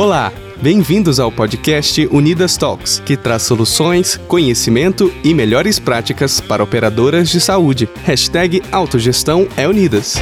Olá, 0.00 0.32
bem-vindos 0.62 1.20
ao 1.20 1.30
podcast 1.30 2.06
Unidas 2.06 2.56
Talks, 2.56 3.00
que 3.00 3.18
traz 3.18 3.42
soluções, 3.42 4.16
conhecimento 4.16 5.12
e 5.22 5.34
melhores 5.34 5.78
práticas 5.78 6.40
para 6.40 6.64
operadoras 6.64 7.28
de 7.28 7.38
saúde. 7.38 7.86
Hashtag 8.02 8.62
Autogestão 8.72 9.46
é 9.58 9.68
Unidas. 9.68 10.14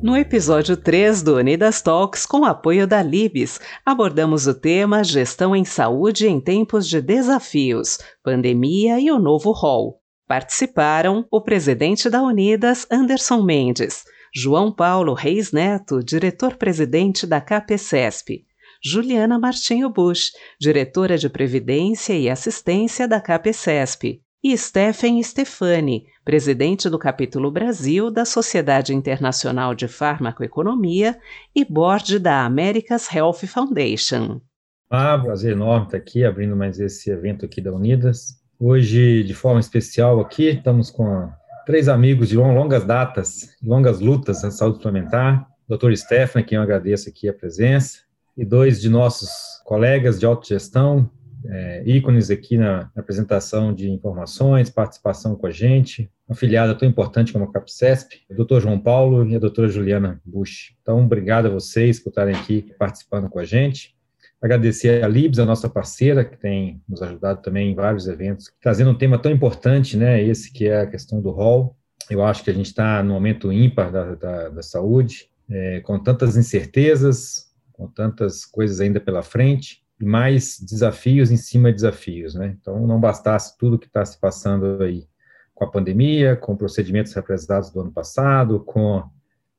No 0.00 0.16
episódio 0.16 0.74
3 0.74 1.22
do 1.22 1.36
Unidas 1.36 1.82
Talks, 1.82 2.24
com 2.24 2.46
apoio 2.46 2.86
da 2.86 3.02
Libes, 3.02 3.60
abordamos 3.84 4.46
o 4.46 4.54
tema 4.54 5.04
Gestão 5.04 5.54
em 5.54 5.66
Saúde 5.66 6.26
em 6.26 6.40
Tempos 6.40 6.88
de 6.88 7.02
Desafios, 7.02 7.98
Pandemia 8.24 8.98
e 8.98 9.10
o 9.10 9.18
Novo 9.18 9.52
Rol. 9.52 10.00
Participaram 10.28 11.26
o 11.30 11.40
presidente 11.40 12.10
da 12.10 12.22
Unidas, 12.22 12.86
Anderson 12.90 13.42
Mendes, 13.42 14.04
João 14.34 14.70
Paulo 14.70 15.14
Reis 15.14 15.52
Neto, 15.52 16.04
diretor-presidente 16.04 17.26
da 17.26 17.40
CAPESESP, 17.40 18.44
Juliana 18.84 19.38
Martinho 19.38 19.88
Bush, 19.88 20.32
diretora 20.60 21.16
de 21.16 21.30
Previdência 21.30 22.12
e 22.12 22.28
Assistência 22.28 23.08
da 23.08 23.22
CAPESESP, 23.22 24.20
e 24.44 24.56
Stephen 24.56 25.20
Stefani, 25.22 26.04
presidente 26.24 26.90
do 26.90 26.98
capítulo 26.98 27.50
Brasil 27.50 28.10
da 28.10 28.26
Sociedade 28.26 28.94
Internacional 28.94 29.74
de 29.74 29.88
Farmacoeconomia 29.88 31.18
e 31.56 31.64
board 31.64 32.18
da 32.18 32.44
America's 32.44 33.10
Health 33.10 33.46
Foundation. 33.46 34.42
Ah, 34.90 35.18
prazer 35.18 35.52
enorme 35.52 35.86
estar 35.86 35.96
aqui 35.96 36.22
abrindo 36.22 36.54
mais 36.54 36.78
esse 36.78 37.10
evento 37.10 37.46
aqui 37.46 37.62
da 37.62 37.72
Unidas. 37.72 38.37
Hoje, 38.60 39.22
de 39.22 39.34
forma 39.34 39.60
especial 39.60 40.18
aqui, 40.18 40.48
estamos 40.48 40.90
com 40.90 41.30
três 41.64 41.88
amigos 41.88 42.28
de 42.28 42.36
longas 42.36 42.84
datas, 42.84 43.56
longas 43.62 44.00
lutas 44.00 44.42
na 44.42 44.50
saúde 44.50 44.78
suplementar, 44.78 45.48
Dr. 45.68 45.94
Stefan, 45.94 46.42
quem 46.42 46.56
eu 46.56 46.62
agradeço 46.62 47.08
aqui 47.08 47.28
a 47.28 47.32
presença, 47.32 48.00
e 48.36 48.44
dois 48.44 48.80
de 48.80 48.88
nossos 48.88 49.30
colegas 49.64 50.18
de 50.18 50.26
autogestão, 50.26 51.08
é, 51.46 51.84
ícones 51.86 52.30
aqui 52.30 52.56
na, 52.56 52.90
na, 52.96 53.00
apresentação 53.00 53.72
de 53.72 53.88
informações, 53.90 54.70
participação 54.70 55.36
com 55.36 55.46
a 55.46 55.52
gente, 55.52 56.10
uma 56.28 56.34
filiada 56.34 56.74
tão 56.74 56.88
importante 56.88 57.32
como 57.32 57.44
a 57.44 57.52
CAPCESP, 57.52 58.22
o 58.28 58.44
Dr. 58.44 58.60
João 58.60 58.80
Paulo 58.80 59.24
e 59.28 59.36
a 59.36 59.38
doutora 59.38 59.68
Juliana 59.68 60.20
Bush. 60.24 60.74
Então, 60.82 61.04
obrigado 61.04 61.46
a 61.46 61.50
vocês 61.50 62.00
por 62.00 62.08
estarem 62.08 62.34
aqui 62.34 62.74
participando 62.76 63.28
com 63.28 63.38
a 63.38 63.44
gente. 63.44 63.96
Agradecer 64.40 65.02
a 65.02 65.08
Libs, 65.08 65.38
a 65.38 65.44
nossa 65.44 65.68
parceira, 65.68 66.24
que 66.24 66.36
tem 66.36 66.80
nos 66.88 67.02
ajudado 67.02 67.42
também 67.42 67.72
em 67.72 67.74
vários 67.74 68.06
eventos, 68.06 68.52
trazendo 68.60 68.90
um 68.90 68.98
tema 68.98 69.18
tão 69.18 69.32
importante, 69.32 69.96
né? 69.96 70.22
Esse 70.22 70.52
que 70.52 70.68
é 70.68 70.82
a 70.82 70.86
questão 70.86 71.20
do 71.20 71.30
rol. 71.30 71.76
Eu 72.08 72.24
acho 72.24 72.44
que 72.44 72.50
a 72.50 72.54
gente 72.54 72.66
está 72.66 73.02
no 73.02 73.14
momento 73.14 73.52
ímpar 73.52 73.90
da, 73.90 74.14
da, 74.14 74.48
da 74.48 74.62
saúde, 74.62 75.28
é, 75.50 75.80
com 75.80 75.98
tantas 75.98 76.36
incertezas, 76.36 77.48
com 77.72 77.88
tantas 77.88 78.44
coisas 78.44 78.80
ainda 78.80 79.00
pela 79.00 79.22
frente, 79.22 79.82
e 80.00 80.04
mais 80.04 80.58
desafios 80.60 81.32
em 81.32 81.36
cima 81.36 81.70
de 81.70 81.76
desafios, 81.76 82.34
né? 82.34 82.56
Então, 82.60 82.86
não 82.86 83.00
bastasse 83.00 83.58
tudo 83.58 83.78
que 83.78 83.86
está 83.86 84.04
se 84.04 84.18
passando 84.20 84.82
aí 84.82 85.08
com 85.52 85.64
a 85.64 85.70
pandemia, 85.70 86.36
com 86.36 86.56
procedimentos 86.56 87.12
represados 87.12 87.70
do 87.70 87.80
ano 87.80 87.90
passado, 87.90 88.60
com 88.60 89.02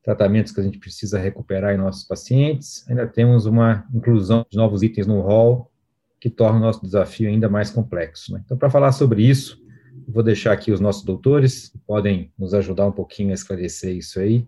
tratamentos 0.02 0.52
que 0.52 0.60
a 0.60 0.62
gente 0.62 0.78
precisa 0.78 1.18
recuperar 1.18 1.74
em 1.74 1.78
nossos 1.78 2.04
pacientes, 2.04 2.84
ainda 2.88 3.06
temos 3.06 3.46
uma 3.46 3.86
inclusão 3.94 4.44
de 4.50 4.56
novos 4.56 4.82
itens 4.82 5.06
no 5.06 5.20
rol 5.20 5.70
que 6.18 6.28
torna 6.28 6.58
o 6.58 6.62
nosso 6.62 6.82
desafio 6.82 7.28
ainda 7.28 7.48
mais 7.48 7.70
complexo. 7.70 8.32
Né? 8.32 8.42
Então, 8.44 8.56
para 8.56 8.70
falar 8.70 8.92
sobre 8.92 9.22
isso, 9.22 9.58
vou 10.06 10.22
deixar 10.22 10.52
aqui 10.52 10.70
os 10.70 10.80
nossos 10.80 11.02
doutores, 11.02 11.68
que 11.68 11.78
podem 11.78 12.32
nos 12.38 12.52
ajudar 12.52 12.86
um 12.86 12.92
pouquinho 12.92 13.30
a 13.30 13.34
esclarecer 13.34 13.96
isso 13.96 14.20
aí. 14.20 14.46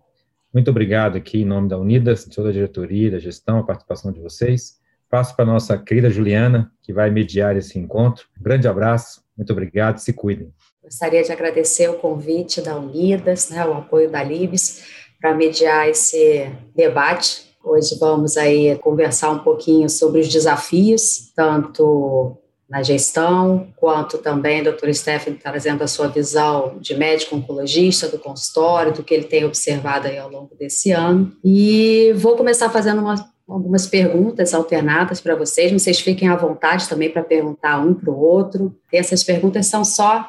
Muito 0.53 0.69
obrigado 0.69 1.15
aqui 1.17 1.41
em 1.41 1.45
nome 1.45 1.67
da 1.67 1.79
Unidas, 1.79 2.25
de 2.25 2.35
toda 2.35 2.49
a 2.49 2.53
diretoria, 2.53 3.09
da 3.09 3.19
gestão, 3.19 3.57
a 3.57 3.63
participação 3.63 4.11
de 4.11 4.19
vocês. 4.19 4.79
Passo 5.09 5.35
para 5.35 5.45
a 5.45 5.47
nossa 5.47 5.77
querida 5.77 6.09
Juliana, 6.09 6.71
que 6.81 6.93
vai 6.93 7.09
mediar 7.09 7.55
esse 7.57 7.77
encontro. 7.79 8.25
Um 8.39 8.43
grande 8.43 8.67
abraço, 8.67 9.23
muito 9.35 9.51
obrigado, 9.51 9.97
se 9.97 10.13
cuidem. 10.13 10.53
Gostaria 10.83 11.23
de 11.23 11.31
agradecer 11.31 11.89
o 11.89 11.95
convite 11.95 12.61
da 12.61 12.77
Unidas, 12.77 13.49
né, 13.49 13.65
o 13.65 13.73
apoio 13.73 14.11
da 14.11 14.21
Libes, 14.21 15.02
para 15.23 15.33
mediar 15.33 15.87
esse 15.87 16.51
debate. 16.75 17.55
Hoje 17.63 17.97
vamos 17.97 18.35
aí 18.35 18.77
conversar 18.79 19.31
um 19.31 19.39
pouquinho 19.39 19.89
sobre 19.89 20.19
os 20.19 20.27
desafios, 20.27 21.31
tanto 21.33 22.37
na 22.69 22.83
gestão, 22.83 23.69
quanto 23.77 24.17
também 24.17 24.59
o 24.59 24.73
Dr. 24.73 24.91
Stephanie 24.91 25.39
trazendo 25.41 25.81
a 25.81 25.87
sua 25.87 26.09
visão 26.09 26.77
de 26.77 26.93
médico 26.93 27.37
oncologista 27.37 28.09
do 28.09 28.19
consultório, 28.19 28.91
do 28.91 29.01
que 29.01 29.13
ele 29.13 29.23
tem 29.23 29.45
observado 29.45 30.09
aí 30.09 30.17
ao 30.17 30.29
longo 30.29 30.55
desse 30.55 30.91
ano. 30.91 31.31
E 31.41 32.11
vou 32.17 32.35
começar 32.35 32.69
fazendo 32.69 32.99
uma, 32.99 33.15
algumas 33.47 33.87
perguntas 33.87 34.53
alternadas 34.53 35.21
para 35.21 35.37
vocês, 35.37 35.71
vocês 35.71 36.01
fiquem 36.01 36.27
à 36.27 36.35
vontade 36.35 36.89
também 36.89 37.09
para 37.09 37.23
perguntar 37.23 37.79
um 37.79 37.93
para 37.93 38.11
o 38.11 38.19
outro. 38.19 38.75
Essas 38.91 39.23
perguntas 39.23 39.67
são 39.67 39.85
só 39.85 40.27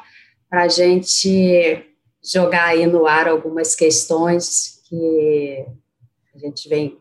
para 0.49 0.63
a 0.63 0.67
gente 0.69 1.83
jogar 2.23 2.67
aí 2.67 2.87
no 2.87 3.05
ar 3.05 3.27
algumas 3.27 3.75
questões 3.75 4.74
que 4.87 5.65
a 6.33 6.37
gente 6.37 6.67
vem, 6.67 6.97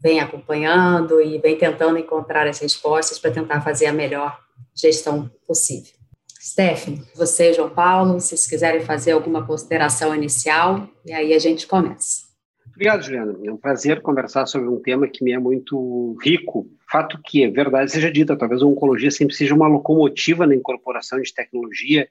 vem 0.00 0.20
acompanhando 0.20 1.20
e 1.20 1.38
vem 1.38 1.56
tentando 1.56 1.98
encontrar 1.98 2.46
as 2.46 2.58
respostas 2.58 3.18
para 3.18 3.30
tentar 3.30 3.60
fazer 3.60 3.86
a 3.86 3.92
melhor 3.92 4.38
gestão 4.74 5.30
possível. 5.46 5.92
Stephanie, 6.40 7.02
você 7.14 7.52
João 7.52 7.68
Paulo, 7.68 8.18
se 8.18 8.28
vocês 8.28 8.46
quiserem 8.46 8.80
fazer 8.80 9.12
alguma 9.12 9.46
consideração 9.46 10.14
inicial, 10.14 10.88
e 11.04 11.12
aí 11.12 11.34
a 11.34 11.38
gente 11.38 11.66
começa. 11.66 12.30
Obrigado, 12.68 13.02
Juliana. 13.02 13.38
É 13.44 13.52
um 13.52 13.58
prazer 13.58 14.00
conversar 14.00 14.46
sobre 14.46 14.66
um 14.68 14.80
tema 14.80 15.06
que 15.06 15.22
me 15.22 15.32
é 15.32 15.38
muito 15.38 16.16
rico. 16.22 16.66
Fato 16.90 17.20
que, 17.22 17.44
é 17.44 17.50
verdade 17.50 17.92
seja 17.92 18.10
dita, 18.10 18.36
talvez 18.36 18.62
a 18.62 18.66
oncologia 18.66 19.10
sempre 19.10 19.34
seja 19.34 19.54
uma 19.54 19.68
locomotiva 19.68 20.46
na 20.46 20.54
incorporação 20.54 21.20
de 21.20 21.34
tecnologia 21.34 22.08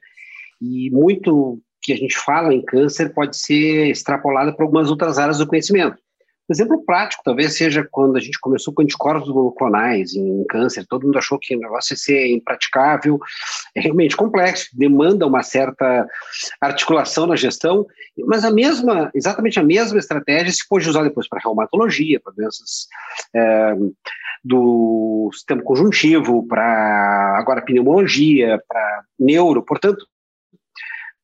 e 0.60 0.88
muito 0.90 1.60
que 1.82 1.92
a 1.92 1.96
gente 1.96 2.16
fala 2.18 2.52
em 2.52 2.62
câncer 2.62 3.12
pode 3.14 3.36
ser 3.36 3.90
extrapolada 3.90 4.52
para 4.52 4.64
algumas 4.64 4.90
outras 4.90 5.18
áreas 5.18 5.38
do 5.38 5.46
conhecimento. 5.46 5.98
Um 6.48 6.52
exemplo 6.52 6.84
prático 6.84 7.22
talvez 7.24 7.56
seja 7.56 7.86
quando 7.88 8.16
a 8.16 8.20
gente 8.20 8.40
começou 8.40 8.74
com 8.74 8.82
anticorpos 8.82 9.28
monoclonais 9.28 10.14
em 10.14 10.44
câncer, 10.48 10.84
todo 10.84 11.06
mundo 11.06 11.16
achou 11.16 11.38
que 11.38 11.54
o 11.54 11.60
negócio 11.60 11.92
ia 11.92 11.96
ser 11.96 12.26
impraticável, 12.26 13.20
é 13.72 13.80
realmente 13.80 14.16
complexo, 14.16 14.66
demanda 14.72 15.24
uma 15.28 15.44
certa 15.44 16.08
articulação 16.60 17.28
na 17.28 17.36
gestão, 17.36 17.86
mas 18.26 18.44
a 18.44 18.50
mesma, 18.50 19.12
exatamente 19.14 19.60
a 19.60 19.62
mesma 19.62 20.00
estratégia 20.00 20.52
se 20.52 20.66
pode 20.68 20.88
usar 20.88 21.04
depois 21.04 21.28
para 21.28 21.40
reumatologia, 21.40 22.18
para 22.18 22.32
doenças 22.32 22.88
é, 23.32 23.74
do 24.42 25.30
sistema 25.32 25.62
conjuntivo, 25.62 26.44
para 26.48 27.38
agora 27.38 27.62
pneumologia, 27.62 28.60
para 28.66 29.04
neuro, 29.16 29.62
portanto, 29.62 30.04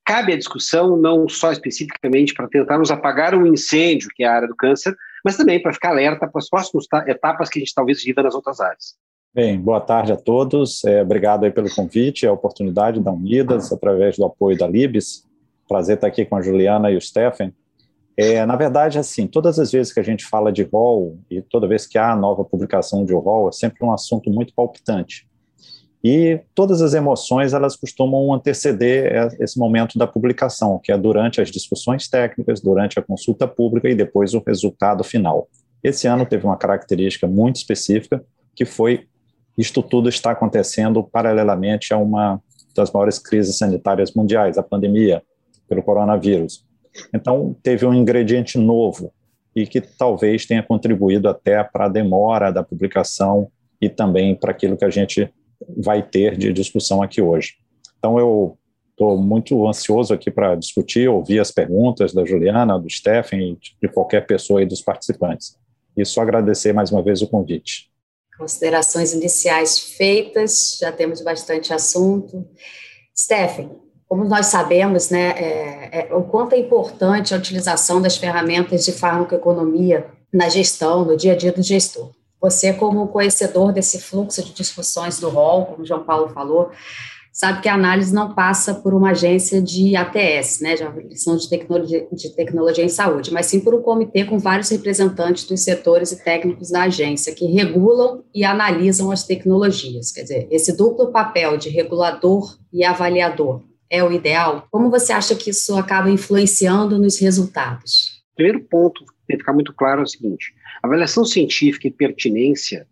cabe 0.07 0.33
a 0.33 0.39
discussão 0.39 0.97
não 0.97 1.29
só 1.29 1.51
especificamente 1.51 2.33
para 2.33 2.47
tentarmos 2.49 2.93
apagar 2.93 3.35
um 3.35 3.45
incêndio, 3.45 4.09
que 4.15 4.23
é 4.23 4.29
a 4.29 4.35
área 4.35 4.49
do 4.49 4.55
câncer, 4.55 4.97
mas 5.25 5.37
também 5.37 5.61
para 5.61 5.73
ficar 5.73 5.91
alerta 5.91 6.29
para 6.29 6.39
as 6.39 6.49
próximas 6.49 6.87
etapas 7.09 7.51
que 7.51 7.59
a 7.59 7.61
gente 7.61 7.75
talvez 7.75 8.05
viva 8.05 8.23
nas 8.23 8.35
outras 8.35 8.61
áreas. 8.61 8.95
Bem, 9.35 9.61
boa 9.61 9.81
tarde 9.81 10.13
a 10.13 10.17
todos. 10.17 10.83
É, 10.85 11.03
obrigado 11.03 11.45
aí 11.45 11.51
pelo 11.51 11.69
convite, 11.75 12.27
a 12.27 12.33
oportunidade 12.33 13.01
da 13.01 13.11
Unidas, 13.11 13.73
através 13.73 14.17
do 14.17 14.25
apoio 14.25 14.57
da 14.57 14.67
Libes. 14.67 15.27
Prazer 15.69 15.97
estar 15.97 16.07
aqui 16.07 16.25
com 16.25 16.37
a 16.37 16.41
Juliana 16.41 16.91
e 16.91 16.97
o 16.97 17.01
Stephen. 17.01 17.53
É, 18.17 18.47
na 18.47 18.57
verdade, 18.57 18.99
assim, 18.99 19.27
todas 19.27 19.59
as 19.59 19.73
vezes 19.73 19.93
que 19.93 20.01
a 20.01 20.05
gente 20.05 20.25
fala 20.25 20.53
de 20.53 20.63
rol 20.63 21.19
e 21.29 21.43
toda 21.43 21.69
vez 21.69 21.87
que 21.87 21.99
há 21.99 22.15
nova 22.17 22.45
publicação 22.45 23.05
de 23.05 23.13
rol, 23.13 23.49
é 23.49 23.53
sempre 23.53 23.85
um 23.85 23.93
assunto 23.93 24.31
muito 24.31 24.55
palpitante. 24.55 25.29
E 26.05 26.41
todas 26.55 26.83
as 26.83 26.95
emoções 26.95 27.53
elas 27.53 27.75
costumam 27.77 28.33
anteceder 28.33 29.35
esse 29.41 29.59
momento 29.59 29.99
da 29.99 30.07
publicação, 30.07 30.81
que 30.83 30.93
é 30.93 30.99
durante 30.99 31.41
as 31.41 31.51
discussões 31.51 32.09
técnicas, 32.09 32.61
durante 32.61 32.99
a 32.99 33.03
consulta 33.03 33.49
pública 33.49 33.89
e 33.89 33.95
depois 33.95 34.35
o 34.35 34.43
resultado 34.47 35.03
final. 35.03 35.49
Esse 35.83 36.07
ano 36.07 36.27
teve 36.27 36.45
uma 36.45 36.57
característica 36.57 37.27
muito 37.27 37.57
específica, 37.57 38.25
que 38.55 38.65
foi 38.65 39.07
isto 39.57 39.83
tudo 39.83 40.09
está 40.09 40.33
acontecendo 40.33 41.03
paralelamente 41.03 41.95
a 41.95 41.97
uma 41.97 42.41
das 42.75 42.91
maiores 42.91 43.19
crises 43.19 43.57
sanitárias 43.57 44.13
mundiais, 44.13 44.59
a 44.59 44.63
pandemia 44.63 45.23
pelo 45.69 45.83
coronavírus. 45.83 46.65
Então, 47.15 47.57
teve 47.63 47.87
um 47.87 47.95
ingrediente 47.95 48.59
novo 48.59 49.13
e 49.55 49.67
que 49.67 49.81
talvez 49.81 50.45
tenha 50.45 50.63
contribuído 50.63 51.29
até 51.29 51.65
para 51.65 51.87
a 51.87 51.89
demora 51.89 52.51
da 52.51 52.63
publicação 52.63 53.49
e 53.81 53.89
também 53.89 54.35
para 54.35 54.51
aquilo 54.51 54.77
que 54.77 54.85
a 54.85 54.91
gente 54.91 55.33
vai 55.77 56.03
ter 56.03 56.37
de 56.37 56.53
discussão 56.53 57.03
aqui 57.03 57.21
hoje. 57.21 57.55
Então, 57.99 58.19
eu 58.19 58.59
estou 58.91 59.19
muito 59.19 59.67
ansioso 59.67 60.15
aqui 60.15 60.31
para 60.31 60.55
discutir, 60.55 61.09
ouvir 61.09 61.39
as 61.39 61.51
perguntas 61.51 62.15
da 62.15 62.25
Juliana, 62.25 62.79
do 62.79 62.89
Stephen 62.89 63.59
de 63.81 63.89
qualquer 63.89 64.27
pessoa 64.27 64.61
aí 64.61 64.67
dos 64.67 64.81
participantes. 64.81 65.57
E 65.97 66.05
só 66.05 66.23
agradecer 66.23 66.73
mais 66.73 66.91
uma 66.91 67.03
vez 67.03 67.21
o 67.21 67.29
convite. 67.29 67.91
Considerações 68.39 69.13
iniciais 69.13 69.79
feitas, 69.79 70.79
já 70.81 70.93
temos 70.93 71.23
bastante 71.23 71.73
assunto. 71.73 72.47
Stephen, 73.17 73.71
como 74.09 74.25
nós 74.25 74.47
sabemos, 74.47 75.11
né, 75.11 75.31
é, 75.31 76.09
é, 76.11 76.15
o 76.15 76.23
quanto 76.23 76.55
é 76.55 76.59
importante 76.59 77.35
a 77.35 77.39
utilização 77.39 78.01
das 78.01 78.17
ferramentas 78.17 78.85
de 78.85 78.93
farmacoeconomia 78.93 80.07
na 80.33 80.49
gestão, 80.49 81.05
no 81.05 81.17
dia 81.17 81.33
a 81.33 81.37
dia 81.37 81.53
do 81.53 81.63
gestor. 81.63 82.13
Você, 82.47 82.73
como 82.73 83.09
conhecedor 83.09 83.73
desse 83.73 84.01
fluxo 84.01 84.41
de 84.41 84.53
discussões 84.53 85.19
do 85.19 85.29
rol, 85.29 85.67
como 85.67 85.83
o 85.83 85.85
João 85.85 86.05
Paulo 86.05 86.29
falou, 86.29 86.71
sabe 87.33 87.61
que 87.61 87.69
a 87.69 87.75
análise 87.75 88.15
não 88.15 88.37
passa 88.37 88.73
por 88.73 88.95
uma 88.95 89.11
agência 89.11 89.61
de 89.61 89.97
ATS, 89.97 90.61
né, 90.61 90.77
de 90.77 90.85
avaliação 90.85 91.37
de 91.37 91.51
tecnologia, 91.51 92.07
de 92.13 92.37
tecnologia 92.37 92.85
em 92.85 92.89
saúde, 92.89 93.33
mas 93.33 93.47
sim 93.47 93.59
por 93.59 93.75
um 93.75 93.83
comitê 93.83 94.25
com 94.25 94.39
vários 94.39 94.69
representantes 94.69 95.43
dos 95.43 95.65
setores 95.65 96.13
e 96.13 96.23
técnicos 96.23 96.71
da 96.71 96.85
agência 96.85 97.35
que 97.35 97.47
regulam 97.47 98.23
e 98.33 98.45
analisam 98.45 99.11
as 99.11 99.25
tecnologias. 99.25 100.13
Quer 100.13 100.23
dizer, 100.23 100.49
esse 100.49 100.77
duplo 100.77 101.11
papel 101.11 101.57
de 101.57 101.69
regulador 101.69 102.57
e 102.73 102.85
avaliador 102.85 103.65
é 103.91 104.05
o 104.05 104.13
ideal? 104.13 104.69
Como 104.71 104.89
você 104.89 105.13
acha 105.13 105.35
que 105.35 105.51
isso 105.51 105.77
acaba 105.77 106.09
influenciando 106.09 106.97
nos 106.97 107.19
resultados? 107.19 108.23
Primeiro 108.37 108.61
ponto 108.71 109.05
tem 109.27 109.37
que 109.37 109.43
ficar 109.43 109.53
muito 109.53 109.73
claro 109.75 110.03
é 110.03 110.05
o 110.05 110.07
seguinte: 110.07 110.55
avaliação 110.83 111.25
científica 111.25 111.89
e 111.89 111.91
pertinência 111.91 112.87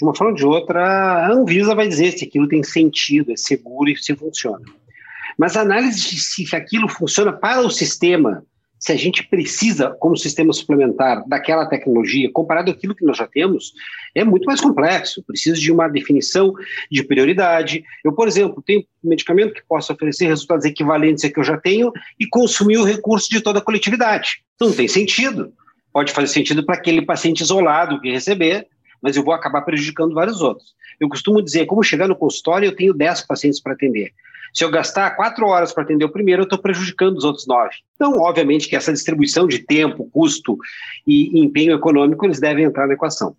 de 0.00 0.04
uma 0.04 0.14
forma 0.14 0.32
ou 0.32 0.36
de 0.36 0.46
outra, 0.46 0.82
a 0.82 1.30
Anvisa 1.30 1.74
vai 1.74 1.86
dizer 1.86 2.12
se 2.12 2.24
aquilo 2.24 2.48
tem 2.48 2.62
sentido, 2.62 3.32
é 3.32 3.36
seguro 3.36 3.90
e 3.90 3.96
se 3.96 4.16
funciona. 4.16 4.64
Mas 5.36 5.56
a 5.56 5.60
análise 5.60 6.00
de 6.00 6.18
se 6.18 6.56
aquilo 6.56 6.88
funciona 6.88 7.32
para 7.32 7.60
o 7.60 7.70
sistema, 7.70 8.42
se 8.78 8.92
a 8.92 8.96
gente 8.96 9.22
precisa, 9.28 9.90
como 10.00 10.16
sistema 10.16 10.54
suplementar, 10.54 11.22
daquela 11.28 11.66
tecnologia, 11.66 12.32
comparado 12.32 12.70
àquilo 12.70 12.94
que 12.94 13.04
nós 13.04 13.18
já 13.18 13.26
temos, 13.26 13.74
é 14.14 14.24
muito 14.24 14.46
mais 14.46 14.58
complexo. 14.58 15.22
Precisa 15.22 15.60
de 15.60 15.70
uma 15.70 15.86
definição 15.86 16.54
de 16.90 17.04
prioridade. 17.04 17.84
Eu, 18.02 18.14
por 18.14 18.26
exemplo, 18.26 18.62
tenho 18.66 18.80
um 19.04 19.10
medicamento 19.10 19.52
que 19.52 19.62
possa 19.68 19.92
oferecer 19.92 20.28
resultados 20.28 20.64
equivalentes 20.64 21.24
a 21.24 21.30
que 21.30 21.38
eu 21.38 21.44
já 21.44 21.58
tenho 21.58 21.92
e 22.18 22.26
consumir 22.26 22.78
o 22.78 22.84
recurso 22.84 23.28
de 23.28 23.42
toda 23.42 23.58
a 23.58 23.62
coletividade. 23.62 24.42
Não 24.58 24.72
tem 24.72 24.88
sentido. 24.88 25.52
Pode 25.92 26.12
fazer 26.12 26.28
sentido 26.28 26.64
para 26.64 26.76
aquele 26.76 27.02
paciente 27.02 27.42
isolado 27.42 28.00
que 28.00 28.10
receber, 28.10 28.66
mas 29.02 29.16
eu 29.16 29.24
vou 29.24 29.34
acabar 29.34 29.62
prejudicando 29.62 30.14
vários 30.14 30.40
outros. 30.40 30.74
Eu 31.00 31.08
costumo 31.08 31.42
dizer, 31.42 31.66
como 31.66 31.82
chegar 31.82 32.06
no 32.06 32.16
consultório, 32.16 32.66
eu 32.66 32.76
tenho 32.76 32.92
10 32.92 33.26
pacientes 33.26 33.60
para 33.60 33.72
atender. 33.72 34.12
Se 34.52 34.64
eu 34.64 34.70
gastar 34.70 35.10
quatro 35.12 35.46
horas 35.46 35.72
para 35.72 35.84
atender 35.84 36.04
o 36.04 36.12
primeiro, 36.12 36.42
eu 36.42 36.44
estou 36.44 36.58
prejudicando 36.58 37.16
os 37.16 37.24
outros 37.24 37.46
nove. 37.46 37.74
Então, 37.94 38.12
obviamente 38.18 38.68
que 38.68 38.76
essa 38.76 38.92
distribuição 38.92 39.46
de 39.46 39.60
tempo, 39.60 40.10
custo 40.12 40.58
e 41.06 41.40
empenho 41.40 41.74
econômico, 41.74 42.26
eles 42.26 42.40
devem 42.40 42.64
entrar 42.64 42.86
na 42.86 42.94
equação. 42.94 43.36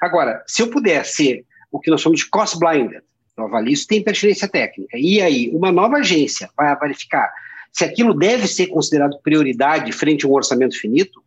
Agora, 0.00 0.42
se 0.46 0.62
eu 0.62 0.68
puder 0.68 1.04
ser 1.04 1.44
o 1.70 1.80
que 1.80 1.90
nós 1.90 2.00
chamamos 2.00 2.20
de 2.20 2.30
cost-blinded, 2.30 3.02
eu 3.36 3.44
avalio 3.44 3.72
isso 3.72 3.86
tem 3.86 4.02
pertinência 4.02 4.46
técnica, 4.46 4.96
e 4.96 5.20
aí 5.20 5.50
uma 5.52 5.72
nova 5.72 5.96
agência 5.96 6.48
vai 6.56 6.74
verificar 6.78 7.32
se 7.72 7.84
aquilo 7.84 8.14
deve 8.14 8.46
ser 8.46 8.68
considerado 8.68 9.18
prioridade 9.20 9.90
frente 9.90 10.24
a 10.24 10.28
um 10.28 10.32
orçamento 10.32 10.78
finito, 10.78 11.20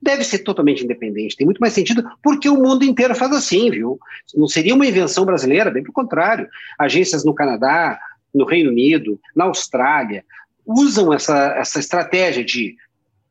deve 0.00 0.24
ser 0.24 0.40
totalmente 0.40 0.84
independente. 0.84 1.36
Tem 1.36 1.46
muito 1.46 1.60
mais 1.60 1.72
sentido, 1.72 2.04
porque 2.22 2.48
o 2.48 2.56
mundo 2.56 2.84
inteiro 2.84 3.14
faz 3.14 3.32
assim, 3.32 3.70
viu? 3.70 3.98
Não 4.34 4.46
seria 4.46 4.74
uma 4.74 4.86
invenção 4.86 5.24
brasileira, 5.24 5.70
bem 5.70 5.82
pelo 5.82 5.94
contrário. 5.94 6.48
Agências 6.78 7.24
no 7.24 7.34
Canadá, 7.34 7.98
no 8.34 8.44
Reino 8.44 8.70
Unido, 8.70 9.18
na 9.34 9.44
Austrália, 9.44 10.24
usam 10.66 11.12
essa, 11.12 11.54
essa 11.56 11.78
estratégia 11.78 12.44
de 12.44 12.76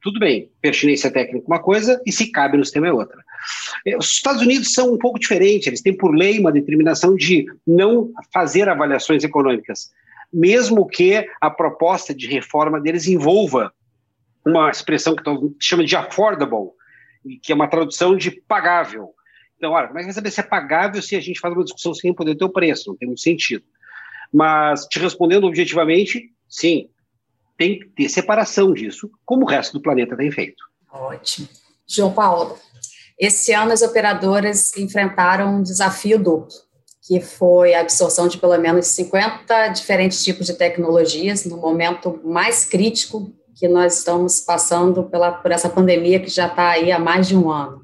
tudo 0.04 0.20
bem, 0.20 0.50
pertinência 0.62 1.10
técnica 1.10 1.46
é 1.46 1.48
uma 1.48 1.62
coisa 1.62 2.02
e 2.06 2.12
se 2.12 2.30
cabe 2.30 2.58
no 2.58 2.66
sistema 2.66 2.88
é 2.88 2.92
outra. 2.92 3.24
É, 3.88 3.98
os 3.98 4.08
Estados 4.12 4.42
Unidos 4.42 4.74
são 4.74 4.94
um 4.94 4.98
pouco 4.98 5.18
diferentes, 5.18 5.68
eles 5.68 5.82
têm 5.82 5.96
por 5.96 6.14
lei 6.14 6.38
uma 6.40 6.52
determinação 6.52 7.16
de 7.16 7.46
não 7.66 8.12
fazer 8.34 8.68
avaliações 8.68 9.24
econômicas, 9.24 9.92
mesmo 10.32 10.86
que 10.86 11.26
a 11.40 11.50
proposta 11.50 12.14
de 12.14 12.28
reforma 12.28 12.82
deles 12.82 13.08
envolva 13.08 13.72
uma 14.46 14.70
expressão 14.70 15.16
que 15.16 15.24
chama 15.60 15.86
de 15.86 15.96
affordable, 15.96 16.72
que 17.42 17.52
é 17.52 17.56
uma 17.56 17.68
tradução 17.68 18.16
de 18.16 18.32
pagável. 18.32 19.14
Então, 19.58 19.72
olha, 19.72 19.88
como 19.88 20.00
é 20.00 20.02
que 20.02 20.08
vai 20.08 20.14
saber 20.14 20.32
se 20.32 20.42
é 20.42 20.44
pagável 20.44 21.02
se 21.02 21.16
a 21.16 21.22
gente 21.22 21.40
faz 21.40 21.54
uma 21.54 21.64
discussão 21.64 21.94
sem 21.94 22.14
poder 22.14 22.36
ter 22.36 22.44
o 22.44 22.50
preço? 22.50 22.90
Não 22.90 22.98
tem 22.98 23.08
muito 23.08 23.22
sentido. 23.22 23.64
Mas, 24.34 24.86
te 24.88 25.00
respondendo 25.00 25.46
objetivamente, 25.46 26.32
sim, 26.50 26.90
tem 27.58 27.80
que 27.80 27.86
ter 27.90 28.10
separação 28.10 28.74
disso, 28.74 29.10
como 29.26 29.44
o 29.44 29.48
resto 29.48 29.74
do 29.74 29.82
planeta 29.82 30.18
tem 30.18 30.32
feito. 30.32 30.62
Ótimo. 30.92 31.48
João 31.88 32.12
Paulo, 32.12 32.58
esse 33.18 33.54
ano 33.54 33.72
as 33.72 33.82
operadoras 33.82 34.76
enfrentaram 34.76 35.58
um 35.58 35.64
desafio 35.64 36.18
duplo, 36.18 36.50
que 37.06 37.22
foi 37.22 37.74
a 37.74 37.82
absorção 37.82 38.28
de 38.28 38.38
pelo 38.38 38.58
menos 38.58 38.88
50 38.88 39.70
diferentes 39.70 40.24
tipos 40.24 40.48
de 40.48 40.56
tecnologias 40.56 41.46
no 41.46 41.58
momento 41.58 42.20
mais 42.24 42.66
crítico 42.66 43.32
que 43.56 43.68
nós 43.68 44.00
estamos 44.00 44.40
passando 44.40 45.04
pela, 45.04 45.32
por 45.32 45.52
essa 45.52 45.70
pandemia 45.70 46.20
que 46.20 46.30
já 46.30 46.48
está 46.48 46.70
aí 46.72 46.92
há 46.92 47.00
mais 47.00 47.28
de 47.28 47.36
um 47.36 47.50
ano, 47.50 47.82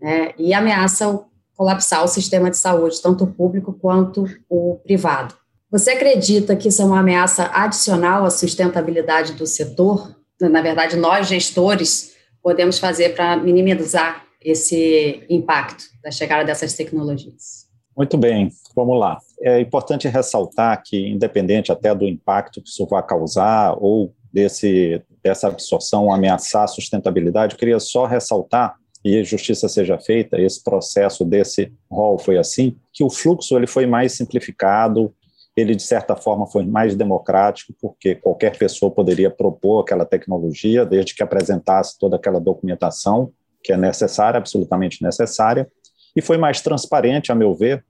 né, 0.00 0.32
e 0.38 0.52
ameaça 0.52 1.24
colapsar 1.56 2.04
o 2.04 2.08
sistema 2.08 2.50
de 2.50 2.56
saúde, 2.56 3.02
tanto 3.02 3.24
o 3.24 3.32
público 3.32 3.72
quanto 3.72 4.24
o 4.48 4.76
privado. 4.84 5.34
Você 5.70 5.90
acredita 5.90 6.54
que 6.54 6.68
isso 6.68 6.80
é 6.80 6.84
uma 6.84 7.00
ameaça 7.00 7.50
adicional 7.52 8.24
à 8.24 8.30
sustentabilidade 8.30 9.32
do 9.32 9.46
setor? 9.46 10.16
Na 10.40 10.62
verdade, 10.62 10.96
nós, 10.96 11.26
gestores, 11.26 12.14
podemos 12.40 12.78
fazer 12.78 13.14
para 13.14 13.36
minimizar 13.36 14.24
esse 14.40 15.24
impacto 15.28 15.84
da 16.02 16.10
chegada 16.10 16.44
dessas 16.44 16.74
tecnologias? 16.74 17.66
Muito 17.96 18.16
bem, 18.16 18.50
vamos 18.74 18.98
lá. 18.98 19.18
É 19.42 19.60
importante 19.60 20.06
ressaltar 20.06 20.80
que, 20.84 21.08
independente 21.08 21.72
até 21.72 21.92
do 21.92 22.06
impacto 22.06 22.62
que 22.62 22.68
isso 22.68 22.86
vai 22.86 23.04
causar 23.04 23.76
ou 23.78 24.14
desse, 24.32 25.02
dessa 25.22 25.48
absorção 25.48 26.12
ameaçar 26.12 26.64
a 26.64 26.68
sustentabilidade, 26.68 27.54
eu 27.54 27.58
queria 27.58 27.80
só 27.80 28.06
ressaltar 28.06 28.74
e 29.04 29.22
justiça 29.22 29.68
seja 29.68 29.98
feita, 29.98 30.40
esse 30.40 30.62
processo 30.62 31.24
desse 31.24 31.72
rol 31.90 32.18
foi 32.18 32.36
assim, 32.36 32.76
que 32.92 33.04
o 33.04 33.10
fluxo 33.10 33.56
ele 33.56 33.66
foi 33.66 33.86
mais 33.86 34.12
simplificado, 34.12 35.14
ele 35.56 35.74
de 35.74 35.82
certa 35.82 36.14
forma 36.14 36.46
foi 36.46 36.64
mais 36.64 36.94
democrático, 36.94 37.74
porque 37.80 38.14
qualquer 38.14 38.56
pessoa 38.56 38.90
poderia 38.90 39.30
propor 39.30 39.80
aquela 39.80 40.04
tecnologia, 40.04 40.84
desde 40.84 41.14
que 41.14 41.22
apresentasse 41.22 41.98
toda 41.98 42.16
aquela 42.16 42.40
documentação 42.40 43.32
que 43.62 43.72
é 43.72 43.76
necessária, 43.76 44.38
absolutamente 44.38 45.02
necessária, 45.02 45.68
e 46.14 46.22
foi 46.22 46.38
mais 46.38 46.60
transparente, 46.60 47.30
a 47.30 47.34
meu 47.34 47.54
ver, 47.54 47.84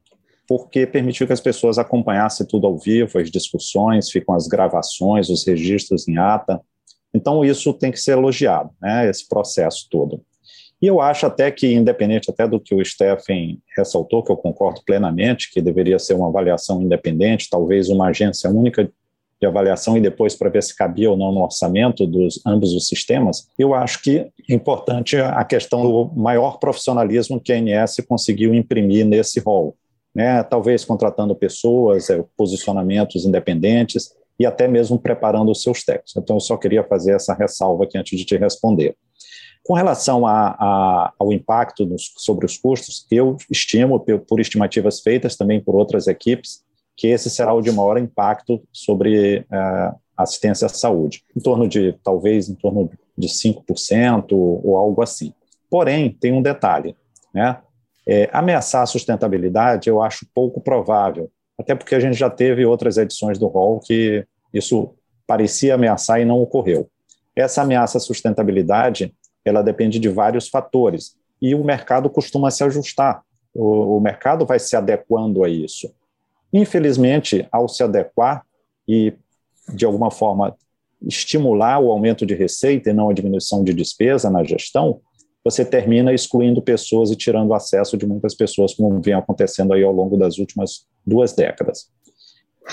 porque 0.48 0.86
permitiu 0.86 1.26
que 1.26 1.32
as 1.34 1.42
pessoas 1.42 1.78
acompanhassem 1.78 2.46
tudo 2.46 2.66
ao 2.66 2.78
vivo, 2.78 3.18
as 3.18 3.30
discussões, 3.30 4.10
ficam 4.10 4.34
as 4.34 4.48
gravações, 4.48 5.28
os 5.28 5.46
registros 5.46 6.08
em 6.08 6.16
ata. 6.16 6.58
Então, 7.12 7.44
isso 7.44 7.74
tem 7.74 7.92
que 7.92 8.00
ser 8.00 8.12
elogiado, 8.12 8.70
né, 8.80 9.08
esse 9.10 9.28
processo 9.28 9.86
todo. 9.90 10.22
E 10.80 10.86
eu 10.86 11.00
acho 11.00 11.26
até 11.26 11.50
que, 11.50 11.74
independente 11.74 12.30
até 12.30 12.48
do 12.48 12.58
que 12.58 12.74
o 12.74 12.82
Stephen 12.82 13.60
ressaltou, 13.76 14.22
que 14.22 14.32
eu 14.32 14.36
concordo 14.36 14.80
plenamente, 14.86 15.52
que 15.52 15.60
deveria 15.60 15.98
ser 15.98 16.14
uma 16.14 16.28
avaliação 16.28 16.80
independente, 16.80 17.50
talvez 17.50 17.90
uma 17.90 18.08
agência 18.08 18.48
única 18.48 18.90
de 19.40 19.46
avaliação 19.46 19.96
e 19.96 20.00
depois 20.00 20.34
para 20.34 20.48
ver 20.48 20.62
se 20.62 20.74
cabia 20.74 21.10
ou 21.10 21.16
não 21.16 21.30
no 21.30 21.42
orçamento 21.42 22.06
dos 22.06 22.40
ambos 22.46 22.72
os 22.72 22.88
sistemas, 22.88 23.48
eu 23.58 23.74
acho 23.74 24.02
que 24.02 24.18
é 24.18 24.54
importante 24.54 25.16
a 25.16 25.44
questão 25.44 25.82
do 25.82 26.12
maior 26.16 26.58
profissionalismo 26.58 27.40
que 27.40 27.52
a 27.52 27.56
ANS 27.56 27.96
conseguiu 28.08 28.54
imprimir 28.54 29.04
nesse 29.04 29.40
rol 29.40 29.76
né, 30.18 30.42
talvez 30.42 30.84
contratando 30.84 31.32
pessoas, 31.32 32.10
é, 32.10 32.24
posicionamentos 32.36 33.24
independentes 33.24 34.12
e 34.36 34.44
até 34.44 34.66
mesmo 34.66 34.98
preparando 34.98 35.52
os 35.52 35.62
seus 35.62 35.84
textos. 35.84 36.16
Então, 36.16 36.34
eu 36.34 36.40
só 36.40 36.56
queria 36.56 36.82
fazer 36.82 37.12
essa 37.12 37.32
ressalva 37.32 37.84
aqui 37.84 37.96
antes 37.96 38.18
de 38.18 38.24
te 38.24 38.36
responder. 38.36 38.96
Com 39.64 39.74
relação 39.74 40.26
a, 40.26 40.56
a, 40.58 41.12
ao 41.16 41.32
impacto 41.32 41.86
nos, 41.86 42.12
sobre 42.16 42.44
os 42.46 42.56
custos, 42.56 43.06
eu 43.12 43.36
estimo, 43.48 44.04
por 44.26 44.40
estimativas 44.40 44.98
feitas 44.98 45.36
também 45.36 45.60
por 45.60 45.76
outras 45.76 46.08
equipes, 46.08 46.64
que 46.96 47.06
esse 47.06 47.30
será 47.30 47.54
o 47.54 47.62
de 47.62 47.70
maior 47.70 47.96
impacto 47.96 48.60
sobre 48.72 49.46
uh, 49.52 49.96
assistência 50.16 50.66
à 50.66 50.68
saúde, 50.68 51.22
em 51.36 51.38
torno 51.38 51.68
de, 51.68 51.92
talvez, 52.02 52.48
em 52.48 52.56
torno 52.56 52.90
de 53.16 53.28
5% 53.28 54.32
ou 54.32 54.76
algo 54.76 55.00
assim. 55.00 55.32
Porém, 55.70 56.10
tem 56.10 56.32
um 56.32 56.42
detalhe, 56.42 56.96
né? 57.32 57.60
É, 58.10 58.26
ameaçar 58.32 58.82
a 58.82 58.86
sustentabilidade 58.86 59.90
eu 59.90 60.00
acho 60.00 60.26
pouco 60.34 60.62
provável, 60.62 61.30
até 61.58 61.74
porque 61.74 61.94
a 61.94 62.00
gente 62.00 62.16
já 62.16 62.30
teve 62.30 62.64
outras 62.64 62.96
edições 62.96 63.38
do 63.38 63.46
rol 63.46 63.80
que 63.80 64.26
isso 64.52 64.94
parecia 65.26 65.74
ameaçar 65.74 66.18
e 66.18 66.24
não 66.24 66.40
ocorreu. 66.40 66.88
Essa 67.36 67.60
ameaça 67.60 67.98
à 67.98 68.00
sustentabilidade, 68.00 69.14
ela 69.44 69.60
depende 69.60 69.98
de 69.98 70.08
vários 70.08 70.48
fatores, 70.48 71.16
e 71.40 71.54
o 71.54 71.62
mercado 71.62 72.08
costuma 72.08 72.50
se 72.50 72.64
ajustar, 72.64 73.22
o, 73.54 73.98
o 73.98 74.00
mercado 74.00 74.46
vai 74.46 74.58
se 74.58 74.74
adequando 74.74 75.44
a 75.44 75.48
isso. 75.48 75.92
Infelizmente, 76.50 77.46
ao 77.52 77.68
se 77.68 77.82
adequar 77.82 78.42
e, 78.88 79.12
de 79.68 79.84
alguma 79.84 80.10
forma, 80.10 80.56
estimular 81.06 81.78
o 81.78 81.90
aumento 81.90 82.24
de 82.24 82.34
receita 82.34 82.88
e 82.88 82.92
não 82.92 83.10
a 83.10 83.12
diminuição 83.12 83.62
de 83.62 83.74
despesa 83.74 84.30
na 84.30 84.42
gestão, 84.42 85.00
você 85.50 85.64
termina 85.64 86.12
excluindo 86.12 86.60
pessoas 86.60 87.10
e 87.10 87.16
tirando 87.16 87.54
acesso 87.54 87.96
de 87.96 88.06
muitas 88.06 88.34
pessoas, 88.34 88.74
como 88.74 89.00
vem 89.00 89.14
acontecendo 89.14 89.72
aí 89.72 89.82
ao 89.82 89.92
longo 89.92 90.16
das 90.16 90.38
últimas 90.38 90.86
duas 91.06 91.32
décadas. 91.32 91.90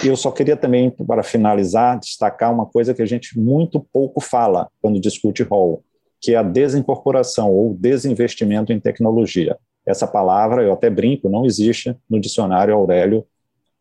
E 0.03 0.08
eu 0.08 0.17
só 0.17 0.29
queria 0.29 0.58
também, 0.58 0.89
para 0.89 1.24
finalizar, 1.24 1.98
destacar 1.98 2.53
uma 2.53 2.65
coisa 2.65 2.94
que 2.94 3.01
a 3.01 3.05
gente 3.05 3.39
muito 3.39 3.79
pouco 3.79 4.20
fala 4.20 4.67
quando 4.82 5.00
discute 5.00 5.41
rol, 5.41 5.84
que 6.20 6.34
é 6.34 6.38
a 6.38 6.44
desincorporação 6.44 7.50
ou 7.50 7.74
desinvestimento 7.74 8.74
em 8.74 8.79
tecnologia. 8.79 9.58
Essa 9.86 10.05
palavra, 10.05 10.63
eu 10.63 10.74
até 10.74 10.89
brinco, 10.89 11.29
não 11.29 11.46
existe 11.46 11.96
no 12.10 12.20
dicionário 12.20 12.74
Aurélio 12.74 13.25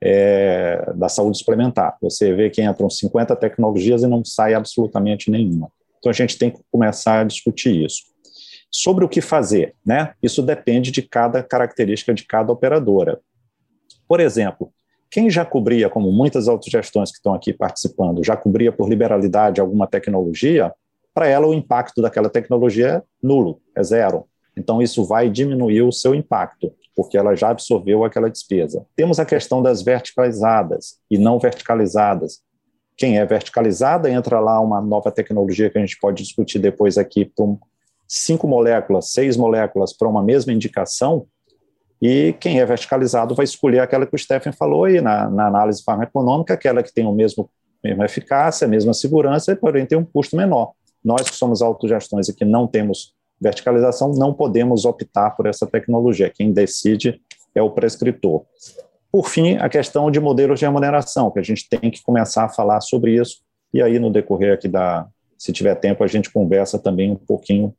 é, 0.01 0.93
da 0.95 1.09
saúde 1.09 1.39
suplementar. 1.39 1.97
Você 2.01 2.33
vê 2.33 2.49
que 2.49 2.63
entram 2.63 2.89
50 2.89 3.35
tecnologias 3.35 4.05
e 4.05 4.07
não 4.07 4.25
sai 4.25 4.55
absolutamente 4.55 5.31
nenhuma. 5.31 5.69
Então 5.99 6.11
a 6.11 6.15
gente 6.15 6.39
tem 6.39 6.51
que 6.51 6.61
começar 6.71 7.23
a 7.23 7.25
discutir 7.25 7.85
isso. 7.85 8.14
Sobre 8.77 9.05
o 9.05 9.09
que 9.09 9.21
fazer, 9.21 9.77
né? 9.87 10.15
Isso 10.21 10.43
depende 10.43 10.91
de 10.91 11.01
cada 11.01 11.45
característica 11.45 12.13
de 12.13 12.27
cada 12.27 12.53
operadora. 12.53 13.21
Por 14.09 14.19
exemplo, 14.19 14.73
quem 15.09 15.31
já 15.31 15.45
cobria, 15.45 15.89
como 15.89 16.11
muitas 16.11 16.49
autogestões 16.49 17.13
que 17.13 17.19
estão 17.19 17.33
aqui 17.33 17.53
participando, 17.53 18.25
já 18.25 18.37
cobria 18.37 18.73
por 18.73 18.89
liberalidade 18.89 19.61
alguma 19.61 19.87
tecnologia, 19.87 20.73
para 21.15 21.29
ela 21.29 21.47
o 21.47 21.55
impacto 21.55 22.03
daquela 22.03 22.29
tecnologia 22.29 22.89
é 22.89 23.03
nulo, 23.23 23.61
é 23.77 23.83
zero. 23.85 24.27
Então 24.57 24.83
isso 24.83 25.05
vai 25.05 25.31
diminuir 25.31 25.83
o 25.83 25.93
seu 25.93 26.13
impacto, 26.13 26.75
porque 26.97 27.17
ela 27.17 27.37
já 27.37 27.51
absorveu 27.51 28.03
aquela 28.03 28.29
despesa.Emos 28.29 29.21
a 29.21 29.25
questão 29.25 29.63
das 29.63 29.83
verticalizadas 29.83 30.99
e 31.09 31.17
não 31.17 31.39
verticalizadas. 31.39 32.43
Quem 32.97 33.21
é 33.21 33.25
verticalizada, 33.25 34.11
entra 34.11 34.41
lá 34.41 34.59
uma 34.59 34.81
nova 34.81 35.13
tecnologia 35.13 35.71
que 35.71 35.79
a 35.79 35.81
gente 35.81 35.97
pode 36.01 36.25
discutir 36.25 36.59
depois 36.59 36.99
aqui, 36.99 37.31
com 37.37 37.57
cinco 38.07 38.47
moléculas, 38.47 39.13
seis 39.13 39.37
moléculas 39.37 39.93
para 39.93 40.09
uma 40.09 40.23
mesma 40.23 40.53
indicação, 40.53 41.27
e 42.01 42.35
quem 42.39 42.61
é 42.61 42.67
verticalizado 42.67 43.35
vai 43.35 43.45
escolher 43.45 43.81
aquela 43.81 44.07
que 44.07 44.15
o 44.15 44.19
Stephen 44.19 44.53
falou 44.53 44.85
aí 44.85 45.01
na, 45.01 45.31
na 45.31 45.47
análise 45.47 45.83
farmacoeconômica, 45.83 46.53
aquela 46.53 46.83
que 46.83 46.93
tem 46.93 47.07
o 47.07 47.13
mesmo 47.13 47.51
mesma 47.83 48.05
eficácia, 48.07 48.67
a 48.67 48.69
mesma 48.69 48.95
segurança, 48.95 49.55
porém 49.57 49.85
tem 49.85 49.99
um 49.99 50.05
custo 50.05 50.37
menor. 50.37 50.73
Nós 51.05 51.29
que 51.29 51.37
somos 51.37 51.61
autogestões 51.61 52.29
e 52.29 52.35
que 52.35 52.45
não 52.45 52.67
temos 52.67 53.13
verticalização, 53.39 54.13
não 54.13 54.33
podemos 54.33 54.87
optar 54.87 55.31
por 55.33 55.47
essa 55.47 55.67
tecnologia. 55.67 56.31
Quem 56.31 56.51
decide 56.51 57.21
é 57.55 57.63
o 57.63 57.71
prescritor. 57.71 58.45
Por 59.13 59.29
fim, 59.29 59.57
a 59.57 59.69
questão 59.69 60.11
de 60.11 60.19
modelos 60.19 60.59
de 60.59 60.65
remuneração, 60.65 61.31
que 61.31 61.39
a 61.39 61.43
gente 61.43 61.69
tem 61.69 61.91
que 61.91 62.03
começar 62.03 62.45
a 62.45 62.49
falar 62.49 62.81
sobre 62.81 63.21
isso, 63.21 63.43
e 63.73 63.83
aí 63.83 63.99
no 63.99 64.11
decorrer 64.11 64.55
aqui 64.55 64.67
da, 64.67 65.07
se 65.37 65.53
tiver 65.53 65.75
tempo, 65.75 66.03
a 66.03 66.07
gente 66.07 66.33
conversa 66.33 66.79
também 66.79 67.13
um 67.13 67.17
pouquinho 67.17 67.75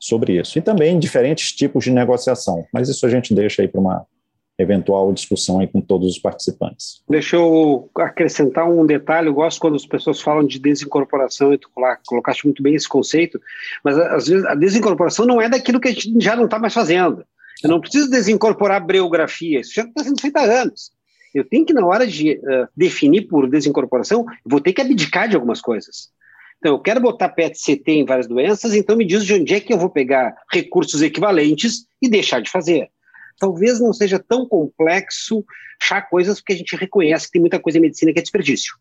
sobre 0.00 0.40
isso. 0.40 0.58
E 0.58 0.62
também 0.62 0.98
diferentes 0.98 1.52
tipos 1.52 1.84
de 1.84 1.90
negociação, 1.90 2.66
mas 2.72 2.88
isso 2.88 3.04
a 3.04 3.10
gente 3.10 3.34
deixa 3.34 3.62
aí 3.62 3.68
para 3.68 3.80
uma 3.80 4.06
eventual 4.58 5.12
discussão 5.12 5.60
aí 5.60 5.66
com 5.66 5.80
todos 5.80 6.10
os 6.10 6.18
participantes. 6.18 7.02
Deixa 7.08 7.36
eu 7.36 7.88
acrescentar 7.96 8.68
um 8.68 8.84
detalhe, 8.84 9.28
eu 9.28 9.34
gosto 9.34 9.60
quando 9.60 9.76
as 9.76 9.86
pessoas 9.86 10.20
falam 10.20 10.46
de 10.46 10.58
desincorporação, 10.58 11.52
e 11.52 11.58
tu 11.58 11.70
colocaste 12.06 12.44
muito 12.44 12.62
bem 12.62 12.74
esse 12.74 12.88
conceito, 12.88 13.40
mas 13.82 13.96
às 13.98 14.26
vezes 14.26 14.44
a 14.44 14.54
desincorporação 14.54 15.26
não 15.26 15.40
é 15.40 15.48
daquilo 15.48 15.80
que 15.80 15.88
a 15.88 15.92
gente 15.92 16.12
já 16.20 16.36
não 16.36 16.44
está 16.44 16.58
mais 16.58 16.74
fazendo. 16.74 17.24
Eu 17.62 17.70
não 17.70 17.80
preciso 17.80 18.10
desincorporar 18.10 18.84
breografia, 18.84 19.60
isso 19.60 19.74
já 19.74 19.82
está 19.82 20.04
sendo 20.04 20.20
feito 20.20 20.36
há 20.36 20.42
anos. 20.42 20.90
Eu 21.34 21.44
tenho 21.44 21.64
que, 21.64 21.72
na 21.72 21.86
hora 21.86 22.06
de 22.06 22.32
uh, 22.32 22.66
definir 22.76 23.28
por 23.28 23.48
desincorporação, 23.48 24.26
vou 24.44 24.60
ter 24.60 24.72
que 24.72 24.80
abdicar 24.80 25.28
de 25.28 25.36
algumas 25.36 25.60
coisas. 25.60 26.10
Então, 26.60 26.74
eu 26.74 26.78
quero 26.78 27.00
botar 27.00 27.30
PET-CT 27.30 27.90
em 27.90 28.04
várias 28.04 28.26
doenças, 28.26 28.74
então 28.74 28.94
me 28.94 29.06
diz 29.06 29.24
de 29.24 29.32
onde 29.32 29.54
é 29.54 29.60
que 29.60 29.72
eu 29.72 29.78
vou 29.78 29.88
pegar 29.88 30.36
recursos 30.52 31.00
equivalentes 31.00 31.86
e 32.02 32.08
deixar 32.08 32.40
de 32.42 32.50
fazer. 32.50 32.90
Talvez 33.38 33.80
não 33.80 33.94
seja 33.94 34.18
tão 34.18 34.46
complexo 34.46 35.42
achar 35.80 36.02
coisas 36.02 36.38
porque 36.38 36.52
a 36.52 36.56
gente 36.56 36.76
reconhece 36.76 37.26
que 37.26 37.32
tem 37.32 37.40
muita 37.40 37.58
coisa 37.58 37.78
em 37.78 37.80
medicina 37.80 38.12
que 38.12 38.18
é 38.18 38.22
desperdício. 38.22 38.74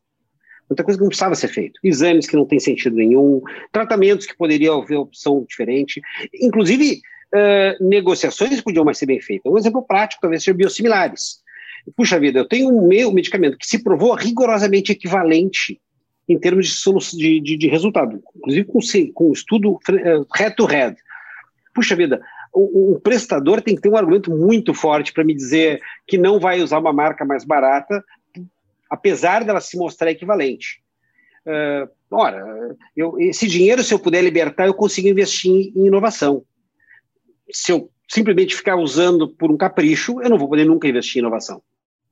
Muita 0.69 0.83
coisa 0.83 0.97
que 0.97 1.03
não 1.03 1.07
precisava 1.07 1.35
ser 1.35 1.47
feito. 1.47 1.79
Exames 1.81 2.27
que 2.27 2.35
não 2.35 2.45
têm 2.45 2.59
sentido 2.59 2.97
nenhum, 2.97 3.41
tratamentos 3.71 4.25
que 4.25 4.35
poderiam 4.35 4.81
haver 4.81 4.97
opção 4.97 5.45
diferente, 5.47 6.01
inclusive 6.33 6.99
uh, 7.33 7.87
negociações 7.87 8.59
podiam 8.59 8.83
mais 8.83 8.97
ser 8.97 9.05
bem 9.05 9.21
feitas. 9.21 9.49
Um 9.49 9.57
exemplo 9.57 9.81
prático 9.81 10.21
talvez 10.21 10.43
seja 10.43 10.53
biosimilares. 10.53 11.39
Puxa 11.95 12.19
vida, 12.19 12.39
eu 12.39 12.47
tenho 12.47 12.69
um 12.69 12.87
meu 12.87 13.09
medicamento 13.13 13.57
que 13.57 13.65
se 13.65 13.81
provou 13.81 14.13
rigorosamente 14.13 14.91
equivalente 14.91 15.79
em 16.29 16.37
termos 16.37 16.67
de, 16.67 17.17
de, 17.17 17.39
de, 17.39 17.57
de 17.57 17.67
resultado, 17.67 18.21
inclusive 18.37 18.65
com, 18.65 18.79
com 19.13 19.31
estudo 19.33 19.79
head-to-head. 20.35 20.95
Puxa 21.73 21.95
vida, 21.95 22.21
o, 22.53 22.93
o, 22.93 22.99
prestador 22.99 23.61
tem 23.61 23.75
que 23.75 23.81
ter 23.81 23.89
um 23.89 23.97
argumento 23.97 24.29
muito 24.29 24.73
forte 24.73 25.11
para 25.11 25.23
me 25.23 25.33
dizer 25.33 25.81
que 26.07 26.17
não 26.17 26.39
vai 26.39 26.61
usar 26.61 26.77
uma 26.77 26.93
marca 26.93 27.25
mais 27.25 27.43
barata, 27.43 28.03
apesar 28.89 29.43
dela 29.43 29.59
se 29.59 29.75
mostrar 29.75 30.11
equivalente. 30.11 30.81
Uh, 31.45 31.89
ora, 32.11 32.75
eu, 32.95 33.19
esse 33.19 33.47
dinheiro, 33.47 33.83
se 33.83 33.93
eu 33.93 33.99
puder 33.99 34.23
libertar, 34.23 34.67
eu 34.67 34.73
consigo 34.73 35.07
investir 35.07 35.51
em, 35.51 35.73
em 35.75 35.87
inovação. 35.87 36.43
Se 37.51 37.71
eu 37.71 37.89
simplesmente 38.07 38.55
ficar 38.55 38.75
usando 38.75 39.27
por 39.27 39.51
um 39.51 39.57
capricho, 39.57 40.21
eu 40.21 40.29
não 40.29 40.37
vou 40.37 40.49
poder 40.49 40.65
nunca 40.65 40.87
investir 40.87 41.17
em 41.17 41.19
inovação. 41.19 41.61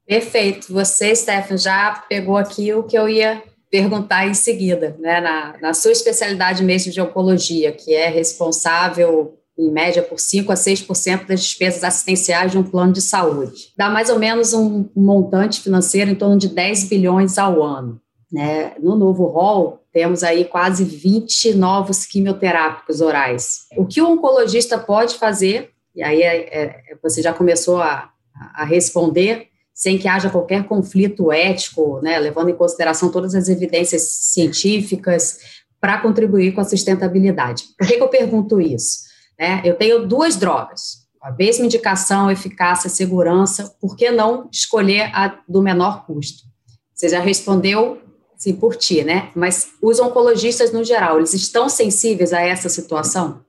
Perfeito. 0.08 0.72
Você, 0.74 1.16
Stefan, 1.16 1.58
já 1.58 2.04
pegou 2.08 2.38
aqui 2.38 2.74
o 2.74 2.84
que 2.84 2.98
eu 2.98 3.10
ia 3.10 3.44
perguntar 3.70 4.28
em 4.28 4.34
seguida, 4.34 4.96
né, 5.00 5.20
na, 5.20 5.56
na 5.62 5.74
sua 5.74 5.92
especialidade 5.92 6.64
mesmo 6.64 6.92
de 6.92 7.02
oncologia, 7.02 7.72
que 7.72 7.94
é 7.94 8.08
responsável 8.08 9.38
em 9.58 9.72
média 9.72 10.04
por 10.04 10.20
5 10.20 10.52
a 10.52 10.56
6% 10.56 11.26
das 11.26 11.42
despesas 11.42 11.84
assistenciais 11.84 12.52
de 12.52 12.58
um 12.58 12.64
plano 12.64 12.94
de 12.94 13.02
saúde. 13.02 13.74
Dá 13.76 13.90
mais 13.90 14.10
ou 14.10 14.20
menos 14.20 14.54
um 14.54 14.88
montante 14.96 15.62
financeiro 15.62 16.12
em 16.12 16.16
torno 16.16 16.38
de 16.38 16.48
10 16.48 16.84
bilhões 16.86 17.38
ao 17.38 17.64
ano. 17.64 18.00
Né? 18.32 18.74
No 18.80 18.96
novo 18.96 19.26
rol, 19.26 19.82
temos 19.92 20.24
aí 20.24 20.46
quase 20.46 20.84
20 20.84 21.56
novos 21.56 22.06
quimioterápicos 22.06 23.02
orais. 23.02 23.62
O 23.76 23.86
que 23.86 24.02
o 24.02 24.10
oncologista 24.10 24.78
pode 24.78 25.16
fazer, 25.16 25.72
e 25.96 26.04
aí 26.04 26.22
é, 26.22 26.36
é, 26.62 26.98
você 27.02 27.22
já 27.22 27.34
começou 27.34 27.82
a, 27.82 28.12
a 28.54 28.64
responder, 28.64 29.48
sem 29.78 30.00
que 30.00 30.08
haja 30.08 30.32
qualquer 30.32 30.64
conflito 30.64 31.32
ético, 31.32 32.02
né, 32.02 32.18
levando 32.18 32.50
em 32.50 32.56
consideração 32.56 33.12
todas 33.12 33.36
as 33.36 33.48
evidências 33.48 34.02
científicas 34.02 35.38
para 35.80 36.02
contribuir 36.02 36.52
com 36.54 36.62
a 36.62 36.64
sustentabilidade. 36.64 37.66
Por 37.78 37.86
que, 37.86 37.96
que 37.96 38.02
eu 38.02 38.08
pergunto 38.08 38.60
isso? 38.60 39.02
Né, 39.40 39.62
eu 39.64 39.76
tenho 39.76 40.08
duas 40.08 40.36
drogas, 40.36 41.06
a 41.22 41.32
mesma 41.32 41.66
indicação, 41.66 42.32
eficácia, 42.32 42.90
segurança, 42.90 43.76
por 43.80 43.96
que 43.96 44.10
não 44.10 44.50
escolher 44.52 45.12
a 45.14 45.40
do 45.48 45.62
menor 45.62 46.08
custo? 46.08 46.44
Você 46.92 47.10
já 47.10 47.20
respondeu 47.20 48.02
sim 48.36 48.56
por 48.56 48.76
ti, 48.76 49.04
né? 49.04 49.30
Mas 49.36 49.68
os 49.82 50.00
oncologistas 50.00 50.72
no 50.72 50.84
geral, 50.84 51.18
eles 51.18 51.34
estão 51.36 51.70
sensíveis 51.70 52.34
a 52.34 52.42
essa 52.42 52.70
situação? 52.70 53.44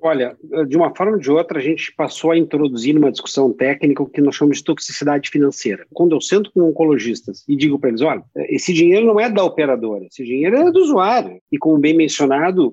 Olha, 0.00 0.36
de 0.68 0.76
uma 0.76 0.94
forma 0.94 1.14
ou 1.14 1.18
de 1.18 1.28
outra, 1.28 1.58
a 1.58 1.62
gente 1.62 1.92
passou 1.96 2.30
a 2.30 2.38
introduzir 2.38 2.94
numa 2.94 3.10
discussão 3.10 3.52
técnica 3.52 4.00
o 4.00 4.08
que 4.08 4.20
nós 4.20 4.36
chamamos 4.36 4.58
de 4.58 4.64
toxicidade 4.64 5.28
financeira. 5.28 5.84
Quando 5.92 6.14
eu 6.14 6.20
sento 6.20 6.52
com 6.52 6.60
oncologistas 6.62 7.44
e 7.48 7.56
digo 7.56 7.80
para 7.80 7.88
eles: 7.88 8.00
olha, 8.00 8.22
esse 8.48 8.72
dinheiro 8.72 9.04
não 9.04 9.18
é 9.18 9.28
da 9.28 9.42
operadora, 9.42 10.04
esse 10.04 10.24
dinheiro 10.24 10.56
é 10.56 10.70
do 10.70 10.78
usuário. 10.78 11.40
E 11.50 11.58
como 11.58 11.78
bem 11.78 11.96
mencionado, 11.96 12.72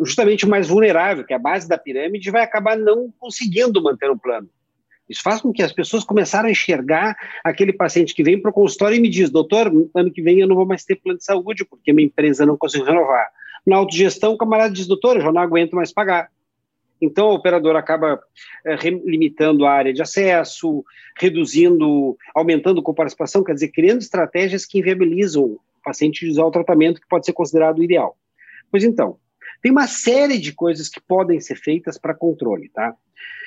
justamente 0.00 0.46
o 0.46 0.48
mais 0.48 0.68
vulnerável, 0.68 1.24
que 1.24 1.32
é 1.32 1.36
a 1.36 1.40
base 1.40 1.68
da 1.68 1.76
pirâmide, 1.76 2.30
vai 2.30 2.42
acabar 2.42 2.76
não 2.76 3.12
conseguindo 3.18 3.82
manter 3.82 4.08
o 4.08 4.16
plano. 4.16 4.48
Isso 5.08 5.22
faz 5.24 5.40
com 5.40 5.52
que 5.52 5.62
as 5.62 5.72
pessoas 5.72 6.04
começaram 6.04 6.48
a 6.48 6.52
enxergar 6.52 7.16
aquele 7.42 7.72
paciente 7.72 8.14
que 8.14 8.22
vem 8.22 8.40
para 8.40 8.52
o 8.52 8.54
consultório 8.54 8.96
e 8.96 9.00
me 9.00 9.08
diz: 9.08 9.28
doutor, 9.28 9.72
ano 9.92 10.12
que 10.12 10.22
vem 10.22 10.38
eu 10.38 10.46
não 10.46 10.54
vou 10.54 10.66
mais 10.66 10.84
ter 10.84 10.94
plano 10.94 11.18
de 11.18 11.24
saúde 11.24 11.64
porque 11.64 11.92
minha 11.92 12.06
empresa 12.06 12.46
não 12.46 12.56
conseguiu 12.56 12.86
renovar 12.86 13.26
na 13.66 13.76
autogestão, 13.76 14.32
o 14.32 14.38
camarada 14.38 14.72
diz, 14.72 14.86
doutor, 14.86 15.16
eu 15.16 15.22
já 15.22 15.32
não 15.32 15.40
aguento 15.40 15.74
mais 15.74 15.92
pagar. 15.92 16.30
Então, 17.00 17.28
a 17.30 17.34
operadora 17.34 17.80
acaba 17.80 18.20
é, 18.64 18.76
limitando 19.04 19.66
a 19.66 19.72
área 19.72 19.92
de 19.92 20.00
acesso, 20.00 20.84
reduzindo, 21.18 22.16
aumentando 22.34 22.80
a 22.80 22.94
participação, 22.94 23.42
quer 23.42 23.54
dizer, 23.54 23.68
criando 23.68 24.00
estratégias 24.00 24.64
que 24.64 24.78
inviabilizam 24.78 25.44
o 25.44 25.60
paciente 25.82 26.28
usar 26.28 26.44
o 26.44 26.50
tratamento 26.50 27.00
que 27.00 27.08
pode 27.08 27.26
ser 27.26 27.32
considerado 27.32 27.82
ideal. 27.82 28.16
Pois 28.70 28.84
então, 28.84 29.18
tem 29.60 29.72
uma 29.72 29.88
série 29.88 30.38
de 30.38 30.52
coisas 30.52 30.88
que 30.88 31.00
podem 31.00 31.40
ser 31.40 31.56
feitas 31.56 31.98
para 31.98 32.14
controle, 32.14 32.68
tá? 32.68 32.94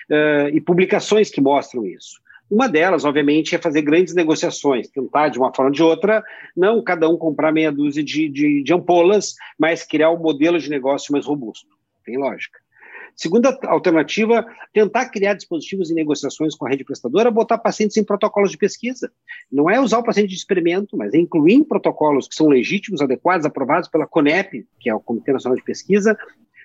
Uh, 0.10 0.50
e 0.54 0.62
publicações 0.62 1.30
que 1.30 1.42
mostram 1.42 1.86
isso. 1.86 2.22
Uma 2.50 2.70
delas, 2.70 3.04
obviamente, 3.06 3.56
é 3.56 3.58
fazer 3.58 3.82
grandes 3.82 4.14
negociações, 4.14 4.88
tentar, 4.88 5.30
de 5.30 5.40
uma 5.40 5.54
forma 5.54 5.70
ou 5.70 5.76
de 5.76 5.82
outra, 5.82 6.24
não 6.56 6.84
cada 6.84 7.10
um 7.10 7.18
comprar 7.18 7.52
meia 7.52 7.72
dúzia 7.72 8.04
de, 8.04 8.30
de, 8.30 8.64
de 8.64 8.74
ampolas, 8.74 9.34
mas 9.58 9.84
criar 9.84 10.12
um 10.12 10.20
modelo 10.20 10.60
de 10.60 10.70
negócio 10.70 11.12
mais 11.12 11.26
robusto. 11.26 11.68
Tem 12.06 12.18
lógica. 12.18 12.60
Segunda 13.16 13.58
alternativa, 13.64 14.46
tentar 14.74 15.10
criar 15.10 15.34
dispositivos 15.34 15.90
em 15.90 15.94
negociações 15.94 16.54
com 16.54 16.66
a 16.66 16.70
rede 16.70 16.84
prestadora, 16.84 17.32
botar 17.32 17.58
pacientes 17.58 17.96
em 17.96 18.04
protocolos 18.04 18.52
de 18.52 18.58
pesquisa. 18.58 19.10
Não 19.50 19.70
é 19.70 19.80
usar 19.80 20.00
o 20.00 20.04
paciente 20.04 20.30
de 20.30 20.36
experimento, 20.36 20.98
mas 20.98 21.14
é 21.14 21.18
incluir 21.18 21.54
em 21.54 21.64
protocolos 21.64 22.28
que 22.28 22.36
são 22.36 22.48
legítimos, 22.48 23.02
adequados, 23.02 23.46
aprovados 23.46 23.88
pela 23.88 24.06
CONEP, 24.06 24.68
que 24.80 24.90
é 24.90 24.94
o 24.94 25.00
Comitê 25.00 25.32
Nacional 25.32 25.58
de 25.58 25.64
Pesquisa, 25.64 26.18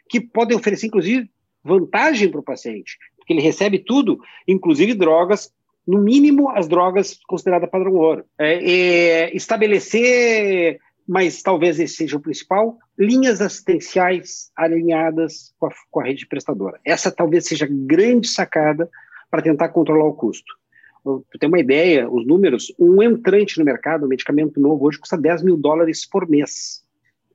que 0.08 0.20
podem 0.20 0.56
oferecer, 0.56 0.88
inclusive, 0.88 1.30
vantagem 1.62 2.28
para 2.28 2.40
o 2.40 2.44
paciente, 2.44 2.98
porque 3.16 3.32
ele 3.32 3.42
recebe 3.42 3.78
tudo, 3.78 4.18
inclusive 4.48 4.92
drogas 4.94 5.52
no 5.86 6.00
mínimo, 6.00 6.50
as 6.50 6.68
drogas 6.68 7.18
consideradas 7.26 7.70
padrão 7.70 7.94
ouro. 7.94 8.24
É, 8.38 8.70
é, 8.70 9.36
estabelecer, 9.36 10.78
mas 11.06 11.42
talvez 11.42 11.80
esse 11.80 11.94
seja 11.94 12.16
o 12.16 12.20
principal, 12.20 12.78
linhas 12.98 13.40
assistenciais 13.40 14.50
alinhadas 14.56 15.52
com 15.58 15.66
a, 15.66 15.70
com 15.90 16.00
a 16.00 16.04
rede 16.04 16.26
prestadora. 16.26 16.78
Essa 16.84 17.10
talvez 17.10 17.46
seja 17.46 17.64
a 17.64 17.68
grande 17.68 18.28
sacada 18.28 18.88
para 19.30 19.42
tentar 19.42 19.70
controlar 19.70 20.06
o 20.06 20.14
custo. 20.14 20.54
Para 21.02 21.38
ter 21.40 21.46
uma 21.46 21.58
ideia, 21.58 22.08
os 22.10 22.26
números, 22.26 22.72
um 22.78 23.02
entrante 23.02 23.58
no 23.58 23.64
mercado, 23.64 24.04
um 24.04 24.08
medicamento 24.08 24.60
novo, 24.60 24.86
hoje 24.86 24.98
custa 24.98 25.16
10 25.16 25.42
mil 25.42 25.56
dólares 25.56 26.06
por 26.06 26.28
mês. 26.28 26.84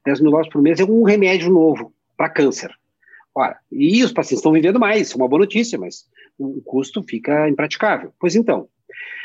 10 0.05 0.21
mil 0.21 0.31
dólares 0.31 0.51
por 0.51 0.61
mês 0.61 0.79
é 0.79 0.85
um 0.85 1.03
remédio 1.03 1.49
novo 1.49 1.91
para 2.15 2.29
câncer. 2.29 2.71
Ora, 3.35 3.57
e 3.69 4.01
os 4.01 4.13
pacientes 4.13 4.39
estão 4.39 4.53
vivendo 4.53 4.79
mais, 4.79 5.11
é 5.11 5.15
uma 5.15 5.27
boa 5.27 5.41
notícia, 5.41 5.77
mas 5.77 6.05
o 6.39 6.61
custo 6.61 7.03
fica 7.03 7.49
impraticável. 7.49 8.13
Pois 8.17 8.33
então, 8.33 8.69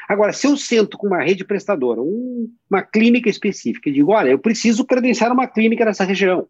agora, 0.09 0.33
se 0.33 0.49
eu 0.49 0.57
sento 0.57 0.99
com 0.99 1.07
uma 1.07 1.23
rede 1.23 1.45
prestadora, 1.45 2.02
um, 2.02 2.52
uma 2.69 2.83
clínica 2.83 3.31
específica, 3.31 3.88
e 3.88 3.93
digo, 3.93 4.11
olha, 4.11 4.31
eu 4.31 4.38
preciso 4.38 4.85
credenciar 4.85 5.33
uma 5.33 5.47
clínica 5.47 5.85
nessa 5.85 6.02
região, 6.02 6.49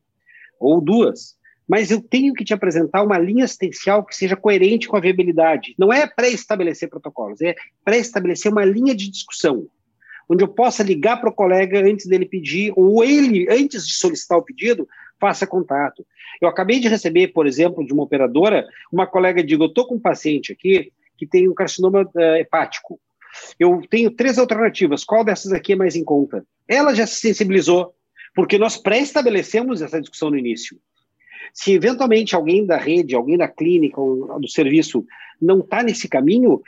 ou 0.58 0.80
duas, 0.80 1.36
mas 1.68 1.90
eu 1.90 2.00
tenho 2.00 2.32
que 2.32 2.44
te 2.44 2.54
apresentar 2.54 3.02
uma 3.02 3.18
linha 3.18 3.44
assistencial 3.44 4.04
que 4.04 4.16
seja 4.16 4.34
coerente 4.34 4.88
com 4.88 4.96
a 4.96 5.00
viabilidade. 5.00 5.74
Não 5.78 5.92
é 5.92 6.06
pré-estabelecer 6.06 6.88
protocolos, 6.88 7.42
é 7.42 7.54
pré-estabelecer 7.84 8.50
uma 8.50 8.64
linha 8.64 8.94
de 8.94 9.10
discussão, 9.10 9.68
onde 10.28 10.42
eu 10.42 10.48
possa 10.48 10.82
ligar 10.82 11.20
para 11.20 11.28
o 11.28 11.34
colega 11.34 11.80
antes 11.80 12.06
dele 12.06 12.24
pedir, 12.24 12.72
ou 12.74 13.04
ele, 13.04 13.46
antes 13.50 13.86
de 13.86 13.94
solicitar 13.94 14.38
o 14.38 14.42
pedido, 14.42 14.88
faça 15.20 15.46
contato. 15.46 16.04
Eu 16.40 16.48
acabei 16.48 16.80
de 16.80 16.88
receber, 16.88 17.28
por 17.28 17.46
exemplo, 17.46 17.84
de 17.84 17.92
uma 17.92 18.02
operadora, 18.02 18.66
uma 18.90 19.06
colega 19.06 19.44
diga, 19.44 19.64
eu 19.64 19.68
estou 19.68 19.86
com 19.86 19.96
um 19.96 20.00
paciente 20.00 20.52
aqui 20.52 20.92
que 21.16 21.26
tem 21.26 21.48
um 21.48 21.54
carcinoma 21.54 22.02
uh, 22.02 22.36
hepático. 22.36 22.98
Eu 23.58 23.82
tenho 23.88 24.10
três 24.10 24.38
alternativas, 24.38 25.04
qual 25.04 25.22
dessas 25.22 25.52
aqui 25.52 25.74
é 25.74 25.76
mais 25.76 25.94
em 25.94 26.02
conta? 26.02 26.44
Ela 26.66 26.94
já 26.94 27.06
se 27.06 27.20
sensibilizou, 27.20 27.94
porque 28.34 28.58
nós 28.58 28.76
pré-estabelecemos 28.76 29.82
essa 29.82 30.00
discussão 30.00 30.30
no 30.30 30.38
início. 30.38 30.78
Se 31.52 31.72
eventualmente 31.72 32.34
alguém 32.34 32.64
da 32.64 32.76
rede, 32.76 33.14
alguém 33.14 33.36
da 33.36 33.48
clínica 33.48 34.00
ou 34.00 34.40
do 34.40 34.48
serviço 34.48 35.04
não 35.40 35.60
está 35.60 35.82
nesse 35.82 36.08
caminho, 36.08 36.62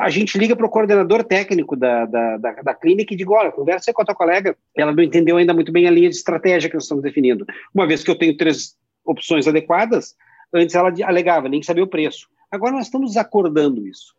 a 0.00 0.08
gente 0.10 0.36
liga 0.36 0.56
para 0.56 0.66
o 0.66 0.70
coordenador 0.70 1.24
técnico 1.24 1.76
da, 1.76 2.04
da, 2.06 2.36
da, 2.36 2.52
da, 2.62 2.74
clínica 2.74 3.14
e 3.14 3.16
diz: 3.16 3.26
olha, 3.28 3.52
conversa 3.52 3.92
com 3.92 4.02
a 4.02 4.04
tua 4.04 4.14
colega, 4.14 4.56
ela 4.76 4.92
não 4.92 5.02
entendeu 5.02 5.36
ainda 5.36 5.54
muito 5.54 5.70
bem 5.70 5.86
a 5.86 5.90
linha 5.90 6.08
de 6.08 6.16
estratégia 6.16 6.68
que 6.68 6.74
nós 6.74 6.84
estamos 6.84 7.02
definindo. 7.02 7.46
Uma 7.74 7.86
vez 7.86 8.02
que 8.02 8.10
eu 8.10 8.16
tenho 8.16 8.36
três 8.36 8.76
opções 9.04 9.46
adequadas, 9.46 10.16
antes 10.52 10.74
ela 10.74 10.92
alegava, 11.04 11.48
nem 11.48 11.62
sabia 11.62 11.84
o 11.84 11.88
preço. 11.88 12.28
Agora 12.50 12.72
nós 12.72 12.86
estamos 12.86 13.16
acordando 13.16 13.86
isso. 13.86 14.14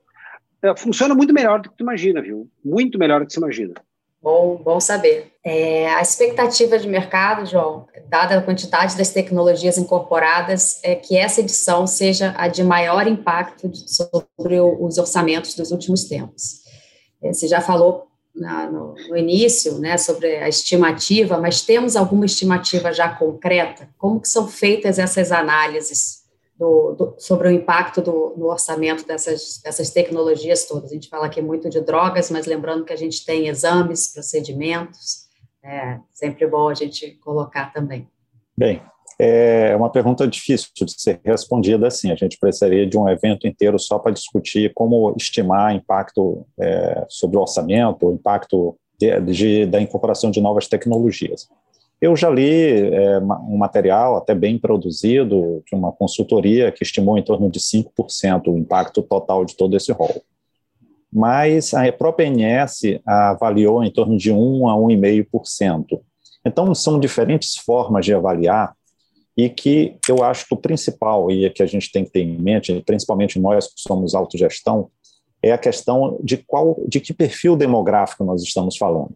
Uh, 0.64 0.78
funciona 0.78 1.14
muito 1.14 1.34
melhor 1.34 1.60
do 1.60 1.70
que 1.70 1.78
tu 1.78 1.82
imagina, 1.82 2.22
viu? 2.22 2.50
Muito 2.64 2.98
melhor 2.98 3.20
do 3.20 3.28
que 3.28 3.34
você 3.34 3.40
imagina. 3.40 3.74
Bom, 4.22 4.62
bom 4.64 4.80
saber. 4.80 5.34
É, 5.44 5.90
a 5.96 6.02
expectativa 6.02 6.78
de 6.78 6.88
mercado, 6.88 7.44
João, 7.46 7.88
dada 8.08 8.38
a 8.38 8.42
quantidade 8.42 8.96
das 8.96 9.10
tecnologias 9.10 9.80
incorporadas, 9.80 10.80
é 10.84 10.94
que 10.94 11.18
essa 11.18 11.40
edição 11.42 11.88
seja 11.88 12.36
a 12.38 12.48
de 12.48 12.64
maior 12.64 13.08
impacto 13.08 13.72
sobre 13.74 14.60
os 14.62 15.00
orçamentos 15.00 15.56
dos 15.56 15.72
últimos 15.72 16.04
tempos. 16.04 16.62
É, 17.22 17.34
você 17.34 17.48
já 17.48 17.62
falou 17.62 18.08
na, 18.36 18.70
no, 18.70 18.94
no, 19.10 19.18
início, 19.18 19.80
né, 19.80 19.98
sobre 19.98 20.38
a 20.38 20.48
estimativa, 20.48 21.40
mas 21.40 21.62
temos 21.62 21.96
alguma 21.96 22.26
estimativa 22.26 22.94
já 22.94 23.10
concreta? 23.10 23.90
Como 23.98 24.22
que 24.22 24.28
são 24.28 24.48
feitas 24.48 25.00
essas 25.00 25.32
análises 25.32 26.21
do, 26.62 26.94
do, 26.94 27.16
sobre 27.18 27.48
o 27.48 27.52
impacto 27.52 28.04
do, 28.04 28.36
no 28.38 28.46
orçamento 28.46 29.04
dessas, 29.08 29.60
dessas 29.64 29.90
tecnologias 29.90 30.68
todas. 30.68 30.92
A 30.92 30.94
gente 30.94 31.10
fala 31.10 31.26
aqui 31.26 31.42
muito 31.42 31.68
de 31.72 31.82
drogas, 31.82 32.30
mas 32.30 32.46
lembrando 32.46 32.86
que 32.86 32.94
a 32.94 32.96
gente 32.96 33.26
tem 33.26 33.48
exames, 33.48 34.14
procedimentos, 34.14 35.26
é 35.64 35.98
sempre 36.14 36.46
bom 36.46 36.70
a 36.70 36.76
gente 36.76 37.18
colocar 37.24 37.74
também. 37.74 38.08
Bem, 38.56 38.80
é 39.18 39.76
uma 39.76 39.90
pergunta 39.90 40.28
difícil 40.28 40.70
de 40.76 41.02
ser 41.02 41.20
respondida 41.26 41.88
assim. 41.88 42.12
A 42.12 42.16
gente 42.16 42.38
precisaria 42.38 42.86
de 42.86 42.96
um 42.96 43.10
evento 43.10 43.48
inteiro 43.48 43.80
só 43.80 43.98
para 43.98 44.12
discutir 44.12 44.72
como 44.76 45.16
estimar 45.18 45.74
impacto 45.74 46.46
é, 46.60 47.06
sobre 47.10 47.38
o 47.38 47.42
orçamento, 47.42 48.08
o 48.08 48.14
impacto 48.14 48.78
de, 49.00 49.20
de, 49.22 49.66
da 49.66 49.82
incorporação 49.82 50.30
de 50.30 50.40
novas 50.40 50.68
tecnologias. 50.68 51.50
Eu 52.02 52.16
já 52.16 52.32
li 52.32 52.80
é, 52.92 53.20
um 53.20 53.58
material 53.58 54.18
até 54.18 54.34
bem 54.34 54.58
produzido 54.58 55.64
de 55.68 55.76
uma 55.76 55.92
consultoria 55.92 56.72
que 56.72 56.84
estimou 56.84 57.16
em 57.16 57.22
torno 57.22 57.48
de 57.48 57.60
5% 57.60 58.48
o 58.48 58.58
impacto 58.58 59.04
total 59.04 59.46
de 59.46 59.56
todo 59.56 59.78
esse 59.78 59.92
rol. 59.92 60.24
Mas 61.14 61.76
a 61.76 61.92
própria 61.92 62.26
INS 62.26 63.00
avaliou 63.06 63.84
em 63.84 63.92
torno 63.92 64.18
de 64.18 64.32
1 64.32 64.68
a 64.68 64.76
1,5%. 64.76 66.02
Então, 66.44 66.74
são 66.74 67.00
diferentes 67.00 67.56
formas 67.56 68.04
de 68.04 68.16
avaliar 68.16 68.76
e 69.38 69.48
que 69.48 69.96
eu 70.10 70.24
acho 70.24 70.48
que 70.48 70.56
o 70.56 70.58
principal, 70.58 71.30
e 71.30 71.52
que 71.52 71.62
a 71.62 71.68
gente 71.68 71.92
tem 71.92 72.04
que 72.04 72.10
ter 72.10 72.22
em 72.22 72.42
mente, 72.42 72.82
principalmente 72.84 73.40
nós 73.40 73.68
que 73.68 73.80
somos 73.80 74.16
autogestão, 74.16 74.90
é 75.44 75.52
a 75.52 75.58
questão 75.58 76.18
de 76.24 76.38
qual, 76.38 76.82
de 76.88 77.00
que 77.00 77.14
perfil 77.14 77.56
demográfico 77.56 78.24
nós 78.24 78.42
estamos 78.42 78.76
falando 78.76 79.16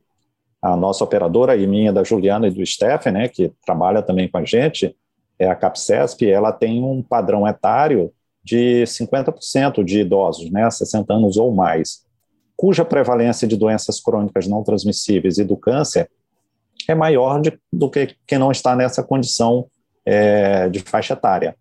a 0.65 0.75
nossa 0.75 1.03
operadora 1.03 1.55
e 1.55 1.67
minha, 1.67 1.93
da 1.93 2.03
Juliana 2.03 2.47
e 2.47 2.51
do 2.51 2.65
Stephen, 2.65 3.13
né, 3.13 3.27
que 3.27 3.53
trabalha 3.63 4.01
também 4.01 4.27
com 4.27 4.39
a 4.39 4.43
gente, 4.43 4.95
é 5.37 5.47
a 5.47 5.55
CAPCESP, 5.55 6.27
ela 6.27 6.51
tem 6.51 6.83
um 6.83 7.03
padrão 7.03 7.47
etário 7.47 8.11
de 8.43 8.83
50% 8.83 9.83
de 9.83 9.99
idosos, 9.99 10.49
né, 10.49 10.69
60 10.69 11.13
anos 11.13 11.37
ou 11.37 11.53
mais, 11.53 12.03
cuja 12.57 12.83
prevalência 12.83 13.47
de 13.47 13.55
doenças 13.55 13.99
crônicas 13.99 14.47
não 14.47 14.63
transmissíveis 14.63 15.37
e 15.37 15.43
do 15.43 15.55
câncer 15.55 16.09
é 16.87 16.95
maior 16.95 17.41
de, 17.41 17.59
do 17.71 17.89
que 17.89 18.15
quem 18.25 18.39
não 18.39 18.51
está 18.51 18.75
nessa 18.75 19.03
condição 19.03 19.67
é, 20.03 20.67
de 20.69 20.79
faixa 20.79 21.13
etária. 21.13 21.55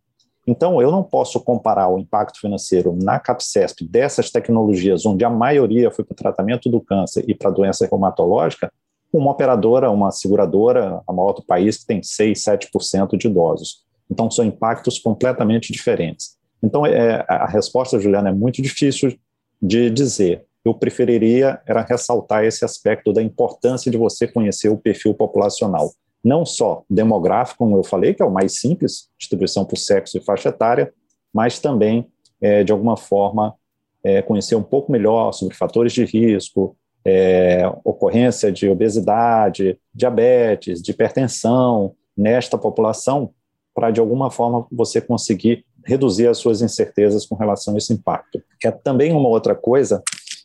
Então, 0.47 0.81
eu 0.81 0.91
não 0.91 1.03
posso 1.03 1.41
comparar 1.41 1.89
o 1.89 1.99
impacto 1.99 2.39
financeiro 2.39 2.97
na 3.03 3.19
CAPCESP 3.19 3.87
dessas 3.87 4.31
tecnologias, 4.31 5.05
onde 5.05 5.25
a 5.25 5.31
maioria 5.31 5.91
foi 5.91 6.05
para 6.05 6.13
o 6.13 6.17
tratamento 6.17 6.71
do 6.71 6.81
câncer 6.81 7.25
e 7.27 7.35
para 7.35 7.51
a 7.51 7.53
doença 7.53 7.87
reumatológica, 7.87 8.71
uma 9.19 9.31
operadora, 9.31 9.91
uma 9.91 10.11
seguradora, 10.11 11.03
a 11.07 11.13
maior 11.13 11.33
do 11.33 11.45
país, 11.45 11.79
que 11.79 11.87
tem 11.87 12.03
6, 12.03 12.43
7% 12.43 13.17
de 13.17 13.29
idosos. 13.29 13.85
Então, 14.11 14.31
são 14.31 14.45
impactos 14.45 14.99
completamente 14.99 15.73
diferentes. 15.73 16.37
Então, 16.63 16.85
é, 16.85 17.25
a 17.29 17.47
resposta, 17.47 17.99
Juliana, 17.99 18.31
é 18.31 18.33
muito 18.33 18.61
difícil 18.61 19.17
de 19.61 19.91
dizer. 19.91 20.45
Eu 20.65 20.75
preferiria 20.75 21.61
era 21.67 21.83
ressaltar 21.83 22.45
esse 22.45 22.65
aspecto 22.65 23.13
da 23.13 23.23
importância 23.23 23.91
de 23.91 23.99
você 23.99 24.27
conhecer 24.27 24.69
o 24.69 24.79
perfil 24.79 25.15
populacional, 25.15 25.93
não 26.25 26.45
só 26.47 26.83
demográfico, 26.89 27.59
como 27.59 27.77
eu 27.77 27.85
falei, 27.85 28.15
que 28.15 28.23
é 28.23 28.27
o 28.27 28.33
mais 28.33 28.61
simples, 28.61 29.09
distribuição 29.19 29.65
por 29.65 29.77
sexo 29.77 30.17
e 30.17 30.25
faixa 30.25 30.49
etária, 30.49 30.93
mas 31.33 31.59
também, 31.59 32.09
é, 32.41 32.65
de 32.65 32.73
alguma 32.73 32.97
forma, 32.97 33.55
é, 34.03 34.23
conhecer 34.23 34.55
um 34.55 34.63
pouco 34.63 34.91
melhor 34.91 35.33
sobre 35.33 35.55
fatores 35.55 35.93
de 35.93 36.05
risco, 36.05 36.77
é, 37.05 37.71
ocorrência 37.85 38.51
de 38.51 38.69
obesidade, 38.69 39.79
diabetes, 39.95 40.83
de 40.83 40.91
hipertensão 40.91 41.95
nesta 42.17 42.57
população, 42.57 43.31
para 43.75 43.91
de 43.91 44.01
alguma 44.01 44.31
forma 44.31 44.67
você 44.71 45.01
conseguir 45.01 45.65
reduzir 45.85 46.29
as 46.29 46.39
suas 46.39 46.63
incertezas 46.63 47.27
com 47.27 47.35
relação 47.35 47.75
a 47.75 47.79
esse 47.79 47.93
impacto. 47.93 48.43
É 48.65 48.71
também 48.71 49.13
uma 49.13 49.29
outra 49.29 49.55
coisa 49.55 50.03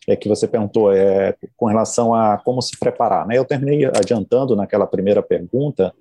é 0.08 0.16
que 0.16 0.28
você 0.28 0.48
perguntou 0.48 0.92
é, 0.92 1.36
com 1.56 1.68
relação 1.68 2.14
a 2.14 2.38
como 2.38 2.62
se 2.62 2.78
preparar. 2.80 3.28
Né? 3.28 3.38
Eu 3.38 3.46
terminei 3.46 3.86
adiantando 3.86 4.56
naquela 4.56 4.88
primeira 4.88 5.22
pergunta 5.22 5.94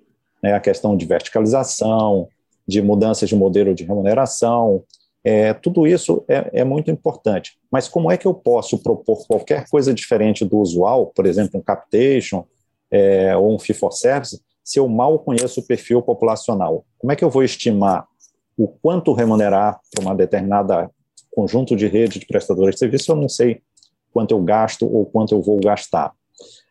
né, 0.42 0.54
a 0.54 0.60
questão 0.60 0.96
de 0.96 1.04
verticalização, 1.04 2.28
de 2.66 2.80
mudanças 2.80 3.28
de 3.28 3.36
modelo 3.36 3.74
de 3.74 3.84
remuneração, 3.84 4.82
é, 5.24 5.52
tudo 5.52 5.87
isso 5.87 6.24
é, 6.28 6.61
é, 6.61 6.64
muito 6.64 6.90
importante. 6.90 7.59
Mas 7.70 7.88
como 7.88 8.11
é 8.11 8.16
que 8.16 8.26
eu 8.26 8.35
posso 8.35 8.78
propor 8.78 9.26
qualquer 9.26 9.68
coisa 9.68 9.92
diferente 9.92 10.44
do 10.44 10.59
usual, 10.59 11.07
por 11.07 11.26
exemplo, 11.26 11.59
um 11.59 11.62
captation 11.62 12.44
é, 12.90 13.37
ou 13.37 13.54
um 13.54 13.59
fee 13.59 13.74
for 13.74 13.92
service, 13.92 14.40
se 14.64 14.78
eu 14.78 14.88
mal 14.88 15.18
conheço 15.18 15.61
o 15.61 15.66
perfil 15.66 16.02
populacional? 16.02 16.85
Como 16.98 17.12
é 17.12 17.16
que 17.16 17.24
eu 17.24 17.31
vou 17.31 17.42
estimar 17.42 18.07
o 18.57 18.68
quanto 18.68 19.12
remunerar 19.12 19.81
para 19.92 20.04
uma 20.04 20.14
determinada 20.14 20.90
conjunto 21.31 21.76
de 21.76 21.87
rede 21.87 22.18
de 22.18 22.26
prestadores 22.26 22.76
de 22.76 22.81
serviço? 22.81 23.12
Eu 23.12 23.16
não 23.16 23.28
sei 23.28 23.61
quanto 24.12 24.33
eu 24.33 24.42
gasto 24.42 24.87
ou 24.87 25.04
quanto 25.04 25.35
eu 25.35 25.42
vou 25.42 25.61
gastar. 25.61 26.12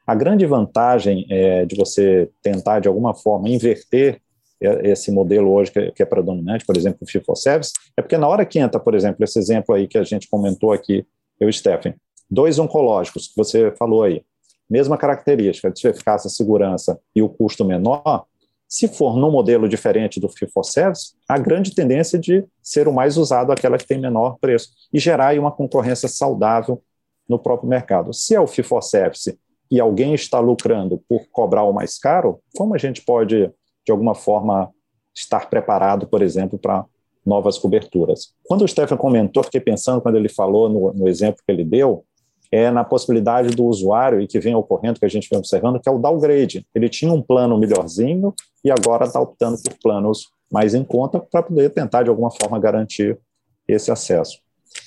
A 0.05 0.15
grande 0.15 0.45
vantagem 0.45 1.25
é, 1.29 1.65
de 1.65 1.75
você 1.75 2.29
tentar, 2.41 2.79
de 2.79 2.87
alguma 2.87 3.13
forma, 3.13 3.49
inverter 3.49 4.21
esse 4.59 5.11
modelo 5.11 5.51
hoje 5.51 5.71
que, 5.71 5.91
que 5.91 6.03
é 6.03 6.05
predominante, 6.05 6.65
por 6.65 6.75
exemplo, 6.75 6.99
o 7.01 7.09
FIFO 7.09 7.35
Service, 7.35 7.73
é 7.95 8.01
porque 8.01 8.17
na 8.17 8.27
hora 8.27 8.45
que 8.45 8.59
entra, 8.59 8.79
por 8.79 8.95
exemplo, 8.95 9.23
esse 9.23 9.37
exemplo 9.37 9.75
aí 9.75 9.87
que 9.87 9.97
a 9.97 10.03
gente 10.03 10.27
comentou 10.29 10.71
aqui, 10.71 11.05
eu 11.39 11.51
Stephen, 11.51 11.95
dois 12.29 12.57
oncológicos, 12.59 13.27
que 13.27 13.35
você 13.35 13.71
falou 13.77 14.03
aí, 14.03 14.23
mesma 14.69 14.97
característica 14.97 15.71
de 15.71 15.87
eficácia, 15.87 16.29
segurança 16.29 16.99
e 17.15 17.21
o 17.21 17.29
custo 17.29 17.63
menor, 17.63 18.25
se 18.67 18.87
for 18.87 19.15
num 19.15 19.31
modelo 19.31 19.69
diferente 19.69 20.19
do 20.19 20.27
FIFO 20.27 20.63
Service, 20.63 21.13
a 21.27 21.37
grande 21.37 21.73
tendência 21.73 22.19
de 22.19 22.43
ser 22.61 22.87
o 22.87 22.93
mais 22.93 23.15
usado 23.15 23.51
aquela 23.51 23.77
que 23.77 23.87
tem 23.87 23.99
menor 23.99 24.37
preço 24.41 24.69
e 24.93 24.99
gerar 24.99 25.27
aí 25.27 25.39
uma 25.39 25.51
concorrência 25.51 26.09
saudável 26.09 26.83
no 27.27 27.39
próprio 27.39 27.69
mercado. 27.69 28.13
Se 28.13 28.35
é 28.35 28.41
o 28.41 28.47
fee 28.47 28.63
for 28.63 28.81
service 28.81 29.37
e 29.69 29.79
alguém 29.79 30.13
está 30.13 30.39
lucrando 30.39 31.01
por 31.09 31.27
cobrar 31.29 31.63
o 31.63 31.73
mais 31.73 31.97
caro, 31.97 32.39
como 32.55 32.73
a 32.73 32.77
gente 32.77 33.03
pode, 33.03 33.51
de 33.87 33.91
alguma 33.91 34.13
forma, 34.13 34.69
estar 35.15 35.49
preparado, 35.49 36.05
por 36.07 36.21
exemplo, 36.21 36.59
para 36.59 36.85
novas 37.25 37.57
coberturas? 37.57 38.33
Quando 38.43 38.63
o 38.63 38.67
Stefan 38.67 38.97
comentou, 38.97 39.41
fiquei 39.43 39.61
pensando, 39.61 40.01
quando 40.01 40.17
ele 40.17 40.27
falou 40.27 40.67
no, 40.67 40.93
no 40.93 41.07
exemplo 41.07 41.41
que 41.45 41.49
ele 41.51 41.63
deu, 41.63 42.03
é 42.51 42.69
na 42.69 42.83
possibilidade 42.83 43.55
do 43.55 43.65
usuário, 43.65 44.21
e 44.21 44.27
que 44.27 44.39
vem 44.39 44.55
ocorrendo, 44.55 44.99
que 44.99 45.05
a 45.05 45.09
gente 45.09 45.29
vem 45.29 45.39
observando, 45.39 45.79
que 45.79 45.87
é 45.87 45.91
o 45.91 45.97
downgrade. 45.97 46.67
Ele 46.75 46.89
tinha 46.89 47.11
um 47.11 47.21
plano 47.21 47.57
melhorzinho 47.57 48.33
e 48.63 48.69
agora 48.69 49.05
está 49.05 49.21
optando 49.21 49.57
por 49.61 49.73
planos 49.81 50.29
mais 50.51 50.73
em 50.73 50.83
conta 50.83 51.19
para 51.19 51.43
poder 51.43 51.69
tentar, 51.69 52.03
de 52.03 52.09
alguma 52.09 52.31
forma, 52.31 52.59
garantir 52.59 53.17
esse 53.67 53.89
acesso. 53.89 54.39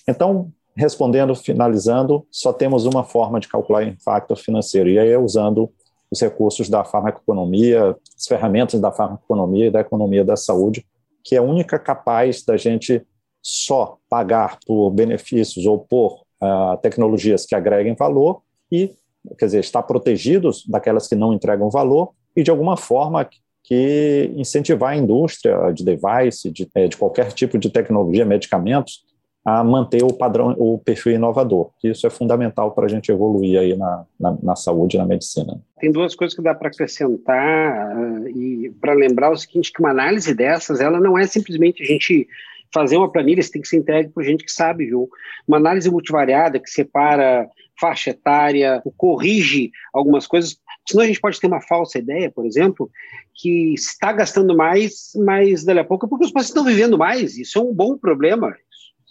Então, 0.06 0.50
respondendo, 0.76 1.34
finalizando, 1.34 2.26
só 2.30 2.52
temos 2.52 2.84
uma 2.84 3.04
forma 3.04 3.40
de 3.40 3.48
calcular 3.48 3.82
impacto 3.82 4.36
financeiro, 4.36 4.88
e 4.88 4.98
aí 4.98 5.10
é 5.10 5.18
usando 5.18 5.70
os 6.10 6.20
recursos 6.20 6.68
da 6.68 6.84
farmacoeconomia, 6.84 7.96
as 8.16 8.26
ferramentas 8.26 8.80
da 8.80 8.90
farmacoeconomia 8.90 9.66
e 9.66 9.70
da 9.70 9.80
economia 9.80 10.24
da 10.24 10.36
saúde, 10.36 10.84
que 11.22 11.36
é 11.36 11.38
a 11.38 11.42
única 11.42 11.78
capaz 11.78 12.44
da 12.44 12.56
gente 12.56 13.06
só 13.42 13.96
pagar 14.08 14.58
por 14.66 14.90
benefícios 14.90 15.64
ou 15.66 15.78
por 15.78 16.22
uh, 16.42 16.76
tecnologias 16.82 17.46
que 17.46 17.54
agreguem 17.54 17.94
valor 17.94 18.42
e, 18.70 18.94
quer 19.38 19.46
dizer, 19.46 19.60
estar 19.60 19.82
protegidos 19.82 20.66
daquelas 20.66 21.06
que 21.06 21.14
não 21.14 21.32
entregam 21.32 21.70
valor 21.70 22.12
e, 22.36 22.42
de 22.42 22.50
alguma 22.50 22.76
forma, 22.76 23.28
que 23.62 24.32
incentivar 24.36 24.92
a 24.92 24.96
indústria 24.96 25.72
de 25.72 25.84
device, 25.84 26.50
de, 26.50 26.68
eh, 26.74 26.88
de 26.88 26.96
qualquer 26.96 27.32
tipo 27.32 27.58
de 27.58 27.70
tecnologia, 27.70 28.24
medicamentos, 28.24 29.04
a 29.44 29.64
manter 29.64 30.02
o 30.02 30.12
padrão, 30.12 30.54
o 30.58 30.78
perfil 30.78 31.12
inovador. 31.12 31.70
Isso 31.82 32.06
é 32.06 32.10
fundamental 32.10 32.72
para 32.72 32.84
a 32.84 32.88
gente 32.88 33.10
evoluir 33.10 33.58
aí 33.58 33.76
na, 33.76 34.04
na, 34.18 34.38
na, 34.42 34.56
saúde 34.56 34.96
e 34.96 34.98
na 34.98 35.06
medicina. 35.06 35.58
Tem 35.78 35.90
duas 35.90 36.14
coisas 36.14 36.36
que 36.36 36.42
dá 36.42 36.54
para 36.54 36.68
acrescentar 36.68 37.96
uh, 37.96 38.28
e 38.28 38.70
para 38.80 38.92
lembrar 38.92 39.30
o 39.30 39.36
seguinte, 39.36 39.72
que 39.72 39.80
uma 39.80 39.90
análise 39.90 40.34
dessas, 40.34 40.80
ela 40.80 41.00
não 41.00 41.18
é 41.18 41.26
simplesmente 41.26 41.82
a 41.82 41.86
gente 41.86 42.28
fazer 42.72 42.96
uma 42.96 43.10
planilha, 43.10 43.40
isso 43.40 43.50
tem 43.50 43.62
que 43.62 43.68
ser 43.68 43.78
entregue 43.78 44.10
por 44.10 44.22
gente 44.22 44.44
que 44.44 44.52
sabe, 44.52 44.86
viu? 44.86 45.08
Uma 45.48 45.56
análise 45.56 45.90
multivariada 45.90 46.60
que 46.60 46.70
separa 46.70 47.48
faixa 47.80 48.10
etária, 48.10 48.82
corrige 48.96 49.70
algumas 49.92 50.26
coisas, 50.26 50.56
senão 50.86 51.02
a 51.02 51.06
gente 51.06 51.20
pode 51.20 51.40
ter 51.40 51.46
uma 51.46 51.62
falsa 51.62 51.98
ideia, 51.98 52.30
por 52.30 52.44
exemplo, 52.44 52.90
que 53.34 53.72
está 53.72 54.12
gastando 54.12 54.54
mais, 54.54 55.12
mas 55.16 55.64
dali 55.64 55.78
a 55.78 55.84
pouco 55.84 56.04
é 56.04 56.08
porque 56.08 56.26
os 56.26 56.30
pacientes 56.30 56.50
estão 56.50 56.64
vivendo 56.64 56.98
mais, 56.98 57.38
isso 57.38 57.58
é 57.58 57.62
um 57.62 57.72
bom 57.72 57.96
problema, 57.96 58.54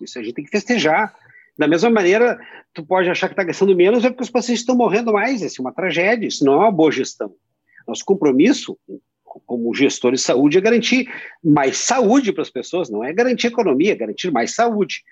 isso 0.03 0.19
a 0.19 0.23
gente 0.23 0.33
tem 0.33 0.45
que 0.45 0.51
festejar. 0.51 1.13
Da 1.57 1.67
mesma 1.67 1.89
maneira, 1.89 2.39
tu 2.73 2.85
pode 2.85 3.09
achar 3.09 3.27
que 3.27 3.33
está 3.33 3.43
gastando 3.43 3.75
menos 3.75 4.05
é 4.05 4.09
porque 4.09 4.23
os 4.23 4.29
pacientes 4.29 4.61
estão 4.61 4.75
morrendo 4.75 5.13
mais. 5.13 5.41
Isso 5.41 5.61
é 5.61 5.63
uma 5.63 5.73
tragédia, 5.73 6.27
isso 6.27 6.45
não 6.45 6.53
é 6.53 6.57
uma 6.57 6.71
boa 6.71 6.91
gestão. 6.91 7.33
Nosso 7.87 8.05
compromisso 8.05 8.77
como 9.45 9.73
gestor 9.73 10.13
de 10.13 10.17
saúde 10.17 10.57
é 10.57 10.61
garantir 10.61 11.07
mais 11.43 11.77
saúde 11.77 12.31
para 12.31 12.41
as 12.41 12.49
pessoas, 12.49 12.89
não 12.89 13.03
é 13.03 13.13
garantir 13.13 13.47
economia, 13.47 13.91
é 13.91 13.95
garantir 13.95 14.31
mais 14.31 14.55
saúde 14.55 15.03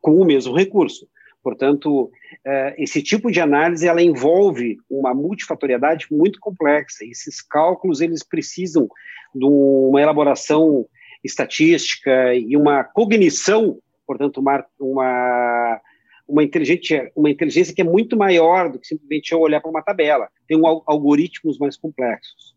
com 0.00 0.16
o 0.16 0.24
mesmo 0.24 0.54
recurso. 0.54 1.06
Portanto, 1.42 2.10
eh, 2.44 2.74
esse 2.78 3.02
tipo 3.02 3.30
de 3.30 3.40
análise 3.40 3.86
ela 3.86 4.02
envolve 4.02 4.78
uma 4.88 5.12
multifatoriedade 5.12 6.06
muito 6.10 6.38
complexa. 6.40 7.04
Esses 7.04 7.42
cálculos 7.42 8.00
eles 8.00 8.22
precisam 8.22 8.88
de 9.34 9.44
uma 9.44 10.00
elaboração 10.00 10.86
estatística 11.24 12.34
e 12.34 12.56
uma 12.56 12.84
cognição 12.84 13.78
portanto, 14.12 14.38
uma, 14.38 14.64
uma, 14.78 15.80
uma, 16.28 16.44
inteligência, 16.44 17.10
uma 17.16 17.30
inteligência 17.30 17.74
que 17.74 17.80
é 17.80 17.84
muito 17.84 18.16
maior 18.16 18.70
do 18.70 18.78
que 18.78 18.86
simplesmente 18.86 19.32
eu 19.32 19.40
olhar 19.40 19.60
para 19.60 19.70
uma 19.70 19.82
tabela. 19.82 20.28
Tem 20.46 20.56
um, 20.56 20.66
algoritmos 20.66 21.58
mais 21.58 21.76
complexos. 21.76 22.52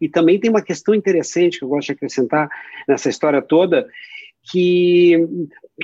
E 0.00 0.08
também 0.08 0.38
tem 0.38 0.50
uma 0.50 0.62
questão 0.62 0.94
interessante 0.94 1.58
que 1.58 1.64
eu 1.64 1.68
gosto 1.68 1.86
de 1.86 1.92
acrescentar 1.92 2.50
nessa 2.86 3.08
história 3.08 3.40
toda, 3.40 3.88
que 4.50 5.16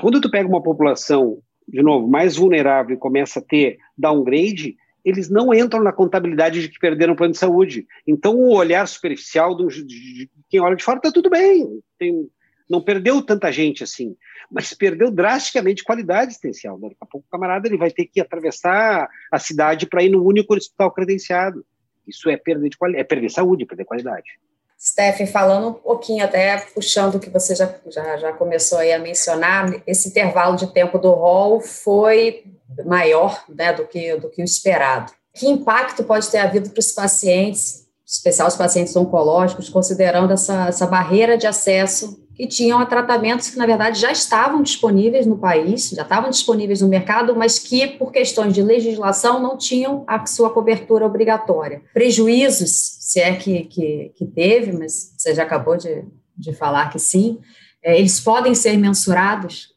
quando 0.00 0.20
tu 0.20 0.31
pega 0.31 0.48
uma 0.48 0.62
população, 0.62 1.38
de 1.66 1.83
novo, 1.83 2.07
mais 2.07 2.37
vulnerável 2.37 2.94
e 2.94 2.98
começa 2.98 3.38
a 3.38 3.42
ter 3.42 3.79
downgrade, 3.96 4.76
eles 5.02 5.31
não 5.31 5.55
entram 5.55 5.83
na 5.83 5.92
contabilidade 5.92 6.61
de 6.61 6.68
que 6.68 6.79
perderam 6.79 7.14
o 7.14 7.16
plano 7.16 7.33
de 7.33 7.38
saúde. 7.38 7.87
Então, 8.07 8.35
o 8.37 8.55
olhar 8.55 8.87
superficial 8.87 9.57
de, 9.57 9.85
de 9.85 10.31
quem 10.50 10.61
olha 10.61 10.76
de 10.76 10.85
fora 10.85 10.98
está 10.98 11.11
tudo 11.11 11.31
bem, 11.31 11.81
tem, 11.98 12.29
não 12.68 12.81
perdeu 12.81 13.22
tanta 13.22 13.52
gente 13.52 13.85
assim 13.85 14.16
mas 14.50 14.72
perdeu 14.72 15.11
drasticamente 15.11 15.85
qualidade 15.85 16.31
existencial. 16.31 16.79
Daqui 16.79 16.96
a 17.00 17.07
pouco 17.07 17.26
o 17.26 17.31
camarada 17.31 17.66
ele 17.66 17.76
vai 17.76 17.90
ter 17.90 18.07
que 18.07 18.20
atravessar 18.20 19.09
a 19.31 19.38
cidade 19.38 19.87
para 19.87 20.02
ir 20.02 20.11
no 20.11 20.24
único 20.24 20.55
hospital 20.55 20.90
credenciado. 20.92 21.64
Isso 22.07 22.31
é 22.31 22.37
perder 22.37 22.70
de 22.70 22.76
qualidade, 22.76 23.00
é 23.00 23.05
perder 23.05 23.31
saúde, 23.31 23.66
perder 23.66 23.85
qualidade. 23.85 24.38
Steph, 24.79 25.29
falando 25.33 25.68
um 25.68 25.72
pouquinho, 25.72 26.24
até 26.24 26.59
puxando 26.59 27.16
o 27.16 27.20
que 27.20 27.31
você 27.31 27.55
já, 27.55 27.74
já, 27.88 28.16
já 28.18 28.33
começou 28.33 28.79
aí 28.79 28.92
a 28.92 28.98
mencionar, 28.98 29.83
esse 29.87 30.09
intervalo 30.09 30.55
de 30.55 30.72
tempo 30.72 30.98
do 30.98 31.11
rol 31.11 31.61
foi 31.61 32.44
maior 32.85 33.42
né, 33.48 33.72
do, 33.72 33.87
que, 33.87 34.16
do 34.16 34.29
que 34.29 34.42
o 34.42 34.44
esperado. 34.44 35.12
Que 35.35 35.48
impacto 35.48 36.05
pode 36.05 36.31
ter 36.31 36.38
havido 36.38 36.70
para 36.70 36.79
os 36.79 36.92
pacientes, 36.92 37.87
especial 38.07 38.48
os 38.48 38.55
pacientes 38.55 38.94
oncológicos, 38.94 39.70
considerando 39.70 40.33
essa, 40.35 40.68
essa 40.68 40.87
barreira 40.87 41.38
de 41.38 41.46
acesso 41.46 42.25
que 42.37 42.46
tinham 42.46 42.85
tratamentos 42.85 43.49
que, 43.49 43.57
na 43.57 43.64
verdade, 43.64 43.99
já 43.99 44.12
estavam 44.12 44.62
disponíveis 44.62 45.27
no 45.27 45.38
país, 45.38 45.88
já 45.88 46.03
estavam 46.03 46.29
disponíveis 46.29 46.83
no 46.83 46.88
mercado, 46.88 47.35
mas 47.35 47.59
que, 47.59 47.87
por 47.87 48.12
questões 48.12 48.53
de 48.53 48.62
legislação, 48.62 49.40
não 49.40 49.57
tinham 49.57 50.05
a 50.07 50.27
sua 50.27 50.51
cobertura 50.51 51.07
obrigatória. 51.07 51.81
Prejuízos, 51.94 52.70
se 53.01 53.20
é 53.20 53.35
que, 53.35 53.64
que, 53.64 54.12
que 54.14 54.27
teve, 54.27 54.72
mas 54.72 55.14
você 55.16 55.35
já 55.35 55.44
acabou 55.44 55.79
de, 55.79 56.05
de 56.37 56.53
falar 56.53 56.90
que 56.90 56.99
sim, 56.99 57.38
é, 57.83 57.99
eles 57.99 58.20
podem 58.20 58.55
ser 58.55 58.77
mensurados? 58.77 59.75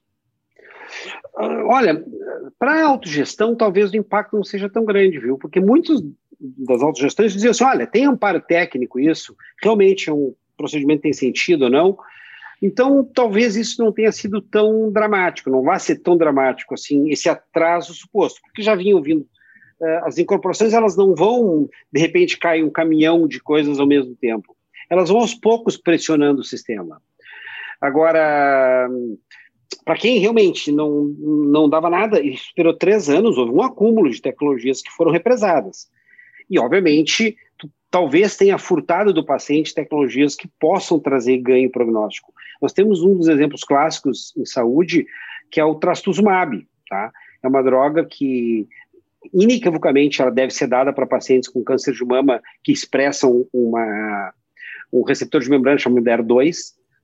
Ah, 1.38 1.64
olha, 1.66 2.04
para 2.60 2.74
a 2.74 2.88
autogestão, 2.88 3.56
talvez 3.56 3.92
o 3.92 3.96
impacto 3.96 4.36
não 4.36 4.44
seja 4.44 4.70
tão 4.70 4.84
grande, 4.84 5.18
viu? 5.18 5.38
Porque 5.38 5.62
muitos 5.62 6.04
das 6.38 6.82
autogestões 6.82 7.32
diziam 7.32 7.52
assim: 7.52 7.64
olha, 7.64 7.88
tem 7.88 8.06
amparo 8.06 8.42
técnico 8.42 9.00
isso, 9.00 9.34
realmente 9.64 10.10
é 10.10 10.14
um 10.14 10.36
procedimento 10.58 11.04
tem 11.04 11.14
sentido 11.14 11.64
ou 11.64 11.70
não, 11.70 11.98
então, 12.62 13.04
talvez 13.04 13.56
isso 13.56 13.84
não 13.84 13.92
tenha 13.92 14.12
sido 14.12 14.42
tão 14.42 14.92
dramático, 14.92 15.50
não 15.50 15.64
vai 15.64 15.80
ser 15.80 15.98
tão 16.00 16.18
dramático 16.18 16.74
assim, 16.74 17.10
esse 17.10 17.30
atraso 17.30 17.94
suposto, 17.94 18.42
porque 18.42 18.62
já 18.62 18.76
vinham 18.76 19.02
vindo. 19.02 19.26
Uh, 19.82 20.06
as 20.06 20.18
incorporações, 20.18 20.74
elas 20.74 20.98
não 20.98 21.16
vão, 21.16 21.70
de 21.92 22.02
repente, 22.02 22.38
cair 22.38 22.64
um 22.64 22.70
caminhão 22.70 23.28
de 23.28 23.40
coisas 23.40 23.80
ao 23.80 23.88
mesmo 23.88 24.14
tempo. 24.16 24.56
Elas 24.90 25.08
vão 25.08 25.20
aos 25.20 25.34
poucos 25.34 25.78
pressionando 25.78 26.42
o 26.42 26.44
sistema. 26.44 27.02
Agora, 27.80 28.90
para 29.86 29.96
quem 29.96 30.20
realmente 30.20 30.70
não, 30.72 31.04
não 31.18 31.70
dava 31.70 31.90
nada, 31.90 32.20
e 32.20 32.34
esperou 32.34 32.74
três 32.74 33.10
anos, 33.10 33.38
houve 33.38 33.54
um 33.54 33.62
acúmulo 33.62 34.10
de 34.10 34.22
tecnologias 34.22 34.82
que 34.82 34.92
foram 34.92 35.12
represadas. 35.12 35.88
E, 36.50 36.60
obviamente, 36.60 37.38
talvez 37.92 38.36
tenha 38.36 38.58
furtado 38.58 39.14
do 39.14 39.26
paciente 39.26 39.74
tecnologias 39.74 40.36
que 40.36 40.48
possam 40.60 41.00
trazer 41.00 41.38
ganho 41.38 41.72
prognóstico. 41.72 42.34
Nós 42.62 42.74
temos 42.74 43.02
um 43.02 43.16
dos 43.16 43.28
exemplos 43.28 43.64
clássicos 43.64 44.34
em 44.38 44.46
saúde, 44.46 45.06
que 45.52 45.60
é 45.60 45.66
o 45.66 45.76
trastuzumab, 45.76 46.68
tá? 46.88 47.12
É 47.42 47.48
uma 47.48 47.64
droga 47.64 48.06
que 48.06 48.68
inequivocamente 49.34 50.22
ela 50.22 50.32
deve 50.32 50.54
ser 50.54 50.68
dada 50.68 50.94
para 50.94 51.08
pacientes 51.08 51.50
com 51.50 51.64
câncer 51.64 51.94
de 51.94 52.06
mama 52.06 52.42
que 52.64 52.72
expressam 52.72 53.46
uma, 53.52 54.34
um 54.92 55.04
receptor 55.04 55.42
de 55.42 55.50
membrana 55.50 55.78
chamado 55.78 56.04
DER2. 56.04 56.56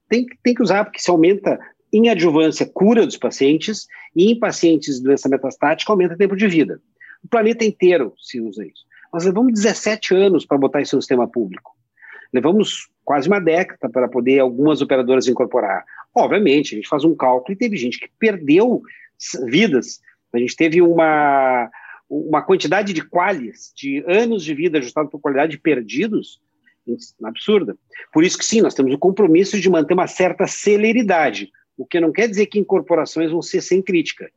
Tem, 0.07 0.25
tem 0.43 0.53
que 0.53 0.61
usar 0.61 0.85
porque 0.85 0.99
se 0.99 1.09
aumenta 1.09 1.59
em 1.91 2.09
adjuvância 2.09 2.65
cura 2.65 3.05
dos 3.05 3.17
pacientes 3.17 3.87
e 4.15 4.31
em 4.31 4.39
pacientes 4.39 4.97
de 4.97 5.03
doença 5.03 5.29
metastática 5.29 5.91
aumenta 5.91 6.13
o 6.13 6.17
tempo 6.17 6.35
de 6.35 6.47
vida. 6.47 6.79
O 7.23 7.27
planeta 7.27 7.65
inteiro 7.65 8.13
se 8.17 8.39
usa 8.39 8.65
isso. 8.65 8.85
Nós 9.15 9.23
levamos 9.23 9.53
17 9.53 10.13
anos 10.13 10.45
para 10.45 10.57
botar 10.57 10.81
isso 10.81 10.93
no 10.97 11.01
sistema 11.01 11.25
público. 11.25 11.71
Levamos 12.33 12.89
quase 13.01 13.29
uma 13.29 13.39
década 13.39 13.89
para 13.89 14.09
poder 14.09 14.41
algumas 14.41 14.81
operadoras 14.81 15.25
incorporar. 15.25 15.85
Obviamente, 16.13 16.73
a 16.73 16.75
gente 16.75 16.89
faz 16.89 17.05
um 17.05 17.15
cálculo 17.15 17.53
e 17.53 17.55
teve 17.55 17.77
gente 17.77 17.97
que 17.97 18.09
perdeu 18.19 18.81
vidas. 19.45 20.01
A 20.33 20.37
gente 20.37 20.53
teve 20.57 20.81
uma, 20.81 21.71
uma 22.09 22.41
quantidade 22.41 22.91
de 22.91 23.07
quales, 23.07 23.71
de 23.73 24.03
anos 24.05 24.43
de 24.43 24.53
vida 24.53 24.79
ajustado 24.79 25.07
por 25.07 25.21
qualidade 25.21 25.57
perdidos, 25.59 26.41
absurda. 27.23 27.77
Por 28.11 28.25
isso 28.25 28.37
que 28.37 28.43
sim, 28.43 28.59
nós 28.59 28.73
temos 28.73 28.93
o 28.93 28.99
compromisso 28.99 29.57
de 29.61 29.69
manter 29.69 29.93
uma 29.93 30.07
certa 30.07 30.45
celeridade, 30.45 31.53
o 31.77 31.85
que 31.85 32.01
não 32.01 32.11
quer 32.11 32.27
dizer 32.27 32.47
que 32.47 32.59
incorporações 32.59 33.31
vão 33.31 33.41
ser 33.41 33.61
sem 33.61 33.81
crítica. 33.81 34.29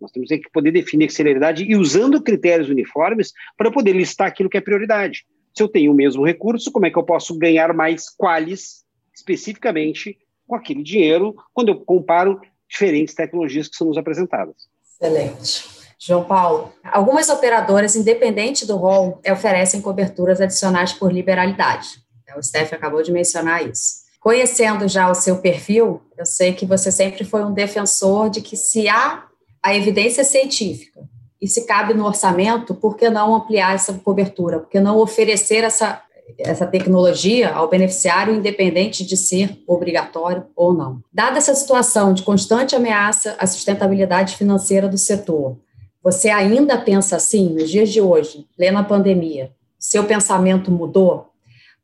Nós 0.00 0.10
temos 0.10 0.28
que 0.28 0.50
poder 0.52 0.70
definir 0.72 1.10
celeridade 1.10 1.64
e 1.64 1.76
usando 1.76 2.22
critérios 2.22 2.68
uniformes 2.68 3.32
para 3.56 3.70
poder 3.70 3.92
listar 3.92 4.28
aquilo 4.28 4.48
que 4.48 4.58
é 4.58 4.60
prioridade. 4.60 5.26
Se 5.54 5.62
eu 5.62 5.68
tenho 5.68 5.92
o 5.92 5.94
mesmo 5.94 6.24
recurso, 6.24 6.70
como 6.70 6.86
é 6.86 6.90
que 6.90 6.98
eu 6.98 7.02
posso 7.02 7.36
ganhar 7.38 7.72
mais 7.72 8.10
quales 8.10 8.84
especificamente 9.14 10.18
com 10.46 10.54
aquele 10.54 10.82
dinheiro 10.82 11.34
quando 11.54 11.68
eu 11.70 11.80
comparo 11.80 12.40
diferentes 12.68 13.14
tecnologias 13.14 13.68
que 13.68 13.76
são 13.76 13.86
nos 13.86 13.96
apresentadas? 13.96 14.54
Excelente. 14.84 15.64
João 15.98 16.24
Paulo, 16.24 16.72
algumas 16.84 17.28
operadoras, 17.30 17.96
independente 17.96 18.66
do 18.66 18.76
rol, 18.76 19.20
oferecem 19.30 19.80
coberturas 19.80 20.40
adicionais 20.40 20.92
por 20.92 21.10
liberalidade. 21.10 21.88
O 22.36 22.42
Steph 22.42 22.74
acabou 22.74 23.02
de 23.02 23.10
mencionar 23.10 23.66
isso. 23.66 24.04
Conhecendo 24.20 24.86
já 24.88 25.10
o 25.10 25.14
seu 25.14 25.38
perfil, 25.38 26.02
eu 26.18 26.26
sei 26.26 26.52
que 26.52 26.66
você 26.66 26.92
sempre 26.92 27.24
foi 27.24 27.42
um 27.44 27.54
defensor 27.54 28.28
de 28.28 28.42
que 28.42 28.56
se 28.56 28.88
há 28.88 29.24
a 29.66 29.74
evidência 29.74 30.22
científica 30.22 31.00
e 31.42 31.48
se 31.48 31.66
cabe 31.66 31.92
no 31.92 32.06
orçamento, 32.06 32.72
por 32.72 32.96
que 32.96 33.10
não 33.10 33.34
ampliar 33.34 33.74
essa 33.74 33.92
cobertura? 33.94 34.60
Por 34.60 34.70
que 34.70 34.78
não 34.78 34.98
oferecer 34.98 35.64
essa, 35.64 36.00
essa 36.38 36.64
tecnologia 36.64 37.52
ao 37.52 37.68
beneficiário, 37.68 38.32
independente 38.32 39.04
de 39.04 39.16
ser 39.16 39.60
obrigatório 39.66 40.46
ou 40.54 40.72
não? 40.72 41.02
Dada 41.12 41.38
essa 41.38 41.52
situação 41.52 42.14
de 42.14 42.22
constante 42.22 42.76
ameaça 42.76 43.34
à 43.40 43.46
sustentabilidade 43.46 44.36
financeira 44.36 44.88
do 44.88 44.96
setor, 44.96 45.58
você 46.00 46.30
ainda 46.30 46.78
pensa 46.78 47.16
assim, 47.16 47.48
nos 47.48 47.68
dias 47.68 47.90
de 47.90 48.00
hoje, 48.00 48.46
plena 48.56 48.84
pandemia? 48.84 49.50
Seu 49.80 50.04
pensamento 50.04 50.70
mudou? 50.70 51.30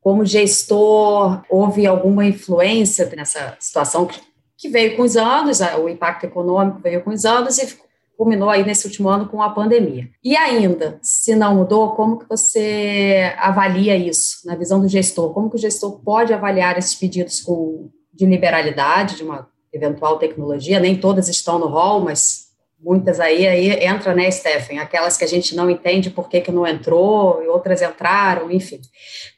Como 0.00 0.24
gestor, 0.24 1.42
houve 1.50 1.84
alguma 1.84 2.24
influência 2.24 3.10
nessa 3.16 3.56
situação 3.58 4.06
que 4.62 4.68
veio 4.68 4.96
com 4.96 5.02
os 5.02 5.16
anos, 5.16 5.60
o 5.60 5.88
impacto 5.88 6.24
econômico 6.24 6.78
veio 6.78 7.02
com 7.02 7.10
os 7.10 7.24
anos 7.24 7.58
e 7.58 7.76
culminou 8.16 8.48
aí 8.48 8.64
nesse 8.64 8.86
último 8.86 9.08
ano 9.08 9.28
com 9.28 9.42
a 9.42 9.50
pandemia. 9.50 10.08
E 10.22 10.36
ainda, 10.36 11.00
se 11.02 11.34
não 11.34 11.56
mudou, 11.56 11.96
como 11.96 12.16
que 12.16 12.28
você 12.28 13.34
avalia 13.38 13.96
isso 13.96 14.46
na 14.46 14.54
visão 14.54 14.80
do 14.80 14.86
gestor? 14.86 15.34
Como 15.34 15.50
que 15.50 15.56
o 15.56 15.58
gestor 15.58 15.98
pode 16.04 16.32
avaliar 16.32 16.78
esses 16.78 16.94
pedidos 16.94 17.40
com, 17.40 17.90
de 18.14 18.24
liberalidade, 18.24 19.16
de 19.16 19.24
uma 19.24 19.48
eventual 19.72 20.16
tecnologia? 20.16 20.78
Nem 20.78 20.96
todas 20.96 21.28
estão 21.28 21.58
no 21.58 21.66
rol, 21.66 22.02
mas 22.02 22.52
muitas 22.78 23.18
aí, 23.18 23.44
aí 23.48 23.84
entra, 23.84 24.14
né, 24.14 24.30
Stephen? 24.30 24.78
Aquelas 24.78 25.16
que 25.16 25.24
a 25.24 25.28
gente 25.28 25.56
não 25.56 25.68
entende 25.68 26.08
por 26.08 26.28
que, 26.28 26.40
que 26.40 26.52
não 26.52 26.64
entrou, 26.64 27.42
e 27.42 27.48
outras 27.48 27.82
entraram, 27.82 28.48
enfim. 28.48 28.80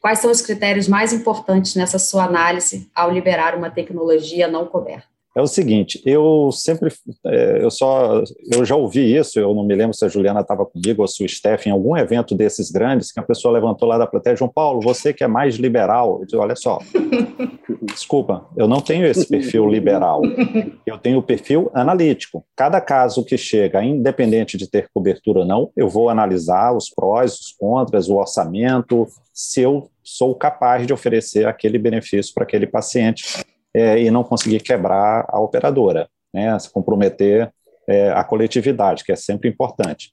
Quais 0.03 0.19
são 0.19 0.31
os 0.31 0.43
critérios 0.43 0.87
mais 0.87 1.15
importantes 1.15 1.75
nessa 1.75 1.99
sua 1.99 2.25
análise 2.25 2.91
ao 2.95 3.11
liberar 3.11 3.57
uma 3.57 3.71
tecnologia 3.71 4.47
não 4.47 4.67
coberta? 4.67 5.14
É 5.37 5.43
o 5.43 5.49
seguinte, 5.49 6.01
eu 6.07 6.51
sempre, 6.53 6.93
é, 7.27 7.59
eu 7.61 7.71
só, 7.71 8.23
eu 8.53 8.65
já 8.65 8.77
ouvi 8.77 9.17
isso, 9.17 9.41
eu 9.41 9.53
não 9.53 9.65
me 9.65 9.75
lembro 9.75 9.93
se 9.93 10.05
a 10.05 10.09
Juliana 10.09 10.41
estava 10.41 10.65
comigo 10.65 11.03
ou 11.03 11.09
se 11.09 11.25
o 11.25 11.29
Steph 11.29 11.67
em 11.67 11.71
algum 11.71 11.97
evento 11.97 12.37
desses 12.37 12.71
grandes, 12.71 13.11
que 13.11 13.19
a 13.19 13.23
pessoa 13.23 13.53
levantou 13.53 13.89
lá 13.89 13.99
da 13.99 14.07
plateia, 14.07 14.37
João 14.37 14.51
Paulo, 14.51 14.81
você 14.81 15.13
que 15.13 15.25
é 15.25 15.27
mais 15.27 15.57
liberal, 15.57 16.21
eu 16.21 16.25
disse, 16.25 16.37
olha 16.37 16.55
só, 16.55 16.79
desculpa, 17.83 18.47
eu 18.57 18.69
não 18.69 18.81
tenho 18.81 19.05
esse 19.05 19.27
perfil 19.27 19.69
liberal, 19.69 20.23
eu 20.87 20.99
tenho 20.99 21.19
o 21.19 21.23
perfil 21.23 21.69
analítico. 21.75 22.45
Cada 22.55 22.81
caso 22.81 23.25
que 23.25 23.37
chega, 23.37 23.83
independente 23.83 24.57
de 24.57 24.71
ter 24.71 24.89
cobertura 24.95 25.41
ou 25.41 25.45
não, 25.45 25.73
eu 25.77 25.89
vou 25.89 26.09
analisar 26.09 26.73
os 26.77 26.89
prós, 26.89 27.35
os 27.41 27.53
contras, 27.59 28.09
o 28.09 28.15
orçamento, 28.15 29.09
se 29.33 29.63
eu 29.63 29.91
sou 30.01 30.33
capaz 30.37 30.87
de 30.87 30.93
oferecer 30.93 31.49
aquele 31.49 31.77
benefício 31.77 32.33
para 32.33 32.45
aquele 32.45 32.69
paciente 32.69 33.45
é, 33.75 34.01
e 34.01 34.11
não 34.11 34.23
conseguir 34.23 34.61
quebrar 34.61 35.27
a 35.29 35.41
operadora, 35.41 36.09
né, 36.33 36.57
se 36.59 36.71
comprometer 36.71 37.53
é, 37.89 38.11
a 38.11 38.23
coletividade, 38.23 39.05
que 39.05 39.13
é 39.13 39.17
sempre 39.17 39.49
importante. 39.49 40.13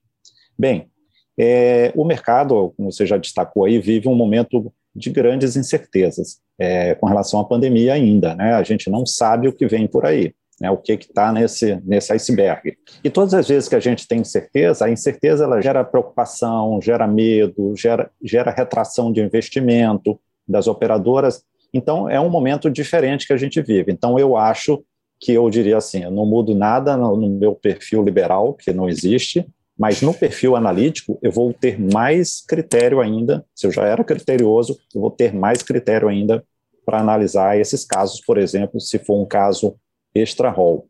Bem, 0.58 0.90
é, 1.38 1.92
o 1.96 2.04
mercado, 2.04 2.74
como 2.76 2.92
você 2.92 3.06
já 3.06 3.18
destacou 3.18 3.66
aí, 3.66 3.80
vive 3.80 4.08
um 4.08 4.16
momento 4.16 4.74
de 4.94 5.10
grandes 5.10 5.56
incertezas 5.56 6.40
é, 6.60 6.96
com 6.96 7.08
relação 7.08 7.40
à 7.40 7.46
pandemia 7.46 7.94
ainda, 7.94 8.36
né? 8.36 8.54
A 8.54 8.64
gente 8.64 8.90
não 8.90 9.06
sabe 9.06 9.48
o 9.48 9.54
que 9.54 9.66
vem 9.66 9.88
por 9.88 10.06
aí, 10.06 10.34
né? 10.60 10.70
O 10.70 10.78
que 10.78 10.94
está 10.94 11.32
nesse 11.32 11.80
nesse 11.86 12.12
iceberg. 12.12 12.78
E 13.04 13.10
todas 13.10 13.34
as 13.34 13.48
vezes 13.48 13.70
que 13.70 13.76
a 13.76 13.80
gente 13.80 14.08
tem 14.08 14.20
incerteza, 14.20 14.86
a 14.86 14.92
incerteza 14.92 15.46
ela 15.46 15.62
gera 15.62 15.84
preocupação, 15.84 16.82
gera 16.82 17.08
medo, 17.08 17.74
gera 17.78 18.12
gera 18.22 18.52
retração 18.52 19.12
de 19.12 19.22
investimento 19.22 20.20
das 20.46 20.68
operadoras 20.68 21.44
então, 21.74 22.10
é 22.10 22.20
um 22.20 22.30
momento 22.30 22.70
diferente 22.70 23.26
que 23.26 23.34
a 23.34 23.38
gente 23.38 23.62
vive. 23.62 23.92
Então, 23.92 24.20
eu 24.20 24.36
acho 24.36 24.84
que 25.20 25.32
eu 25.34 25.50
diria 25.50 25.78
assim: 25.78 26.04
eu 26.04 26.12
não 26.12 26.26
mudo 26.26 26.54
nada 26.54 26.98
no, 26.98 27.30
meu 27.30 27.56
perfil 27.56 28.04
liberal, 28.04 28.54
que 28.54 28.74
não 28.74 28.90
existe, 28.90 29.46
mas 29.78 30.02
no 30.02 30.14
perfil 30.14 30.56
analítico 30.56 31.18
eu 31.22 31.32
vou 31.32 31.54
ter 31.54 31.80
mais 31.80 32.42
critério 32.42 33.00
ainda. 33.00 33.46
Se 33.56 33.68
eu 33.68 33.72
já 33.72 33.84
era 33.86 34.04
criterioso, 34.04 34.78
eu 34.94 35.00
vou 35.00 35.12
ter 35.12 35.34
mais 35.34 35.62
critério 35.62 36.10
ainda 36.10 36.44
para 36.86 37.00
analisar 37.00 37.58
esses 37.58 37.86
casos, 37.86 38.20
por 38.22 38.38
exemplo, 38.38 38.80
se 38.80 39.00
for 39.00 39.22
um 39.22 39.26
caso 39.26 39.76
extra-rol. 40.14 40.88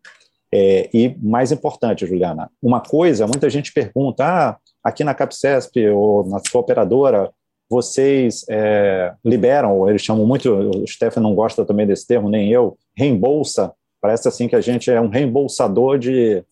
É, 0.53 0.89
e 0.93 1.15
mais 1.21 1.51
importante, 1.51 2.05
Juliana, 2.05 2.49
uma 2.61 2.81
coisa, 2.81 3.25
muita 3.25 3.49
gente 3.49 3.71
pergunta, 3.71 4.25
ah, 4.25 4.57
aqui 4.83 5.03
na 5.03 5.13
Capcesp 5.13 5.77
ou 5.89 6.27
na 6.27 6.39
sua 6.39 6.59
operadora, 6.59 7.31
vocês 7.71 8.43
é, 8.49 9.13
liberam, 9.23 9.89
eles 9.89 10.01
chamam 10.01 10.25
muito, 10.25 10.51
o 10.51 10.85
Stefan 10.85 11.21
não 11.21 11.33
gosta 11.33 11.63
também 11.63 11.87
desse 11.87 12.05
termo, 12.05 12.29
nem 12.29 12.51
eu, 12.51 12.77
reembolsa, 12.93 13.71
parece 14.01 14.27
assim 14.27 14.49
que 14.49 14.57
a 14.57 14.59
gente 14.59 14.91
é 14.91 14.99
um 14.99 15.07
reembolsador 15.07 15.97
de, 15.97 16.43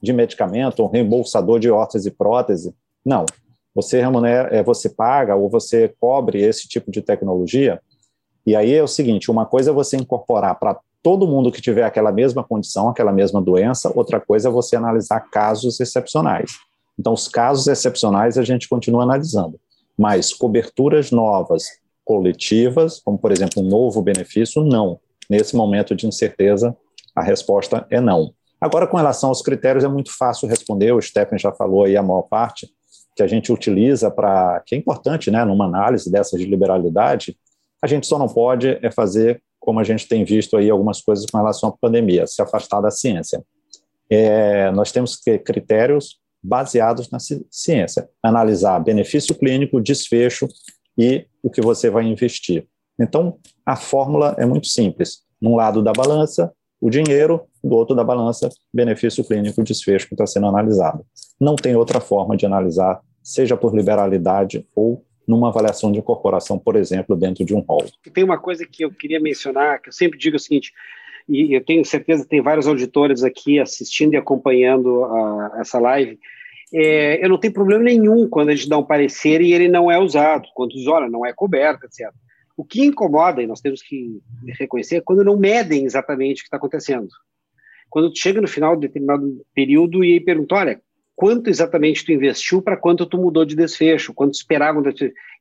de 0.00 0.12
medicamento, 0.12 0.84
um 0.84 0.88
reembolsador 0.88 1.58
de 1.58 1.68
órtese 1.68 2.10
e 2.10 2.12
prótese. 2.12 2.72
Não, 3.04 3.26
você 3.74 4.00
remunera, 4.00 4.54
é, 4.54 4.62
você 4.62 4.88
paga 4.88 5.34
ou 5.34 5.50
você 5.50 5.92
cobre 6.00 6.40
esse 6.40 6.68
tipo 6.68 6.92
de 6.92 7.02
tecnologia, 7.02 7.80
e 8.46 8.54
aí 8.54 8.72
é 8.72 8.82
o 8.82 8.86
seguinte, 8.86 9.32
uma 9.32 9.44
coisa 9.44 9.72
é 9.72 9.74
você 9.74 9.96
incorporar 9.96 10.60
para 10.60 10.78
todo 11.02 11.26
mundo 11.26 11.50
que 11.50 11.60
tiver 11.60 11.82
aquela 11.82 12.12
mesma 12.12 12.44
condição, 12.44 12.88
aquela 12.88 13.10
mesma 13.10 13.42
doença, 13.42 13.90
outra 13.96 14.20
coisa 14.20 14.48
é 14.48 14.52
você 14.52 14.76
analisar 14.76 15.28
casos 15.28 15.80
excepcionais. 15.80 16.52
Então, 16.96 17.12
os 17.12 17.26
casos 17.26 17.66
excepcionais 17.66 18.38
a 18.38 18.44
gente 18.44 18.68
continua 18.68 19.02
analisando 19.02 19.58
mas 19.98 20.32
coberturas 20.32 21.10
novas, 21.10 21.64
coletivas, 22.04 23.00
como 23.00 23.18
por 23.18 23.32
exemplo 23.32 23.62
um 23.62 23.66
novo 23.66 24.00
benefício, 24.00 24.62
não. 24.62 25.00
Nesse 25.28 25.56
momento 25.56 25.94
de 25.94 26.06
incerteza, 26.06 26.76
a 27.14 27.22
resposta 27.22 27.86
é 27.90 28.00
não. 28.00 28.32
Agora, 28.60 28.86
com 28.86 28.96
relação 28.96 29.28
aos 29.28 29.42
critérios, 29.42 29.84
é 29.84 29.88
muito 29.88 30.16
fácil 30.16 30.48
responder, 30.48 30.92
o 30.92 31.02
Stephen 31.02 31.38
já 31.38 31.52
falou 31.52 31.84
aí 31.84 31.96
a 31.96 32.02
maior 32.02 32.22
parte, 32.22 32.68
que 33.14 33.22
a 33.22 33.26
gente 33.26 33.52
utiliza 33.52 34.10
para, 34.10 34.62
que 34.64 34.74
é 34.74 34.78
importante, 34.78 35.30
né, 35.30 35.44
numa 35.44 35.64
análise 35.64 36.10
dessa 36.10 36.38
de 36.38 36.44
liberalidade, 36.44 37.36
a 37.82 37.86
gente 37.86 38.06
só 38.06 38.18
não 38.18 38.28
pode 38.28 38.78
é 38.80 38.90
fazer, 38.90 39.42
como 39.58 39.80
a 39.80 39.84
gente 39.84 40.08
tem 40.08 40.24
visto 40.24 40.56
aí 40.56 40.70
algumas 40.70 41.00
coisas 41.00 41.26
com 41.26 41.36
relação 41.36 41.68
à 41.68 41.72
pandemia, 41.72 42.26
se 42.26 42.40
afastar 42.40 42.80
da 42.80 42.90
ciência. 42.90 43.42
É, 44.10 44.70
nós 44.70 44.90
temos 44.90 45.16
que 45.16 45.24
ter 45.24 45.38
critérios 45.40 46.18
baseados 46.48 47.10
na 47.10 47.18
ciência. 47.50 48.08
Analisar 48.22 48.80
benefício 48.80 49.34
clínico, 49.34 49.80
desfecho 49.80 50.48
e 50.96 51.26
o 51.42 51.50
que 51.50 51.60
você 51.60 51.90
vai 51.90 52.04
investir. 52.04 52.66
Então, 52.98 53.38
a 53.64 53.76
fórmula 53.76 54.34
é 54.38 54.46
muito 54.46 54.66
simples. 54.66 55.18
Num 55.40 55.54
lado 55.54 55.82
da 55.82 55.92
balança, 55.92 56.52
o 56.80 56.90
dinheiro, 56.90 57.42
do 57.62 57.74
outro 57.76 57.94
da 57.94 58.02
balança, 58.02 58.48
benefício 58.72 59.22
clínico, 59.22 59.62
desfecho 59.62 60.08
que 60.08 60.14
está 60.14 60.26
sendo 60.26 60.46
analisado. 60.46 61.04
Não 61.40 61.54
tem 61.54 61.76
outra 61.76 62.00
forma 62.00 62.36
de 62.36 62.46
analisar, 62.46 63.00
seja 63.22 63.56
por 63.56 63.76
liberalidade 63.76 64.66
ou 64.74 65.04
numa 65.26 65.48
avaliação 65.48 65.92
de 65.92 65.98
incorporação, 65.98 66.58
por 66.58 66.74
exemplo, 66.74 67.14
dentro 67.14 67.44
de 67.44 67.54
um 67.54 67.60
rol. 67.60 67.84
Tem 68.14 68.24
uma 68.24 68.38
coisa 68.38 68.66
que 68.66 68.82
eu 68.84 68.90
queria 68.90 69.20
mencionar, 69.20 69.80
que 69.82 69.90
eu 69.90 69.92
sempre 69.92 70.18
digo 70.18 70.36
o 70.36 70.40
seguinte, 70.40 70.72
e 71.28 71.54
eu 71.54 71.62
tenho 71.62 71.84
certeza 71.84 72.22
que 72.22 72.30
tem 72.30 72.40
vários 72.40 72.66
auditores 72.66 73.22
aqui 73.22 73.60
assistindo 73.60 74.14
e 74.14 74.16
acompanhando 74.16 75.04
a, 75.04 75.58
essa 75.60 75.78
live, 75.78 76.18
é, 76.72 77.24
eu 77.24 77.28
não 77.28 77.38
tenho 77.38 77.52
problema 77.52 77.84
nenhum 77.84 78.28
quando 78.28 78.50
a 78.50 78.54
gente 78.54 78.68
dá 78.68 78.78
um 78.78 78.84
parecer 78.84 79.40
e 79.40 79.52
ele 79.52 79.68
não 79.68 79.90
é 79.90 79.98
usado, 79.98 80.48
quando 80.54 80.70
diz, 80.70 80.86
olha, 80.86 81.08
não 81.08 81.24
é 81.24 81.32
coberto, 81.32 81.86
etc. 81.86 82.12
O 82.56 82.64
que 82.64 82.84
incomoda, 82.84 83.42
e 83.42 83.46
nós 83.46 83.60
temos 83.60 83.82
que 83.82 84.20
reconhecer, 84.58 84.96
é 84.96 85.00
quando 85.00 85.24
não 85.24 85.36
medem 85.36 85.84
exatamente 85.84 86.38
o 86.38 86.42
que 86.42 86.48
está 86.48 86.56
acontecendo. 86.56 87.08
Quando 87.88 88.10
tu 88.12 88.18
chega 88.18 88.40
no 88.40 88.48
final 88.48 88.74
de 88.74 88.86
determinado 88.86 89.44
período 89.54 90.04
e 90.04 90.20
pergunta, 90.20 90.56
olha, 90.56 90.80
quanto 91.14 91.48
exatamente 91.48 92.04
tu 92.04 92.12
investiu 92.12 92.60
para 92.60 92.76
quanto 92.76 93.06
tu 93.06 93.16
mudou 93.16 93.44
de 93.44 93.56
desfecho, 93.56 94.12
quanto 94.12 94.34
esperava, 94.34 94.82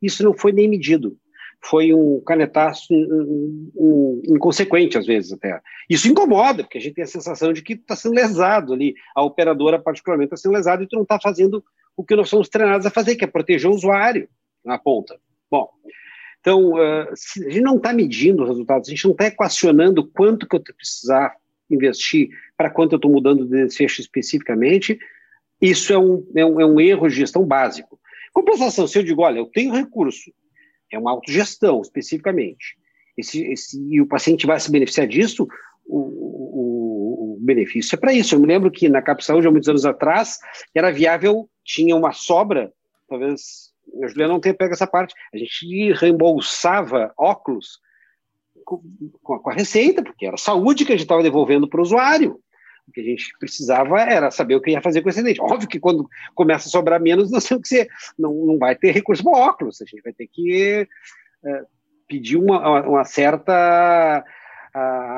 isso 0.02 0.24
não 0.24 0.34
foi 0.34 0.52
nem 0.52 0.68
medido 0.68 1.18
foi 1.64 1.94
um 1.94 2.22
canetaço 2.26 2.94
um, 2.94 3.72
um, 3.76 4.22
inconsequente, 4.28 4.98
às 4.98 5.06
vezes 5.06 5.34
até. 5.34 5.60
Isso 5.90 6.08
incomoda, 6.08 6.64
porque 6.64 6.78
a 6.78 6.82
gente 6.82 6.96
tem 6.96 7.04
a 7.04 7.08
sensação 7.08 7.52
de 7.52 7.62
que 7.62 7.74
está 7.74 7.96
sendo 7.96 8.16
lesado 8.16 8.74
ali, 8.74 8.96
a 9.16 9.24
operadora 9.24 9.80
particularmente 9.80 10.28
está 10.28 10.38
sendo 10.38 10.54
lesada 10.54 10.84
e 10.84 10.88
tu 10.88 10.96
não 10.96 11.04
está 11.04 11.20
fazendo 11.20 11.64
o 11.96 12.04
que 12.04 12.16
nós 12.16 12.30
somos 12.30 12.48
treinados 12.48 12.86
a 12.86 12.92
fazer, 12.92 13.16
que 13.16 13.24
é 13.24 13.28
proteger 13.28 13.70
o 13.70 13.74
usuário 13.74 14.30
na 14.64 14.78
ponta. 14.78 15.20
Bom, 15.50 15.70
então, 16.40 16.74
uh, 16.74 17.10
a 17.10 17.50
gente 17.50 17.62
não 17.62 17.78
está 17.78 17.92
medindo 17.92 18.44
os 18.44 18.50
resultados, 18.50 18.88
a 18.88 18.92
gente 18.92 19.06
não 19.06 19.12
está 19.12 19.26
equacionando 19.26 20.08
quanto 20.08 20.48
que 20.48 20.56
eu 20.56 20.62
precisar 20.62 21.36
investir 21.70 22.30
para 22.56 22.70
quanto 22.70 22.94
eu 22.94 22.98
estou 22.98 23.12
mudando 23.12 23.46
de 23.46 23.66
desfecho 23.66 24.00
especificamente, 24.00 24.98
isso 25.62 25.92
é 25.92 25.98
um, 25.98 26.26
é, 26.36 26.46
um, 26.46 26.62
é 26.62 26.66
um 26.66 26.80
erro 26.80 27.08
de 27.08 27.16
gestão 27.16 27.44
básico. 27.44 28.00
Compensação, 28.32 28.88
se 28.88 28.98
eu 28.98 29.04
digo, 29.04 29.24
olha, 29.24 29.40
eu 29.40 29.48
tenho 29.48 29.74
recurso, 29.74 30.32
é 30.92 30.98
uma 30.98 31.12
autogestão, 31.12 31.82
especificamente. 31.82 32.78
Esse, 33.18 33.44
esse, 33.46 33.82
e 33.90 34.00
o 34.00 34.08
paciente 34.08 34.46
vai 34.46 34.60
se 34.60 34.72
beneficiar 34.72 35.08
disso, 35.08 35.48
o, 35.86 36.00
o, 36.00 37.34
o 37.36 37.38
benefício 37.40 37.96
é 37.96 38.00
para 38.00 38.14
isso. 38.14 38.36
Eu 38.36 38.40
me 38.40 38.48
lembro 38.48 38.70
que 38.70 38.90
na 38.90 39.02
Cap 39.02 39.24
Saúde, 39.24 39.48
há 39.48 39.52
muitos 39.52 39.70
anos 39.70 39.86
atrás, 39.86 40.38
era 40.74 40.92
viável, 40.92 41.50
tinha 41.64 41.96
uma 41.96 42.12
sobra, 42.12 42.72
talvez 43.08 43.72
a 44.04 44.08
Juliana 44.08 44.34
não 44.34 44.40
tenha 44.40 44.54
pego 44.54 44.74
essa 44.74 44.86
parte, 44.86 45.16
a 45.34 45.38
gente 45.38 45.94
reembolsava 45.94 47.14
óculos 47.18 47.80
com, 48.66 48.82
com 49.24 49.50
a 49.50 49.54
receita, 49.54 50.04
porque 50.04 50.26
era 50.26 50.38
saúde 50.38 50.86
que 50.86 50.92
a 50.92 50.96
gente 50.96 51.06
estava 51.06 51.24
devolvendo 51.24 51.68
para 51.70 51.80
o 51.80 51.84
usuário. 51.84 52.40
O 52.88 52.92
que 52.92 53.02
a 53.02 53.04
gente 53.04 53.32
precisava 53.40 54.00
era 54.02 54.32
saber 54.32 54.56
o 54.56 54.62
que 54.62 54.72
ia 54.72 54.82
fazer 54.82 55.02
com 55.02 55.10
esse 55.10 55.22
dente. 55.22 55.42
Óbvio 55.42 55.68
que 55.68 55.80
quando 55.80 56.08
começa 56.34 56.68
a 56.68 56.72
sobrar 56.72 57.02
menos, 57.02 57.30
nós 57.32 57.46
temos 57.46 57.64
que 57.64 57.70
ser, 57.70 57.88
não, 58.18 58.34
não 58.34 58.58
vai 58.58 58.76
ter 58.76 58.92
recurso 58.92 59.24
para 59.24 59.38
óculos, 59.38 59.82
a 59.82 59.86
gente 59.86 60.02
vai 60.02 60.14
ter 60.14 60.28
que 60.28 60.88
é, 61.46 61.62
pedir 62.08 62.38
uma, 62.38 62.82
uma 62.82 63.04
certa 63.04 64.24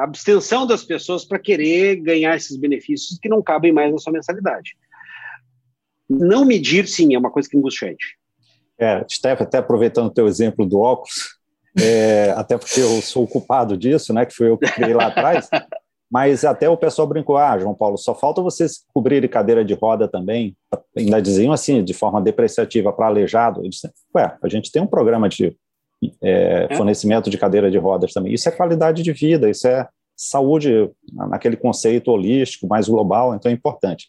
abstenção 0.01 0.65
das 0.65 0.83
pessoas 0.83 1.25
para 1.25 1.37
querer 1.37 1.97
ganhar 1.97 2.35
esses 2.35 2.55
benefícios 2.55 3.19
que 3.19 3.27
não 3.27 3.41
cabem 3.41 3.73
mais 3.73 3.91
na 3.91 3.97
sua 3.97 4.13
mensalidade. 4.13 4.75
Não 6.09 6.45
medir, 6.45 6.87
sim, 6.87 7.13
é 7.13 7.19
uma 7.19 7.29
coisa 7.29 7.49
que 7.49 7.57
angustia 7.57 7.89
a 7.89 7.91
gente. 7.91 8.17
É, 8.79 9.05
Steph, 9.09 9.41
até 9.41 9.57
aproveitando 9.57 10.07
o 10.07 10.13
teu 10.13 10.27
exemplo 10.27 10.65
do 10.65 10.79
óculos, 10.79 11.37
é, 11.79 12.31
até 12.35 12.57
porque 12.57 12.79
eu 12.79 13.01
sou 13.01 13.23
o 13.23 13.27
culpado 13.27 13.77
disso, 13.77 14.13
né, 14.13 14.25
que 14.25 14.33
foi 14.33 14.47
eu 14.47 14.57
que 14.57 14.71
criei 14.71 14.93
lá 14.93 15.07
atrás, 15.07 15.49
mas 16.11 16.43
até 16.43 16.67
o 16.67 16.77
pessoal 16.77 17.07
brincou, 17.07 17.37
ah, 17.37 17.57
João 17.57 17.75
Paulo, 17.75 17.97
só 17.97 18.15
falta 18.15 18.41
vocês 18.41 18.83
cobrirem 18.93 19.29
cadeira 19.29 19.63
de 19.63 19.73
roda 19.73 20.07
também, 20.07 20.55
ainda 20.97 21.21
diziam 21.21 21.53
assim, 21.53 21.83
de 21.83 21.93
forma 21.93 22.21
depreciativa 22.21 22.91
para 22.91 23.07
aleijado, 23.07 23.63
eu 23.63 23.69
disse, 23.69 23.89
ué, 24.15 24.35
a 24.41 24.47
gente 24.47 24.71
tem 24.71 24.81
um 24.81 24.87
programa 24.87 25.29
de 25.29 25.55
é, 26.21 26.67
é. 26.69 26.75
fornecimento 26.75 27.29
de 27.29 27.37
cadeira 27.37 27.69
de 27.69 27.77
rodas 27.77 28.11
também, 28.11 28.33
isso 28.33 28.49
é 28.49 28.51
qualidade 28.51 29.03
de 29.03 29.13
vida, 29.13 29.49
isso 29.49 29.67
é 29.67 29.87
saúde 30.15 30.89
naquele 31.13 31.55
conceito 31.55 32.11
holístico, 32.11 32.67
mais 32.67 32.89
global, 32.89 33.35
então 33.35 33.49
é 33.49 33.53
importante. 33.53 34.07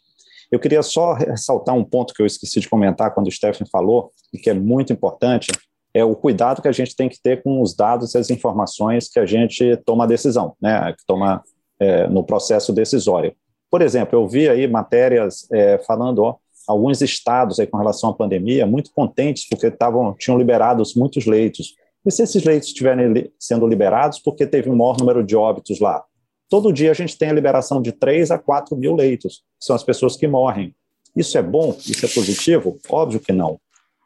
Eu 0.51 0.59
queria 0.59 0.83
só 0.83 1.13
ressaltar 1.13 1.77
um 1.77 1.85
ponto 1.85 2.13
que 2.13 2.21
eu 2.21 2.27
esqueci 2.27 2.59
de 2.59 2.69
comentar 2.69 3.15
quando 3.15 3.29
o 3.29 3.31
Stephen 3.31 3.67
falou, 3.71 4.11
e 4.33 4.39
que 4.39 4.51
é 4.51 4.55
muito 4.55 4.93
importante, 4.93 5.53
é 5.95 6.05
o 6.05 6.17
cuidado 6.17 6.63
que 6.63 6.69
a 6.69 6.73
gente 6.73 6.97
tem 6.97 7.09
que 7.09 7.21
ter 7.21 7.43
com 7.43 7.61
os 7.63 7.75
dados 7.75 8.15
e 8.15 8.19
as 8.19 8.31
informações 8.31 9.09
que 9.09 9.19
a 9.19 9.27
gente 9.27 9.77
toma 9.85 10.05
a 10.05 10.07
decisão, 10.07 10.55
né, 10.61 10.93
que 10.93 11.05
toma 11.07 11.43
é, 11.81 12.07
no 12.07 12.23
processo 12.23 12.73
decisório. 12.73 13.35
Por 13.71 13.83
exemplo, 13.83 14.19
eu 14.19 14.29
vi 14.29 14.49
aí 14.49 14.69
matérias 14.69 15.49
é, 15.51 15.79
falando, 15.79 16.23
ó, 16.23 16.37
alguns 16.69 17.01
estados 17.01 17.59
aí 17.59 17.67
com 17.67 17.79
relação 17.79 18.11
à 18.11 18.15
pandemia 18.15 18.67
muito 18.67 18.93
contentes 18.93 19.49
porque 19.49 19.67
estavam 19.67 20.15
tinham 20.19 20.39
liberados 20.39 20.95
muitos 20.95 21.27
leitos. 21.27 21.75
E 22.05 22.11
se 22.11 22.23
esses 22.23 22.45
leitos 22.45 22.69
estiverem 22.69 23.31
sendo 23.39 23.67
liberados, 23.67 24.19
porque 24.19 24.47
teve 24.47 24.71
um 24.71 24.77
maior 24.77 24.97
número 24.99 25.25
de 25.25 25.37
óbitos 25.37 25.81
lá? 25.81 26.03
Todo 26.49 26.73
dia 26.73 26.91
a 26.91 26.95
gente 26.95 27.17
tem 27.17 27.31
a 27.31 27.33
liberação 27.33 27.81
de 27.81 27.93
3 27.93 28.31
a 28.31 28.39
4 28.39 28.77
mil 28.77 28.95
leitos, 28.95 29.45
que 29.59 29.65
são 29.65 29.77
as 29.77 29.85
pessoas 29.85 30.17
que 30.17 30.27
morrem. 30.27 30.75
Isso 31.15 31.37
é 31.39 31.43
bom? 31.43 31.77
Isso 31.87 32.05
é 32.05 32.09
positivo? 32.09 32.79
Óbvio 32.89 33.21
que 33.21 33.33
não. 33.33 33.61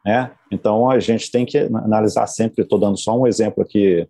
Né? 0.05 0.31
Então 0.51 0.89
a 0.89 0.99
gente 0.99 1.31
tem 1.31 1.45
que 1.45 1.57
analisar 1.57 2.27
sempre, 2.27 2.63
estou 2.63 2.77
dando 2.77 2.97
só 2.97 3.17
um 3.17 3.25
exemplo 3.25 3.63
aqui 3.63 4.07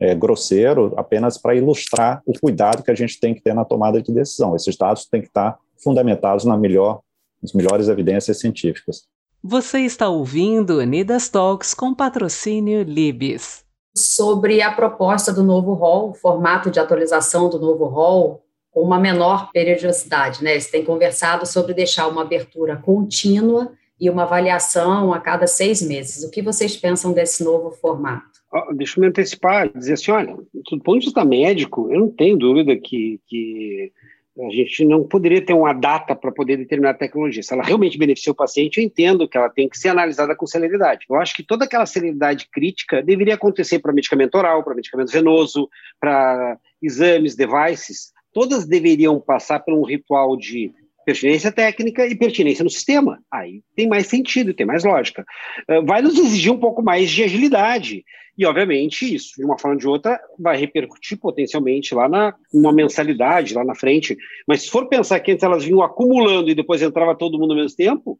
é, 0.00 0.14
grosseiro, 0.14 0.92
apenas 0.96 1.38
para 1.38 1.54
ilustrar 1.54 2.22
o 2.26 2.32
cuidado 2.38 2.82
que 2.82 2.90
a 2.90 2.94
gente 2.94 3.18
tem 3.18 3.34
que 3.34 3.40
ter 3.40 3.54
na 3.54 3.64
tomada 3.64 4.02
de 4.02 4.12
decisão. 4.12 4.54
Esses 4.56 4.76
dados 4.76 5.06
têm 5.06 5.20
que 5.20 5.28
estar 5.28 5.58
fundamentados 5.82 6.44
na 6.44 6.56
melhor, 6.56 7.00
nas 7.42 7.52
melhores 7.52 7.88
evidências 7.88 8.38
científicas. 8.38 9.04
Você 9.42 9.80
está 9.80 10.08
ouvindo 10.08 10.78
Unidas 10.78 11.28
Talks 11.28 11.74
com 11.74 11.94
patrocínio 11.94 12.82
Libes. 12.82 13.62
Sobre 13.96 14.62
a 14.62 14.72
proposta 14.72 15.32
do 15.32 15.42
novo 15.42 15.74
rol, 15.74 16.10
o 16.10 16.14
formato 16.14 16.70
de 16.70 16.80
atualização 16.80 17.48
do 17.48 17.60
novo 17.60 17.84
rol, 17.84 18.42
com 18.70 18.80
uma 18.80 18.98
menor 18.98 19.50
periodicidade, 19.52 20.42
né? 20.42 20.52
Eles 20.52 20.70
têm 20.70 20.84
conversado 20.84 21.46
sobre 21.46 21.74
deixar 21.74 22.08
uma 22.08 22.22
abertura 22.22 22.76
contínua 22.76 23.70
e 24.00 24.10
uma 24.10 24.24
avaliação 24.24 25.12
a 25.12 25.20
cada 25.20 25.46
seis 25.46 25.80
meses. 25.80 26.24
O 26.24 26.30
que 26.30 26.42
vocês 26.42 26.76
pensam 26.76 27.12
desse 27.12 27.44
novo 27.44 27.70
formato? 27.70 28.33
Deixa 28.74 28.98
eu 28.98 29.02
me 29.02 29.08
antecipar, 29.08 29.68
dizer 29.76 29.94
assim, 29.94 30.10
olha, 30.10 30.36
do 30.52 30.80
ponto 30.80 31.00
de 31.00 31.06
vista 31.06 31.24
médico, 31.24 31.88
eu 31.92 32.00
não 32.00 32.08
tenho 32.10 32.36
dúvida 32.36 32.76
que, 32.76 33.20
que 33.26 33.92
a 34.38 34.50
gente 34.50 34.84
não 34.84 35.04
poderia 35.04 35.44
ter 35.44 35.52
uma 35.52 35.72
data 35.72 36.14
para 36.14 36.32
poder 36.32 36.56
determinar 36.56 36.90
a 36.90 36.94
tecnologia. 36.94 37.42
Se 37.42 37.52
ela 37.52 37.62
realmente 37.62 37.96
beneficia 37.98 38.32
o 38.32 38.36
paciente, 38.36 38.78
eu 38.78 38.84
entendo 38.84 39.28
que 39.28 39.36
ela 39.36 39.48
tem 39.48 39.68
que 39.68 39.78
ser 39.78 39.88
analisada 39.88 40.34
com 40.34 40.46
celeridade. 40.46 41.04
Eu 41.08 41.16
acho 41.16 41.34
que 41.34 41.42
toda 41.42 41.64
aquela 41.64 41.86
celeridade 41.86 42.48
crítica 42.52 43.02
deveria 43.02 43.34
acontecer 43.34 43.78
para 43.78 43.92
medicamento 43.92 44.34
oral, 44.36 44.64
para 44.64 44.74
medicamento 44.74 45.12
venoso, 45.12 45.68
para 46.00 46.58
exames, 46.82 47.36
devices. 47.36 48.12
Todas 48.32 48.66
deveriam 48.66 49.20
passar 49.20 49.60
por 49.60 49.72
um 49.72 49.84
ritual 49.84 50.36
de 50.36 50.72
pertinência 51.04 51.52
técnica 51.52 52.06
e 52.06 52.14
pertinência 52.14 52.64
no 52.64 52.70
sistema. 52.70 53.18
Aí 53.30 53.62
tem 53.76 53.88
mais 53.88 54.06
sentido, 54.06 54.54
tem 54.54 54.66
mais 54.66 54.84
lógica. 54.84 55.24
Ah, 55.68 55.80
vai 55.80 56.02
nos 56.02 56.18
exigir 56.18 56.52
um 56.52 56.58
pouco 56.58 56.82
mais 56.82 57.10
de 57.10 57.22
agilidade. 57.22 58.04
E, 58.36 58.44
obviamente, 58.44 59.14
isso, 59.14 59.34
de 59.36 59.44
uma 59.44 59.58
forma 59.58 59.76
ou 59.76 59.80
de 59.80 59.86
outra, 59.86 60.20
vai 60.38 60.56
repercutir 60.56 61.18
potencialmente 61.18 61.94
lá 61.94 62.08
na 62.08 62.34
uma 62.52 62.72
mensalidade, 62.72 63.54
lá 63.54 63.64
na 63.64 63.76
frente. 63.76 64.16
Mas 64.46 64.62
se 64.62 64.70
for 64.70 64.88
pensar 64.88 65.20
que 65.20 65.30
antes 65.30 65.44
elas 65.44 65.64
vinham 65.64 65.82
acumulando 65.82 66.50
e 66.50 66.54
depois 66.54 66.82
entrava 66.82 67.16
todo 67.16 67.38
mundo 67.38 67.52
ao 67.52 67.60
mesmo 67.60 67.76
tempo, 67.76 68.18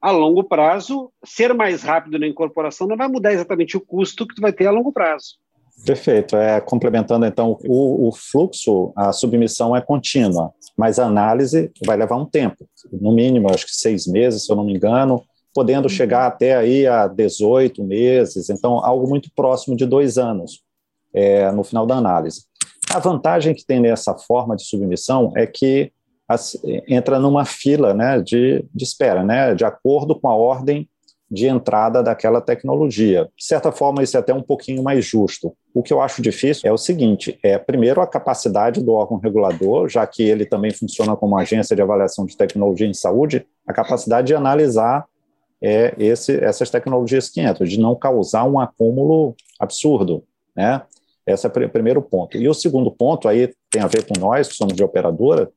a 0.00 0.12
longo 0.12 0.44
prazo, 0.44 1.10
ser 1.24 1.52
mais 1.52 1.82
rápido 1.82 2.18
na 2.18 2.28
incorporação 2.28 2.86
não 2.86 2.96
vai 2.96 3.08
mudar 3.08 3.32
exatamente 3.32 3.76
o 3.76 3.80
custo 3.80 4.26
que 4.26 4.36
tu 4.36 4.40
vai 4.40 4.52
ter 4.52 4.66
a 4.66 4.70
longo 4.70 4.92
prazo. 4.92 5.36
Perfeito. 5.84 6.36
É, 6.36 6.60
complementando, 6.60 7.26
então, 7.26 7.58
o, 7.66 8.08
o 8.08 8.12
fluxo, 8.12 8.92
a 8.96 9.12
submissão 9.12 9.76
é 9.76 9.80
contínua, 9.80 10.52
mas 10.76 10.98
a 10.98 11.06
análise 11.06 11.70
vai 11.84 11.96
levar 11.96 12.16
um 12.16 12.24
tempo, 12.24 12.66
no 12.92 13.12
mínimo, 13.12 13.50
acho 13.50 13.66
que 13.66 13.74
seis 13.74 14.06
meses, 14.06 14.44
se 14.44 14.52
eu 14.52 14.56
não 14.56 14.64
me 14.64 14.74
engano, 14.74 15.22
podendo 15.54 15.88
chegar 15.88 16.26
até 16.26 16.54
aí 16.54 16.86
a 16.86 17.06
18 17.06 17.82
meses, 17.82 18.50
então 18.50 18.84
algo 18.84 19.08
muito 19.08 19.30
próximo 19.34 19.74
de 19.74 19.86
dois 19.86 20.18
anos 20.18 20.62
é, 21.14 21.50
no 21.50 21.64
final 21.64 21.86
da 21.86 21.96
análise. 21.96 22.42
A 22.92 22.98
vantagem 22.98 23.54
que 23.54 23.64
tem 23.64 23.80
nessa 23.80 24.14
forma 24.14 24.54
de 24.54 24.64
submissão 24.64 25.32
é 25.34 25.46
que 25.46 25.90
as, 26.28 26.56
entra 26.86 27.18
numa 27.18 27.44
fila 27.44 27.94
né, 27.94 28.20
de, 28.20 28.64
de 28.74 28.84
espera, 28.84 29.24
né, 29.24 29.54
de 29.54 29.64
acordo 29.64 30.18
com 30.18 30.28
a 30.28 30.34
ordem 30.34 30.88
de 31.30 31.46
entrada 31.46 32.02
daquela 32.02 32.40
tecnologia. 32.40 33.28
De 33.36 33.44
certa 33.44 33.72
forma, 33.72 34.02
isso 34.02 34.16
é 34.16 34.20
até 34.20 34.32
um 34.32 34.42
pouquinho 34.42 34.82
mais 34.82 35.04
justo. 35.04 35.54
O 35.74 35.82
que 35.82 35.92
eu 35.92 36.00
acho 36.00 36.22
difícil 36.22 36.68
é 36.68 36.72
o 36.72 36.78
seguinte: 36.78 37.38
é 37.42 37.58
primeiro 37.58 38.00
a 38.00 38.06
capacidade 38.06 38.82
do 38.82 38.92
órgão 38.92 39.18
regulador, 39.18 39.88
já 39.88 40.06
que 40.06 40.22
ele 40.22 40.46
também 40.46 40.70
funciona 40.70 41.16
como 41.16 41.36
agência 41.36 41.74
de 41.74 41.82
avaliação 41.82 42.24
de 42.26 42.36
tecnologia 42.36 42.86
em 42.86 42.94
saúde, 42.94 43.46
a 43.66 43.72
capacidade 43.72 44.28
de 44.28 44.34
analisar 44.34 45.04
é 45.60 45.94
esse, 45.98 46.38
essas 46.42 46.70
tecnologias 46.70 47.28
que 47.28 47.40
entram, 47.40 47.66
de 47.66 47.80
não 47.80 47.94
causar 47.94 48.44
um 48.44 48.60
acúmulo 48.60 49.34
absurdo, 49.58 50.22
né? 50.54 50.82
Esse 51.26 51.44
é 51.44 51.48
o 51.48 51.68
primeiro 51.70 52.00
ponto. 52.00 52.36
E 52.36 52.48
o 52.48 52.54
segundo 52.54 52.88
ponto, 52.88 53.28
aí 53.28 53.52
tem 53.68 53.82
a 53.82 53.88
ver 53.88 54.06
com 54.06 54.18
nós, 54.18 54.46
que 54.46 54.54
somos 54.54 54.74
de 54.74 54.84
operadora, 54.84 55.50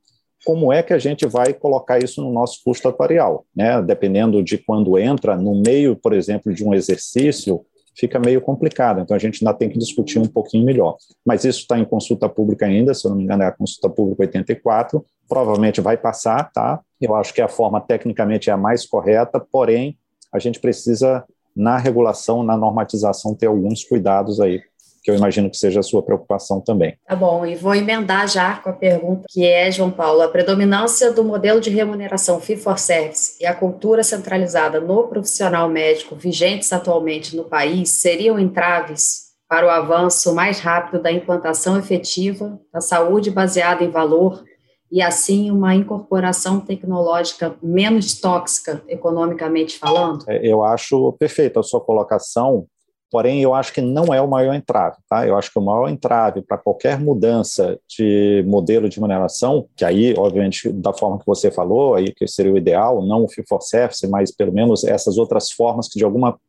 como 0.45 0.71
é 0.71 0.82
que 0.82 0.93
a 0.93 0.99
gente 0.99 1.25
vai 1.25 1.54
colocar 1.54 1.99
isso 1.99 2.21
no 2.21 2.32
nosso 2.32 2.62
custo 2.63 2.88
atuarial, 2.88 3.45
né? 3.56 3.82
Dependendo 3.82 4.41
de 4.41 4.58
quando 4.58 4.97
entra, 4.97 5.36
no 5.36 5.62
meio, 5.62 5.95
por 5.95 6.13
exemplo, 6.13 6.54
de 6.54 6.63
um 6.63 6.73
exercício, 6.73 7.65
fica 7.99 8.17
meio 8.17 8.41
complicado. 8.41 9.02
Então 9.02 9.15
a 9.15 9.19
gente 9.19 9.45
ainda 9.45 9.58
tem 9.58 9.69
que 9.69 9.78
discutir 9.78 10.19
um 10.19 10.28
pouquinho 10.28 10.65
melhor. 10.65 10.95
Mas 11.25 11.43
isso 11.43 11.60
está 11.60 11.78
em 11.78 11.84
consulta 11.84 12.30
pública 12.30 12.65
ainda, 12.65 12.93
se 12.93 13.06
eu 13.06 13.10
não 13.10 13.17
me 13.17 13.23
engano, 13.23 13.43
é 13.43 13.47
a 13.47 13.52
consulta 13.52 13.89
pública 13.89 14.23
84, 14.23 15.06
provavelmente 15.28 15.82
vai 15.82 15.97
passar, 15.97 16.49
tá? 16.52 16.80
Eu 16.99 17.15
acho 17.15 17.34
que 17.34 17.41
a 17.41 17.47
forma 17.47 17.82
tecnicamente 17.82 18.49
é 18.49 18.54
a 18.54 18.58
mais 18.58 18.86
correta, 18.86 19.39
porém, 19.39 19.97
a 20.32 20.39
gente 20.39 20.60
precisa, 20.60 21.23
na 21.56 21.78
regulação, 21.78 22.43
na 22.43 22.56
normatização, 22.56 23.36
ter 23.36 23.47
alguns 23.47 23.84
cuidados 23.84 24.39
aí, 24.39 24.62
que 25.03 25.09
eu 25.09 25.15
imagino 25.15 25.49
que 25.49 25.57
seja 25.57 25.79
a 25.79 25.83
sua 25.83 26.03
preocupação 26.03 26.62
também. 26.62 26.97
Tá 27.07 27.15
bom, 27.15 27.45
e 27.45 27.55
vou 27.55 27.75
emendar 27.75 28.27
já 28.27 28.55
com 28.55 28.69
a 28.69 28.73
pergunta 28.73 29.25
que 29.29 29.45
é, 29.45 29.71
João 29.71 29.91
Paulo, 29.91 30.21
a 30.21 30.27
predominância 30.27 31.12
do 31.12 31.23
modelo 31.23 31.59
de 31.59 31.69
remuneração 31.69 32.39
fee 32.39 32.57
for 32.57 32.77
service 32.77 33.38
e 33.41 33.45
a 33.45 33.53
cultura 33.53 34.03
centralizada 34.03 34.79
no 34.79 35.07
profissional 35.07 35.69
médico 35.69 36.15
vigentes 36.15 36.71
atualmente 36.74 37.36
no 37.36 37.45
país 37.45 37.89
seriam 37.89 38.39
entraves 38.39 39.30
para 39.47 39.65
o 39.65 39.69
avanço 39.69 40.34
mais 40.36 40.59
rápido 40.59 41.01
da 41.01 41.11
implantação 41.11 41.78
efetiva 41.78 42.59
da 42.71 42.80
saúde 42.80 43.32
baseada 43.32 43.84
em 43.84 43.89
valor 43.89 44.43
e 44.91 45.01
assim 45.01 45.51
uma 45.51 45.76
incorporação 45.76 46.59
tecnológica 46.59 47.55
menos 47.61 48.19
tóxica, 48.19 48.82
economicamente 48.88 49.78
falando? 49.78 50.26
É, 50.28 50.45
eu 50.45 50.63
acho 50.63 51.13
perfeita 51.13 51.59
a 51.59 51.63
sua 51.63 51.82
colocação, 51.82 52.65
porém 53.12 53.41
eu 53.41 53.53
acho 53.53 53.74
que 53.74 53.82
não 53.82 54.14
é 54.14 54.22
o 54.22 54.28
maior 54.28 54.53
entrave, 54.53 54.97
tá? 55.10 55.28
Eu 55.28 55.38
acho 55.38 55.51
que 55.51 55.60
o 55.60 55.62
maior 55.62 55.89
entrave 55.89 56.41
para 56.41 56.57
qualquer 56.57 56.99
mudança 56.99 57.80
de 57.88 58.43
modelo 58.47 58.88
de 58.88 59.01
mineração, 59.01 59.68
que 59.76 59.84
aí, 59.84 60.14
obviamente, 60.18 60.72
da 60.72 60.93
forma 60.93 61.20
que 61.20 61.26
você 61.26 61.49
falou, 61.49 61.95
aí 61.95 62.14
que 62.14 62.28
seria 62.28 62.53
o 62.53 62.57
ideal, 62.57 63.05
não 63.05 63.24
o 63.24 63.30
fee 63.30 63.43
for 63.47 63.62
service, 63.62 64.07
mas 64.07 64.32
pelo 64.32 64.53
menos 64.53 64.84
essas 64.84 65.18
outras 65.18 65.51
formas 65.51 65.88
que 65.88 65.97
de 65.97 66.05
alguma 66.05 66.39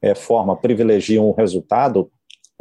é, 0.00 0.14
forma 0.14 0.56
privilegiam 0.56 1.28
o 1.28 1.32
resultado, 1.32 2.10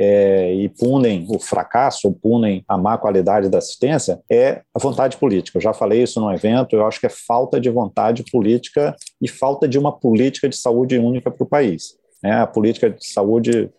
é, 0.04 0.52
e 0.56 0.68
punem 0.68 1.28
o 1.30 1.38
fracasso, 1.38 2.08
ou 2.08 2.14
punem 2.14 2.64
a 2.68 2.76
má 2.76 2.98
qualidade 2.98 3.50
da 3.50 3.60
assistência, 3.60 4.20
é 4.32 4.62
a 4.74 4.80
vontade 4.80 5.16
política. 5.18 5.60
Eu 5.60 5.62
já 5.62 5.74
falei 5.74 6.02
isso 6.02 6.20
no 6.20 6.34
evento, 6.34 6.76
eu 6.76 6.88
acho 6.88 7.00
que 7.00 7.06
é 7.06 7.10
falta 7.10 7.62
de 7.62 7.70
vontade 7.70 8.24
política 8.32 8.96
e 9.22 9.28
falta 9.28 9.68
de 9.68 9.78
uma 9.78 9.92
política 9.92 10.50
de 10.50 10.56
saúde 10.56 10.98
única 10.98 11.30
para 11.30 11.44
o 11.44 11.48
país. 11.48 12.01
Né? 12.24 12.32
A 12.34 12.48
política 12.48 12.90
de 12.90 13.06
saúde 13.06 13.70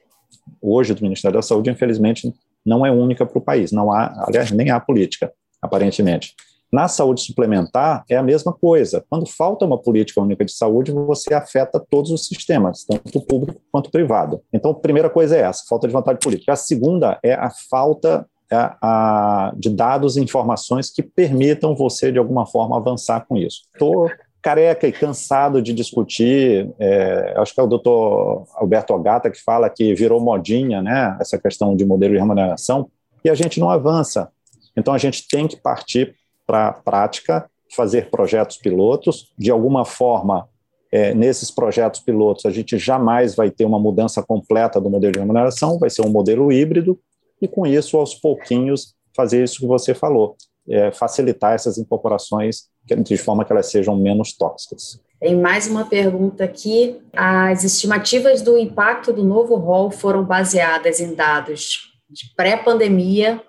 hoje 0.61 0.95
do 0.95 1.03
Ministério 1.03 1.37
da 1.37 1.43
Saúde, 1.43 1.71
infelizmente, 1.71 2.33
não 2.65 2.85
é 2.87 2.91
única 2.91 3.27
para 3.27 3.39
o 3.39 3.43
país. 3.43 3.73
Não 3.73 3.93
há, 3.93 4.25
aliás, 4.27 4.51
nem 4.51 4.71
há 4.71 4.79
política, 4.79 5.33
aparentemente. 5.61 6.35
Na 6.73 6.89
saúde 6.89 7.21
suplementar 7.21 8.03
é 8.09 8.17
a 8.17 8.23
mesma 8.23 8.51
coisa. 8.51 9.05
Quando 9.11 9.29
falta 9.29 9.67
uma 9.67 9.77
política 9.77 10.23
única 10.23 10.43
de 10.43 10.53
saúde, 10.53 10.91
você 10.91 11.35
afeta 11.35 11.79
todos 11.79 12.11
os 12.11 12.27
sistemas, 12.27 12.85
tanto 12.85 13.21
público 13.21 13.61
quanto 13.71 13.91
privado. 13.91 14.41
Então, 14.51 14.71
a 14.71 14.75
primeira 14.75 15.11
coisa 15.11 15.37
é 15.37 15.41
essa, 15.41 15.65
falta 15.69 15.87
de 15.87 15.93
vontade 15.93 16.19
política. 16.19 16.55
A 16.55 16.57
segunda 16.57 17.19
é 17.23 17.35
a 17.35 17.51
falta 17.69 18.27
é 18.51 18.57
a, 18.83 19.53
de 19.57 19.71
dados 19.71 20.17
e 20.17 20.21
informações 20.21 20.91
que 20.91 21.03
permitam 21.03 21.75
você, 21.75 22.13
de 22.13 22.19
alguma 22.19 22.47
forma, 22.47 22.77
avançar 22.77 23.25
com 23.27 23.37
isso. 23.37 23.63
Estou 23.73 24.11
careca 24.43 24.89
e 24.89 24.93
cansado 24.93 25.63
de 25.63 25.73
discutir, 25.73 26.69
é, 26.79 27.35
acho 27.37 27.55
que 27.55 27.61
é 27.61 27.63
o 27.63 27.69
doutor 27.69 28.45
Alberto 28.57 28.93
Ogata 28.93 29.31
que 29.31 29.41
fala 29.41 29.71
que 29.71 29.95
virou 29.95 30.21
modinha, 30.21 30.83
né, 30.83 31.17
essa 31.21 31.39
questão 31.39 31.77
de 31.77 31.85
modelo 31.85 32.15
de 32.15 32.19
remuneração, 32.19 32.91
e 33.25 33.31
a 33.31 33.35
gente 33.35 33.61
não 33.61 33.71
avança. 33.71 34.31
Então, 34.77 34.93
a 34.93 34.99
gente 34.99 35.29
tem 35.29 35.47
que 35.47 35.57
partir 35.57 36.17
para 36.47 36.69
a 36.69 36.73
prática, 36.73 37.49
fazer 37.75 38.11
projetos 38.11 38.57
pilotos. 38.57 39.33
De 39.39 39.51
alguma 39.51 39.85
forma, 39.85 40.49
é, 40.91 41.15
nesses 41.15 41.51
projetos 41.51 42.01
pilotos, 42.01 42.45
a 42.45 42.51
gente 42.51 42.77
jamais 42.79 43.35
vai 43.35 43.51
ter 43.51 43.65
uma 43.65 43.79
mudança 43.79 44.23
completa 44.23 44.81
do 44.81 44.91
modelo 44.91 45.13
de 45.13 45.21
remuneração, 45.21 45.79
vai 45.79 45.89
ser 45.89 46.03
um 46.03 46.11
modelo 46.11 46.51
híbrido, 46.53 46.99
e 47.41 47.47
com 47.47 47.67
isso, 47.67 47.97
aos 47.97 48.15
pouquinhos, 48.15 48.95
fazer 49.15 49.45
isso 49.45 49.61
que 49.61 49.67
você 49.67 49.95
falou, 49.95 50.37
é, 50.69 50.93
facilitar 50.93 51.55
essas 51.55 51.79
incorporações 51.79 52.69
de 52.85 53.17
forma 53.17 53.45
que 53.45 53.53
elas 53.53 53.71
sejam 53.71 53.97
menos 53.97 54.33
tóxicas. 54.37 55.01
Tem 55.21 55.37
mais 55.37 55.69
uma 55.69 55.85
pergunta 55.85 56.45
aqui. 56.45 57.01
As 57.13 57.63
estimativas 57.63 58.43
do 58.43 58.59
impacto 58.59 59.13
do 59.13 59.23
novo 59.23 59.55
rol 59.55 59.91
foram 59.91 60.25
baseadas 60.25 60.99
em 61.01 61.15
dados 61.15 61.93
de 62.11 62.35
pré-pandemia 62.37 63.41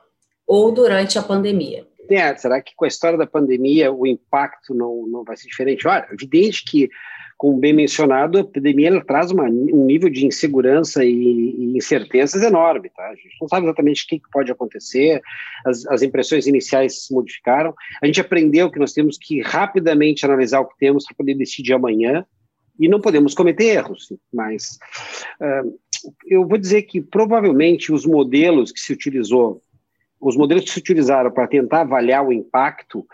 ou 0.47 0.71
durante 0.71 1.17
a 1.17 1.23
pandemia? 1.23 1.87
É, 2.09 2.35
será 2.35 2.61
que 2.61 2.73
com 2.75 2.85
a 2.85 2.87
história 2.87 3.17
da 3.17 3.25
pandemia 3.25 3.91
o 3.91 4.05
impacto 4.05 4.73
não, 4.73 5.07
não 5.07 5.23
vai 5.23 5.37
ser 5.37 5.47
diferente? 5.47 5.87
Olha, 5.87 6.07
evidente 6.11 6.63
que, 6.65 6.89
como 7.43 7.57
bem 7.57 7.73
mencionado, 7.73 8.39
a 8.39 8.43
pandemia 8.45 8.87
ela 8.87 9.03
traz 9.03 9.29
uma, 9.29 9.43
um 9.43 9.85
nível 9.85 10.09
de 10.09 10.25
insegurança 10.25 11.03
e, 11.03 11.11
e, 11.11 11.77
incertezas 11.77 12.41
enorme, 12.41 12.89
tá? 12.89 13.05
A 13.09 13.15
gente 13.15 13.35
não 13.41 13.49
sabe 13.49 13.65
exatamente 13.65 14.05
o 14.05 14.07
que, 14.07 14.21
pode 14.31 14.49
acontecer, 14.49 15.21
as, 15.65 15.85
as 15.87 16.01
impressões 16.01 16.47
iniciais 16.47 17.03
se 17.03 17.13
modificaram, 17.13 17.73
a 18.01 18.05
gente 18.05 18.21
aprendeu 18.21 18.71
que 18.71 18.79
nós 18.79 18.93
temos 18.93 19.17
que 19.17 19.41
rapidamente 19.41 20.25
analisar 20.25 20.61
o 20.61 20.69
que 20.69 20.77
temos 20.77 21.03
para 21.03 21.17
poder 21.17 21.33
decidir 21.33 21.73
amanhã, 21.73 22.25
e 22.79 22.87
não 22.87 23.01
podemos 23.01 23.33
cometer 23.33 23.65
erros, 23.65 24.07
mas 24.33 24.79
uh, 25.41 25.77
eu 26.25 26.47
vou 26.47 26.57
dizer 26.57 26.83
que 26.83 27.01
provavelmente 27.01 27.91
os 27.91 28.05
modelos 28.05 28.71
que 28.71 28.79
se 28.79 28.93
utilizou 28.93 29.61
os 30.17 30.37
modelos 30.37 30.63
que 30.63 30.71
se 30.71 30.79
utilizaram 30.79 31.29
para 31.29 31.45
tentar 31.45 31.81
avaliar 31.81 32.25
o 32.25 32.31
impacto, 32.31 33.05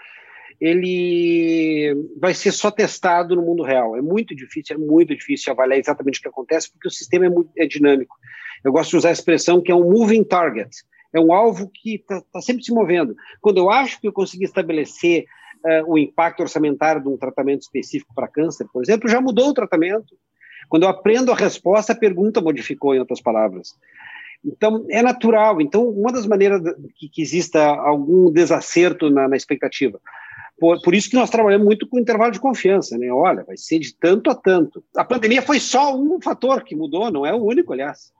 ele 0.59 1.95
vai 2.19 2.33
ser 2.33 2.51
só 2.51 2.69
testado 2.69 3.35
no 3.35 3.41
mundo 3.41 3.63
real. 3.63 3.95
É 3.95 4.01
muito 4.01 4.35
difícil, 4.35 4.75
é 4.75 4.79
muito 4.79 5.15
difícil 5.15 5.53
avaliar 5.53 5.79
exatamente 5.79 6.19
o 6.19 6.21
que 6.21 6.27
acontece, 6.27 6.71
porque 6.71 6.87
o 6.87 6.91
sistema 6.91 7.25
é, 7.25 7.29
muito, 7.29 7.49
é 7.57 7.65
dinâmico. 7.65 8.15
Eu 8.63 8.71
gosto 8.71 8.91
de 8.91 8.97
usar 8.97 9.09
a 9.09 9.13
expressão 9.13 9.61
que 9.61 9.71
é 9.71 9.75
um 9.75 9.89
moving 9.89 10.23
target, 10.23 10.69
é 11.13 11.19
um 11.19 11.31
alvo 11.31 11.69
que 11.73 11.95
está 11.95 12.21
tá 12.33 12.41
sempre 12.41 12.63
se 12.63 12.73
movendo. 12.73 13.15
Quando 13.41 13.57
eu 13.57 13.69
acho 13.69 13.99
que 14.01 14.07
eu 14.07 14.13
consegui 14.13 14.43
estabelecer 14.43 15.25
uh, 15.65 15.91
o 15.91 15.97
impacto 15.97 16.41
orçamentário 16.41 17.01
de 17.01 17.07
um 17.07 17.17
tratamento 17.17 17.61
específico 17.61 18.13
para 18.13 18.27
câncer, 18.27 18.67
por 18.71 18.83
exemplo, 18.83 19.09
já 19.09 19.21
mudou 19.21 19.49
o 19.49 19.53
tratamento. 19.53 20.15
Quando 20.67 20.83
eu 20.83 20.89
aprendo 20.89 21.31
a 21.31 21.35
resposta, 21.35 21.93
a 21.93 21.97
pergunta 21.97 22.41
modificou, 22.41 22.93
em 22.93 22.99
outras 22.99 23.21
palavras. 23.21 23.69
Então, 24.45 24.85
é 24.89 25.01
natural. 25.01 25.59
Então, 25.61 25.87
uma 25.89 26.11
das 26.11 26.27
maneiras 26.27 26.61
que, 26.95 27.09
que 27.09 27.21
exista 27.21 27.65
algum 27.65 28.31
desacerto 28.31 29.09
na, 29.09 29.27
na 29.27 29.35
expectativa. 29.35 29.99
Por, 30.59 30.81
por, 30.81 30.93
isso 30.93 31.09
que 31.09 31.15
nós 31.15 31.29
trabalhamos 31.29 31.65
muito 31.65 31.87
com 31.87 31.99
intervalo 31.99 32.31
de 32.31 32.39
confiança, 32.39 32.97
né? 32.97 33.11
Olha, 33.11 33.43
vai 33.43 33.57
ser 33.57 33.79
de 33.79 33.93
tanto 33.93 34.29
a 34.29 34.35
tanto. 34.35 34.83
A 34.95 35.03
pandemia 35.03 35.41
foi 35.41 35.59
só 35.59 35.95
um 35.95 36.19
fator 36.21 36.63
que 36.63 36.75
mudou, 36.75 37.09
não 37.11 37.25
é 37.25 37.33
o 37.33 37.43
único, 37.43 37.73
aliás. 37.73 38.11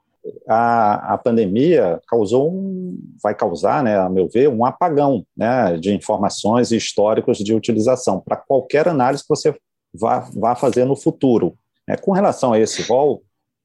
A, 0.48 1.14
a 1.14 1.18
pandemia 1.18 2.00
causou 2.06 2.52
um, 2.52 2.98
vai 3.22 3.34
causar, 3.34 3.82
né, 3.82 3.98
a 3.98 4.08
meu 4.08 4.28
ver, 4.28 4.48
um 4.48 4.64
apagão 4.66 5.24
né, 5.34 5.78
de 5.78 5.94
informações 5.94 6.70
e 6.70 6.76
históricos 6.76 7.38
de 7.38 7.54
utilização 7.54 8.20
para 8.20 8.36
qualquer 8.36 8.86
análise 8.86 9.22
que 9.22 9.28
você 9.28 9.54
vá, 9.94 10.28
vá 10.34 10.54
fazer 10.54 10.84
no 10.84 10.96
futuro. 10.96 11.56
É, 11.88 11.96
com 11.96 12.12
relação 12.12 12.52
a 12.52 12.60
esse 12.60 12.82
rol, 12.82 13.22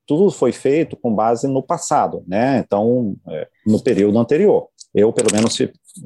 tudo 0.07 0.32
foi 0.32 0.51
feito 0.51 0.95
com 0.95 1.13
base 1.13 1.47
no 1.47 1.61
passado, 1.61 2.23
né? 2.28 2.59
Então, 2.59 3.15
é, 3.28 3.47
no 3.65 3.82
período 3.82 4.17
anterior. 4.17 4.67
Eu, 4.93 5.11
pelo 5.11 5.34
menos, 5.34 5.57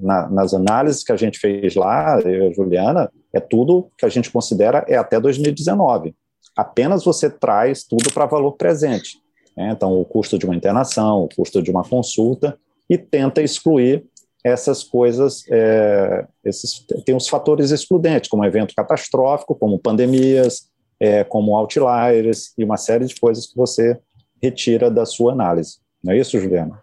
na, 0.01 0.29
nas 0.29 0.53
análises 0.53 1.03
que 1.03 1.11
a 1.11 1.17
gente 1.17 1.39
fez 1.39 1.75
lá, 1.75 2.19
eu 2.21 2.45
e 2.45 2.47
a 2.47 2.53
Juliana, 2.53 3.11
é 3.33 3.39
tudo 3.39 3.91
que 3.97 4.05
a 4.05 4.09
gente 4.09 4.31
considera 4.31 4.85
é 4.87 4.95
até 4.95 5.19
2019. 5.19 6.15
Apenas 6.55 7.03
você 7.03 7.29
traz 7.29 7.83
tudo 7.83 8.11
para 8.13 8.25
valor 8.25 8.53
presente. 8.53 9.17
Né? 9.55 9.71
Então, 9.71 9.99
o 9.99 10.05
custo 10.05 10.37
de 10.37 10.45
uma 10.45 10.55
internação, 10.55 11.23
o 11.23 11.29
custo 11.29 11.61
de 11.61 11.71
uma 11.71 11.83
consulta, 11.83 12.57
e 12.89 12.97
tenta 12.97 13.41
excluir 13.41 14.05
essas 14.43 14.83
coisas, 14.83 15.43
é, 15.49 16.25
esses, 16.43 16.85
tem 17.05 17.15
os 17.15 17.27
fatores 17.27 17.71
excludentes, 17.71 18.29
como 18.29 18.45
evento 18.45 18.73
catastrófico, 18.73 19.53
como 19.53 19.77
pandemias, 19.77 20.69
é, 20.99 21.23
como 21.23 21.55
outliers 21.55 22.53
e 22.57 22.63
uma 22.63 22.77
série 22.77 23.05
de 23.05 23.19
coisas 23.19 23.47
que 23.47 23.55
você 23.55 23.99
retira 24.41 24.89
da 24.89 25.05
sua 25.05 25.33
análise. 25.33 25.77
Não 26.03 26.13
é 26.13 26.17
isso, 26.17 26.39
Juliana? 26.39 26.79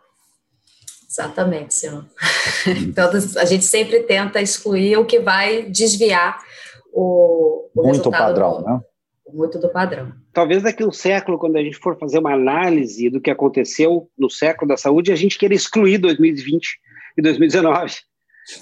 Exatamente, 1.18 1.74
senhor. 1.74 2.04
então, 2.86 3.10
a 3.38 3.44
gente 3.46 3.64
sempre 3.64 4.00
tenta 4.00 4.40
excluir 4.40 4.98
o 4.98 5.06
que 5.06 5.18
vai 5.18 5.62
desviar 5.62 6.38
o, 6.92 7.68
o 7.74 7.86
Muito 7.86 8.10
padrão, 8.10 8.58
do, 8.58 8.66
né? 8.66 8.80
Muito 9.32 9.58
do 9.58 9.70
padrão. 9.70 10.12
Talvez 10.32 10.62
daqui 10.62 10.82
a 10.82 10.86
um 10.86 10.92
século, 10.92 11.38
quando 11.38 11.56
a 11.56 11.62
gente 11.62 11.78
for 11.78 11.98
fazer 11.98 12.18
uma 12.18 12.34
análise 12.34 13.08
do 13.08 13.20
que 13.20 13.30
aconteceu 13.30 14.10
no 14.16 14.28
século 14.28 14.68
da 14.68 14.76
saúde, 14.76 15.10
a 15.10 15.16
gente 15.16 15.38
queira 15.38 15.54
excluir 15.54 15.96
2020 15.98 16.78
e 17.16 17.22
2019. 17.22 17.94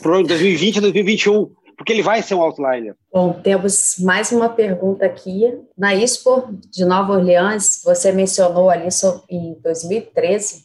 Para 0.01 0.23
2020 0.23 0.77
e 0.77 0.81
2021 0.81 1.53
porque 1.77 1.93
ele 1.93 2.03
vai 2.03 2.23
ser 2.23 2.37
um 2.37 2.41
outlier. 2.41 2.95
Bom, 3.13 3.33
temos 3.33 3.97
mais 3.99 4.31
uma 4.31 4.49
pergunta 4.49 5.05
aqui. 5.05 5.43
Na 5.77 5.93
Expo 5.93 6.49
de 6.71 6.85
Nova 6.85 7.15
Orleans, 7.15 7.83
você 7.85 8.13
mencionou 8.13 8.71
ali 8.71 8.89
em 9.29 9.59
2013 9.61 10.65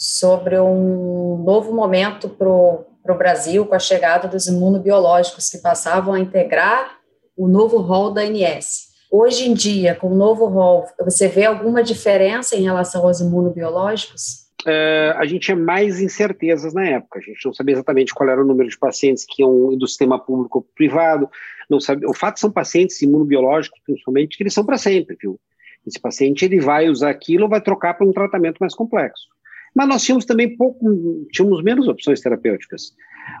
sobre 0.00 0.58
um 0.58 1.42
novo 1.44 1.74
momento 1.74 2.26
para 2.26 2.48
o 2.48 3.18
Brasil 3.18 3.66
com 3.66 3.74
a 3.74 3.78
chegada 3.78 4.26
dos 4.26 4.46
imunobiológicos 4.46 5.50
que 5.50 5.58
passavam 5.58 6.14
a 6.14 6.18
integrar 6.18 6.98
o 7.36 7.46
novo 7.46 7.76
rol 7.76 8.10
da 8.10 8.22
ANS. 8.22 8.88
Hoje 9.12 9.46
em 9.46 9.52
dia, 9.52 9.94
com 9.94 10.06
o 10.06 10.14
novo 10.14 10.46
rol, 10.46 10.86
você 11.04 11.28
vê 11.28 11.44
alguma 11.44 11.82
diferença 11.82 12.56
em 12.56 12.62
relação 12.62 13.06
aos 13.06 13.20
imunobiológicos? 13.20 14.48
uh, 14.66 15.16
a 15.16 15.26
gente 15.26 15.42
tinha 15.42 15.56
mais 15.56 16.00
incertezas 16.00 16.74
na 16.74 16.86
época. 16.86 17.18
A 17.18 17.22
gente 17.22 17.44
não 17.44 17.52
sabia 17.52 17.74
exatamente 17.74 18.14
qual 18.14 18.28
era 18.28 18.42
o 18.42 18.46
número 18.46 18.68
de 18.68 18.78
pacientes 18.78 19.24
que 19.24 19.42
iam 19.42 19.76
do 19.76 19.86
sistema 19.86 20.18
público 20.18 20.58
ou 20.58 20.66
privado. 20.74 21.28
Não 21.68 21.80
sabia. 21.80 22.08
O 22.08 22.14
fato 22.14 22.40
são 22.40 22.50
pacientes 22.50 23.00
imunobiológicos, 23.02 23.80
principalmente, 23.84 24.36
que 24.36 24.42
eles 24.42 24.54
são 24.54 24.64
para 24.64 24.78
sempre, 24.78 25.16
viu? 25.20 25.38
Esse 25.86 25.98
paciente 25.98 26.44
ele 26.44 26.60
vai 26.60 26.88
usar 26.88 27.10
aquilo 27.10 27.44
ou 27.44 27.50
vai 27.50 27.60
trocar 27.60 27.94
para 27.94 28.06
um 28.06 28.12
tratamento 28.12 28.58
mais 28.58 28.74
complexo. 28.74 29.28
Mas 29.74 29.88
nós 29.88 30.02
tínhamos 30.02 30.24
também 30.24 30.56
pouco, 30.56 31.26
tínhamos 31.32 31.62
menos 31.62 31.86
opções 31.88 32.20
terapêuticas. 32.20 32.94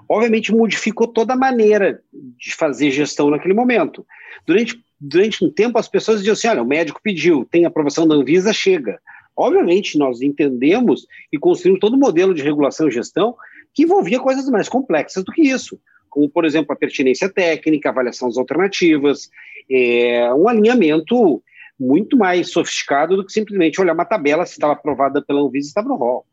Obviamente 0.08 0.54
modificou 0.54 1.08
toda 1.08 1.34
a 1.34 1.36
maneira 1.36 2.00
de 2.38 2.54
fazer 2.54 2.90
gestão 2.90 3.30
naquele 3.30 3.54
momento. 3.54 4.06
Durante, 4.46 4.80
durante 5.00 5.44
um 5.44 5.50
tempo 5.50 5.78
as 5.78 5.88
pessoas 5.88 6.18
diziam 6.18 6.32
assim, 6.32 6.48
olha, 6.48 6.62
o 6.62 6.66
médico 6.66 7.00
pediu, 7.02 7.44
tem 7.50 7.64
aprovação 7.64 8.06
da 8.06 8.14
Anvisa, 8.14 8.52
chega. 8.52 9.00
Obviamente, 9.36 9.98
nós 9.98 10.20
entendemos 10.20 11.06
e 11.32 11.38
construímos 11.38 11.80
todo 11.80 11.94
o 11.94 11.98
modelo 11.98 12.34
de 12.34 12.42
regulação 12.42 12.88
e 12.88 12.92
gestão 12.92 13.34
que 13.72 13.84
envolvia 13.84 14.20
coisas 14.20 14.48
mais 14.50 14.68
complexas 14.68 15.24
do 15.24 15.32
que 15.32 15.42
isso, 15.42 15.80
como, 16.08 16.28
por 16.28 16.44
exemplo, 16.44 16.72
a 16.72 16.76
pertinência 16.76 17.28
técnica, 17.28 17.88
avaliação 17.88 18.28
das 18.28 18.36
alternativas, 18.36 19.30
é, 19.70 20.32
um 20.34 20.48
alinhamento 20.48 21.42
muito 21.80 22.16
mais 22.16 22.52
sofisticado 22.52 23.16
do 23.16 23.24
que 23.24 23.32
simplesmente 23.32 23.80
olhar 23.80 23.94
uma 23.94 24.04
tabela 24.04 24.44
se 24.44 24.52
estava 24.52 24.74
aprovada 24.74 25.24
pela 25.24 25.40
Anvisa 25.40 25.66
e 25.66 25.70
estava 25.70 25.88
no 25.88 25.96
rol. 25.96 26.26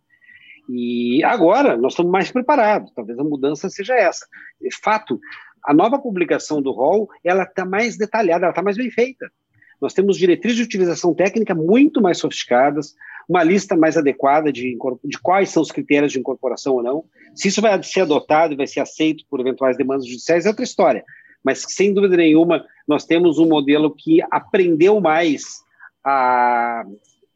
E 0.70 1.24
agora 1.24 1.78
nós 1.78 1.94
estamos 1.94 2.12
mais 2.12 2.30
preparados, 2.30 2.92
talvez 2.94 3.18
a 3.18 3.24
mudança 3.24 3.70
seja 3.70 3.96
essa. 3.96 4.28
De 4.60 4.76
fato, 4.76 5.18
a 5.64 5.74
nova 5.74 5.98
publicação 5.98 6.62
do 6.62 6.72
rol 6.72 7.08
ela 7.24 7.44
está 7.44 7.66
mais 7.66 7.98
detalhada, 7.98 8.46
ela 8.46 8.52
está 8.52 8.62
mais 8.62 8.76
bem 8.76 8.92
feita. 8.92 9.32
Nós 9.80 9.94
temos 9.94 10.18
diretrizes 10.18 10.58
de 10.58 10.64
utilização 10.64 11.14
técnica 11.14 11.56
muito 11.56 12.02
mais 12.02 12.18
sofisticadas, 12.18 12.94
uma 13.30 13.44
lista 13.44 13.76
mais 13.76 13.96
adequada 13.96 14.52
de, 14.52 14.78
de 15.04 15.20
quais 15.20 15.50
são 15.50 15.62
os 15.62 15.72
critérios 15.72 16.12
de 16.12 16.20
incorporação 16.20 16.74
ou 16.74 16.84
não. 16.84 17.06
Se 17.36 17.48
isso 17.48 17.62
vai 17.62 17.82
ser 17.84 18.02
adotado 18.02 18.54
e 18.54 18.58
vai 18.58 18.68
ser 18.68 18.80
aceito 18.80 19.24
por 19.30 19.40
eventuais 19.40 19.78
demandas 19.78 20.08
judiciais 20.08 20.46
é 20.46 20.50
outra 20.50 20.64
história. 20.64 21.06
Mas, 21.48 21.64
sem 21.70 21.94
dúvida 21.94 22.18
nenhuma, 22.18 22.66
nós 22.86 23.06
temos 23.06 23.40
um 23.40 23.48
modelo 23.48 23.96
que 23.96 24.20
aprendeu 24.30 25.00
mais 25.00 25.64
a 26.04 26.84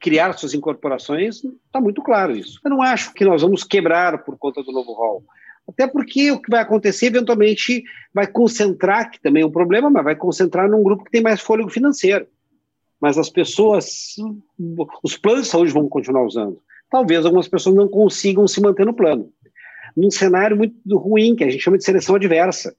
criar 0.01 0.33
suas 0.33 0.53
incorporações, 0.53 1.41
está 1.65 1.79
muito 1.79 2.01
claro 2.01 2.35
isso. 2.35 2.59
Eu 2.61 2.71
não 2.71 2.81
acho 2.81 3.13
que 3.13 3.23
nós 3.23 3.41
vamos 3.41 3.63
quebrar 3.63 4.25
por 4.25 4.37
conta 4.37 4.61
do 4.63 4.73
novo 4.73 4.91
rol. 4.91 5.23
Até 5.65 5.87
porque 5.87 6.29
o 6.29 6.41
que 6.41 6.51
vai 6.51 6.59
acontecer, 6.59 7.05
eventualmente, 7.05 7.85
vai 8.13 8.27
concentrar, 8.27 9.09
que 9.11 9.21
também 9.21 9.43
é 9.43 9.45
um 9.45 9.51
problema, 9.51 9.89
mas 9.89 10.03
vai 10.03 10.15
concentrar 10.17 10.69
num 10.69 10.83
grupo 10.83 11.05
que 11.05 11.11
tem 11.11 11.21
mais 11.21 11.39
fôlego 11.39 11.69
financeiro. 11.69 12.27
Mas 12.99 13.17
as 13.17 13.29
pessoas, 13.29 14.17
os 15.01 15.15
planos 15.15 15.43
de 15.43 15.47
saúde 15.47 15.71
vão 15.71 15.87
continuar 15.87 16.25
usando. 16.25 16.59
Talvez 16.89 17.25
algumas 17.25 17.47
pessoas 17.47 17.77
não 17.77 17.87
consigam 17.87 18.45
se 18.45 18.59
manter 18.59 18.85
no 18.85 18.93
plano. 18.93 19.31
Num 19.95 20.11
cenário 20.11 20.57
muito 20.57 20.97
ruim, 20.97 21.33
que 21.33 21.45
a 21.45 21.49
gente 21.49 21.63
chama 21.63 21.77
de 21.77 21.85
seleção 21.85 22.15
adversa. 22.15 22.75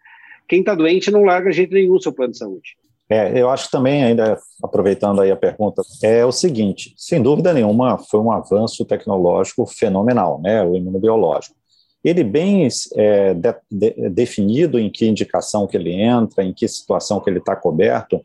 Quem 0.48 0.60
está 0.60 0.74
doente 0.74 1.10
não 1.10 1.24
larga 1.24 1.52
jeito 1.52 1.74
nenhum 1.74 1.94
o 1.94 2.02
seu 2.02 2.12
plano 2.12 2.32
de 2.32 2.38
saúde. 2.38 2.76
É, 3.08 3.38
eu 3.38 3.50
acho 3.50 3.70
também, 3.70 4.02
ainda 4.04 4.38
aproveitando 4.62 5.20
aí 5.20 5.30
a 5.30 5.36
pergunta, 5.36 5.82
é 6.02 6.24
o 6.24 6.32
seguinte, 6.32 6.94
sem 6.96 7.22
dúvida 7.22 7.52
nenhuma, 7.52 7.98
foi 7.98 8.20
um 8.20 8.32
avanço 8.32 8.86
tecnológico 8.86 9.66
fenomenal, 9.66 10.40
né, 10.40 10.62
o 10.62 10.74
imunobiológico. 10.74 11.54
Ele 12.02 12.24
bem 12.24 12.66
é, 12.96 13.34
de, 13.34 13.54
de, 13.70 14.10
definido 14.10 14.78
em 14.78 14.90
que 14.90 15.06
indicação 15.06 15.66
que 15.66 15.76
ele 15.76 15.92
entra, 15.92 16.42
em 16.42 16.54
que 16.54 16.66
situação 16.66 17.20
que 17.20 17.28
ele 17.28 17.38
está 17.38 17.54
coberto, 17.54 18.20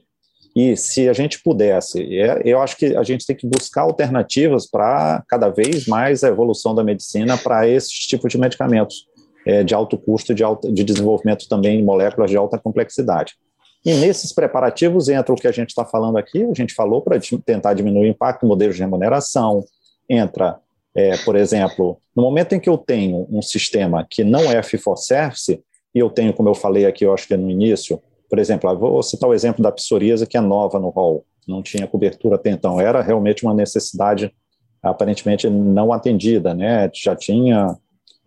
e 0.55 0.75
se 0.75 1.07
a 1.07 1.13
gente 1.13 1.43
pudesse, 1.43 2.01
é, 2.17 2.41
eu 2.43 2.59
acho 2.59 2.77
que 2.77 2.95
a 2.95 3.03
gente 3.03 3.27
tem 3.27 3.35
que 3.35 3.45
buscar 3.45 3.81
alternativas 3.81 4.65
para 4.65 5.21
cada 5.27 5.49
vez 5.49 5.85
mais 5.85 6.23
a 6.23 6.29
evolução 6.29 6.73
da 6.73 6.83
medicina 6.83 7.37
para 7.37 7.67
esses 7.67 7.91
tipos 7.91 8.31
de 8.31 8.39
medicamentos 8.39 9.05
é, 9.47 9.63
de 9.63 9.73
alto 9.73 9.97
custo, 9.97 10.35
de, 10.35 10.43
alto, 10.43 10.71
de 10.71 10.83
desenvolvimento 10.83 11.47
também 11.47 11.79
em 11.79 11.83
moléculas 11.83 12.29
de 12.29 12.35
alta 12.35 12.59
complexidade. 12.59 13.35
E 13.85 13.93
nesses 13.93 14.33
preparativos 14.33 15.07
entra 15.07 15.33
o 15.33 15.37
que 15.37 15.47
a 15.47 15.51
gente 15.51 15.69
está 15.69 15.85
falando 15.85 16.17
aqui, 16.17 16.43
a 16.43 16.53
gente 16.53 16.73
falou 16.73 17.01
para 17.01 17.17
tentar 17.45 17.73
diminuir 17.73 18.07
o 18.07 18.09
impacto 18.09 18.41
do 18.41 18.47
modelo 18.47 18.73
de 18.73 18.79
remuneração, 18.79 19.63
entra, 20.09 20.59
é, 20.93 21.15
por 21.17 21.37
exemplo, 21.37 21.97
no 22.13 22.23
momento 22.23 22.53
em 22.53 22.59
que 22.59 22.67
eu 22.67 22.77
tenho 22.77 23.25
um 23.29 23.41
sistema 23.41 24.05
que 24.09 24.23
não 24.23 24.51
é 24.51 24.61
fee 24.61 24.77
for 24.77 24.97
service, 24.97 25.63
e 25.95 25.99
eu 25.99 26.09
tenho, 26.09 26.33
como 26.33 26.49
eu 26.49 26.53
falei 26.53 26.85
aqui, 26.85 27.05
eu 27.05 27.13
acho 27.13 27.25
que 27.27 27.37
no 27.37 27.49
início, 27.49 28.01
por 28.29 28.39
exemplo, 28.39 28.77
vou 28.77 29.01
citar 29.01 29.29
o 29.29 29.33
exemplo 29.33 29.63
da 29.63 29.71
psoríase, 29.71 30.27
que 30.27 30.35
é 30.35 30.41
nova 30.41 30.77
no 30.77 30.89
rol, 30.89 31.25
não 31.47 31.63
tinha 31.63 31.87
cobertura 31.87 32.35
até 32.35 32.49
então, 32.49 32.81
era 32.81 33.01
realmente 33.01 33.45
uma 33.45 33.53
necessidade 33.53 34.33
aparentemente 34.83 35.49
não 35.49 35.93
atendida, 35.93 36.53
né? 36.53 36.89
já 36.93 37.15
tinha 37.15 37.77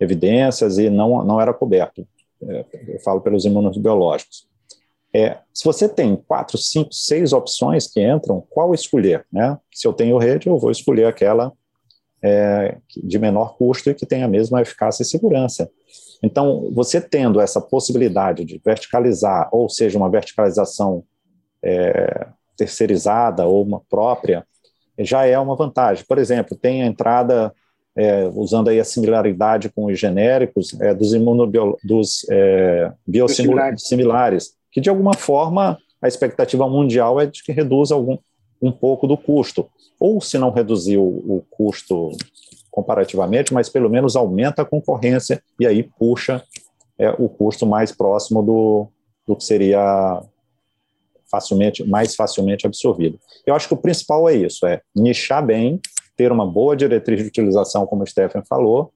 evidências 0.00 0.78
e 0.78 0.88
não, 0.88 1.24
não 1.24 1.40
era 1.40 1.52
coberto, 1.52 2.06
é, 2.42 2.64
eu 2.88 3.00
falo 3.00 3.20
pelos 3.20 3.44
imunobiológicos. 3.44 4.48
É, 5.12 5.38
se 5.52 5.64
você 5.64 5.88
tem 5.88 6.16
quatro, 6.16 6.56
cinco, 6.56 6.92
seis 6.92 7.32
opções 7.32 7.86
que 7.86 8.00
entram, 8.00 8.44
qual 8.48 8.72
escolher? 8.72 9.26
Né? 9.32 9.58
Se 9.72 9.86
eu 9.86 9.92
tenho 9.92 10.18
rede, 10.18 10.48
eu 10.48 10.56
vou 10.56 10.70
escolher 10.70 11.06
aquela 11.06 11.52
é, 12.22 12.76
de 12.96 13.18
menor 13.18 13.56
custo 13.56 13.90
e 13.90 13.94
que 13.94 14.06
tem 14.06 14.22
a 14.22 14.28
mesma 14.28 14.60
eficácia 14.62 15.02
e 15.02 15.06
segurança. 15.06 15.70
Então, 16.22 16.70
você 16.72 17.00
tendo 17.00 17.40
essa 17.40 17.60
possibilidade 17.60 18.44
de 18.44 18.60
verticalizar, 18.64 19.48
ou 19.52 19.68
seja, 19.68 19.98
uma 19.98 20.10
verticalização 20.10 21.02
é, 21.62 22.28
terceirizada 22.56 23.46
ou 23.46 23.64
uma 23.64 23.80
própria, 23.80 24.46
já 24.98 25.24
é 25.24 25.38
uma 25.38 25.56
vantagem. 25.56 26.04
Por 26.06 26.18
exemplo, 26.18 26.56
tem 26.56 26.82
a 26.82 26.86
entrada, 26.86 27.54
é, 27.96 28.26
usando 28.34 28.68
aí 28.68 28.78
a 28.78 28.84
similaridade 28.84 29.68
com 29.68 29.86
os 29.86 29.98
genéricos, 29.98 30.78
é, 30.80 30.94
dos, 30.94 31.12
imunobiolo 31.12 31.76
dos 31.82 32.26
é, 32.30 32.92
biosimilares, 33.06 34.54
que 34.70 34.80
de 34.80 34.88
alguma 34.88 35.14
forma 35.14 35.78
a 36.00 36.08
expectativa 36.08 36.68
mundial 36.68 37.20
é 37.20 37.26
de 37.26 37.42
que 37.42 37.52
reduza 37.52 37.94
algum, 37.94 38.16
um 38.62 38.72
pouco 38.72 39.06
do 39.06 39.16
custo. 39.16 39.68
Ou 39.98 40.20
se 40.20 40.38
não 40.38 40.50
reduzir 40.50 40.96
o, 40.96 41.02
o 41.02 41.44
custo 41.50 42.10
comparativamente, 42.70 43.52
mas 43.52 43.68
pelo 43.68 43.90
menos 43.90 44.16
aumenta 44.16 44.62
a 44.62 44.64
concorrência 44.64 45.42
e 45.58 45.66
aí 45.66 45.82
puxa 45.82 46.42
é, 46.98 47.10
o 47.18 47.28
custo 47.28 47.66
mais 47.66 47.92
próximo 47.92 48.42
do, 48.42 48.86
do 49.26 49.36
que 49.36 49.44
seria 49.44 50.22
facilmente, 51.30 51.84
mais 51.84 52.14
facilmente 52.14 52.66
absorvido. 52.66 53.18
Eu 53.46 53.54
acho 53.54 53.68
que 53.68 53.74
o 53.74 53.76
principal 53.76 54.28
é 54.28 54.34
isso, 54.34 54.66
é 54.66 54.80
nichar 54.94 55.44
bem, 55.44 55.80
ter 56.20 56.30
uma 56.30 56.44
boa 56.44 56.76
diretriz 56.76 57.18
de 57.22 57.28
utilização, 57.28 57.86
como 57.86 58.02
o 58.02 58.06
Stephen 58.06 58.42
falou, 58.46 58.92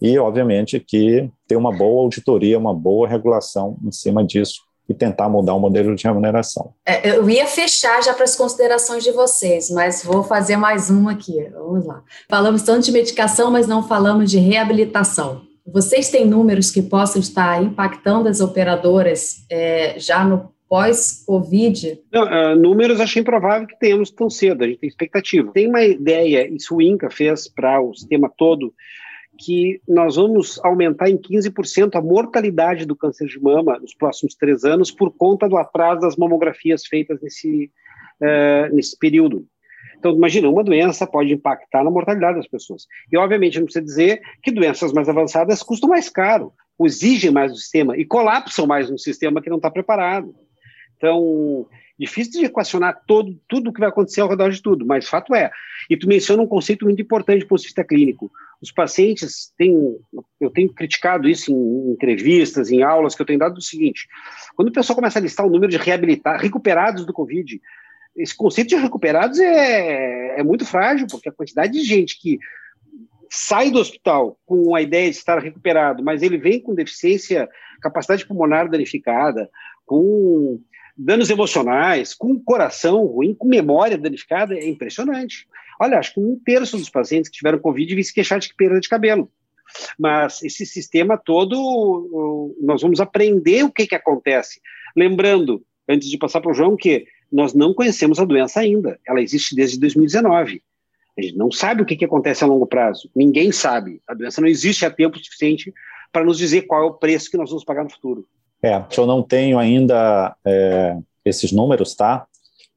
e, 0.00 0.16
obviamente, 0.20 0.78
que 0.78 1.28
ter 1.48 1.56
uma 1.56 1.76
boa 1.76 2.02
auditoria, 2.04 2.56
uma 2.56 2.72
boa 2.72 3.08
regulação 3.08 3.76
em 3.84 3.90
cima 3.90 4.24
disso, 4.24 4.60
e 4.88 4.94
tentar 4.94 5.28
mudar 5.28 5.54
o 5.54 5.58
modelo 5.58 5.96
de 5.96 6.04
remuneração. 6.04 6.72
É, 6.86 7.10
eu 7.10 7.28
ia 7.28 7.44
fechar 7.48 8.00
já 8.04 8.14
para 8.14 8.22
as 8.22 8.36
considerações 8.36 9.02
de 9.02 9.10
vocês, 9.10 9.68
mas 9.68 10.04
vou 10.04 10.22
fazer 10.22 10.56
mais 10.56 10.90
uma 10.90 11.10
aqui. 11.10 11.44
Vamos 11.52 11.84
lá. 11.84 12.04
Falamos 12.28 12.62
tanto 12.62 12.84
de 12.84 12.92
medicação, 12.92 13.50
mas 13.50 13.66
não 13.66 13.82
falamos 13.82 14.30
de 14.30 14.38
reabilitação. 14.38 15.42
Vocês 15.66 16.08
têm 16.08 16.24
números 16.24 16.70
que 16.70 16.82
possam 16.82 17.20
estar 17.20 17.60
impactando 17.60 18.28
as 18.28 18.40
operadoras 18.40 19.44
é, 19.50 19.98
já 19.98 20.24
no 20.24 20.52
pós-Covid? 20.70 22.00
Uh, 22.14 22.54
números 22.54 23.00
achei 23.00 23.20
improvável 23.20 23.66
que 23.66 23.78
tenhamos 23.80 24.12
tão 24.12 24.30
cedo, 24.30 24.62
a 24.62 24.68
gente 24.68 24.78
tem 24.78 24.88
expectativa. 24.88 25.50
Tem 25.52 25.66
uma 25.66 25.82
ideia, 25.82 26.48
isso 26.48 26.76
o 26.76 26.80
INCA 26.80 27.10
fez 27.10 27.48
para 27.48 27.82
o 27.82 27.92
sistema 27.92 28.30
todo, 28.38 28.72
que 29.36 29.80
nós 29.88 30.14
vamos 30.14 30.60
aumentar 30.62 31.10
em 31.10 31.18
15% 31.18 31.96
a 31.96 32.00
mortalidade 32.00 32.86
do 32.86 32.94
câncer 32.94 33.26
de 33.26 33.42
mama 33.42 33.80
nos 33.80 33.94
próximos 33.94 34.36
três 34.36 34.64
anos 34.64 34.92
por 34.92 35.12
conta 35.12 35.48
do 35.48 35.56
atraso 35.56 36.02
das 36.02 36.16
mamografias 36.16 36.86
feitas 36.86 37.20
nesse, 37.20 37.68
uh, 38.22 38.72
nesse 38.72 38.96
período. 38.96 39.44
Então, 39.98 40.12
imagina, 40.12 40.48
uma 40.48 40.62
doença 40.62 41.04
pode 41.04 41.32
impactar 41.32 41.82
na 41.82 41.90
mortalidade 41.90 42.36
das 42.36 42.48
pessoas. 42.48 42.86
E, 43.12 43.18
obviamente, 43.18 43.58
não 43.58 43.64
precisa 43.64 43.84
dizer 43.84 44.20
que 44.40 44.52
doenças 44.52 44.92
mais 44.92 45.08
avançadas 45.08 45.62
custam 45.64 45.90
mais 45.90 46.08
caro, 46.08 46.52
exigem 46.80 47.30
mais 47.30 47.50
do 47.50 47.58
sistema 47.58 47.96
e 47.96 48.04
colapsam 48.04 48.66
mais 48.66 48.88
no 48.88 48.98
sistema 48.98 49.42
que 49.42 49.50
não 49.50 49.56
está 49.56 49.70
preparado. 49.70 50.32
Então, 51.00 51.66
difícil 51.98 52.40
de 52.40 52.46
equacionar 52.46 53.02
todo, 53.06 53.34
tudo 53.48 53.70
o 53.70 53.72
que 53.72 53.80
vai 53.80 53.88
acontecer 53.88 54.20
ao 54.20 54.28
redor 54.28 54.50
de 54.50 54.60
tudo, 54.60 54.84
mas 54.84 55.08
fato 55.08 55.34
é. 55.34 55.50
E 55.88 55.96
tu 55.96 56.06
menciona 56.06 56.42
um 56.42 56.46
conceito 56.46 56.84
muito 56.84 57.00
importante 57.00 57.40
do 57.40 57.48
ponto 57.48 57.60
de 57.60 57.68
vista 57.68 57.82
clínico 57.82 58.30
os 58.60 58.70
pacientes 58.70 59.52
têm, 59.56 59.98
eu 60.38 60.50
tenho 60.50 60.72
criticado 60.72 61.28
isso 61.28 61.50
em 61.50 61.92
entrevistas, 61.92 62.70
em 62.70 62.82
aulas 62.82 63.14
que 63.14 63.22
eu 63.22 63.26
tenho 63.26 63.38
dado 63.38 63.56
o 63.56 63.62
seguinte, 63.62 64.06
quando 64.54 64.68
o 64.68 64.72
pessoal 64.72 64.96
começa 64.96 65.18
a 65.18 65.22
listar 65.22 65.46
o 65.46 65.50
número 65.50 65.70
de 65.70 65.78
reabilitados, 65.78 66.42
recuperados 66.42 67.06
do 67.06 67.12
Covid, 67.12 67.60
esse 68.16 68.36
conceito 68.36 68.68
de 68.68 68.76
recuperados 68.76 69.38
é, 69.38 70.40
é 70.40 70.42
muito 70.42 70.66
frágil, 70.66 71.06
porque 71.10 71.28
a 71.28 71.32
quantidade 71.32 71.72
de 71.72 71.82
gente 71.82 72.20
que 72.20 72.38
sai 73.30 73.70
do 73.70 73.78
hospital 73.78 74.38
com 74.44 74.74
a 74.74 74.82
ideia 74.82 75.08
de 75.08 75.16
estar 75.16 75.38
recuperado, 75.38 76.04
mas 76.04 76.20
ele 76.20 76.36
vem 76.36 76.60
com 76.60 76.74
deficiência, 76.74 77.48
capacidade 77.80 78.26
pulmonar 78.26 78.68
danificada, 78.68 79.48
com 79.86 80.60
danos 81.02 81.30
emocionais, 81.30 82.12
com 82.12 82.38
coração 82.38 83.06
ruim, 83.06 83.34
com 83.34 83.48
memória 83.48 83.96
danificada, 83.96 84.54
é 84.54 84.68
impressionante. 84.68 85.46
Olha, 85.80 85.98
acho 85.98 86.14
que 86.14 86.20
um 86.20 86.38
terço 86.44 86.76
dos 86.76 86.90
pacientes 86.90 87.30
que 87.30 87.38
tiveram 87.38 87.58
Covid 87.58 87.94
vêm 87.94 88.04
se 88.04 88.12
queixar 88.12 88.38
de 88.38 88.54
perda 88.54 88.78
de 88.78 88.88
cabelo. 88.88 89.30
Mas 89.98 90.42
esse 90.42 90.66
sistema 90.66 91.16
todo, 91.16 92.54
nós 92.60 92.82
vamos 92.82 93.00
aprender 93.00 93.64
o 93.64 93.72
que, 93.72 93.86
que 93.86 93.94
acontece. 93.94 94.60
Lembrando, 94.94 95.64
antes 95.88 96.10
de 96.10 96.18
passar 96.18 96.40
para 96.40 96.50
o 96.50 96.54
João, 96.54 96.76
que 96.76 97.06
nós 97.32 97.54
não 97.54 97.72
conhecemos 97.72 98.18
a 98.18 98.24
doença 98.24 98.60
ainda. 98.60 98.98
Ela 99.06 99.22
existe 99.22 99.54
desde 99.54 99.78
2019. 99.78 100.62
A 101.16 101.22
gente 101.22 101.36
não 101.36 101.50
sabe 101.50 101.82
o 101.82 101.86
que, 101.86 101.96
que 101.96 102.04
acontece 102.04 102.44
a 102.44 102.46
longo 102.46 102.66
prazo. 102.66 103.10
Ninguém 103.14 103.52
sabe. 103.52 104.02
A 104.06 104.12
doença 104.12 104.40
não 104.40 104.48
existe 104.48 104.84
há 104.84 104.90
tempo 104.90 105.18
suficiente 105.18 105.72
para 106.12 106.24
nos 106.24 106.36
dizer 106.36 106.62
qual 106.62 106.82
é 106.82 106.86
o 106.86 106.94
preço 106.94 107.30
que 107.30 107.36
nós 107.36 107.48
vamos 107.48 107.64
pagar 107.64 107.84
no 107.84 107.90
futuro. 107.90 108.26
É, 108.62 108.82
eu 108.96 109.06
não 109.06 109.22
tenho 109.22 109.58
ainda 109.58 110.34
é, 110.44 110.96
esses 111.24 111.52
números, 111.52 111.94
tá? 111.94 112.26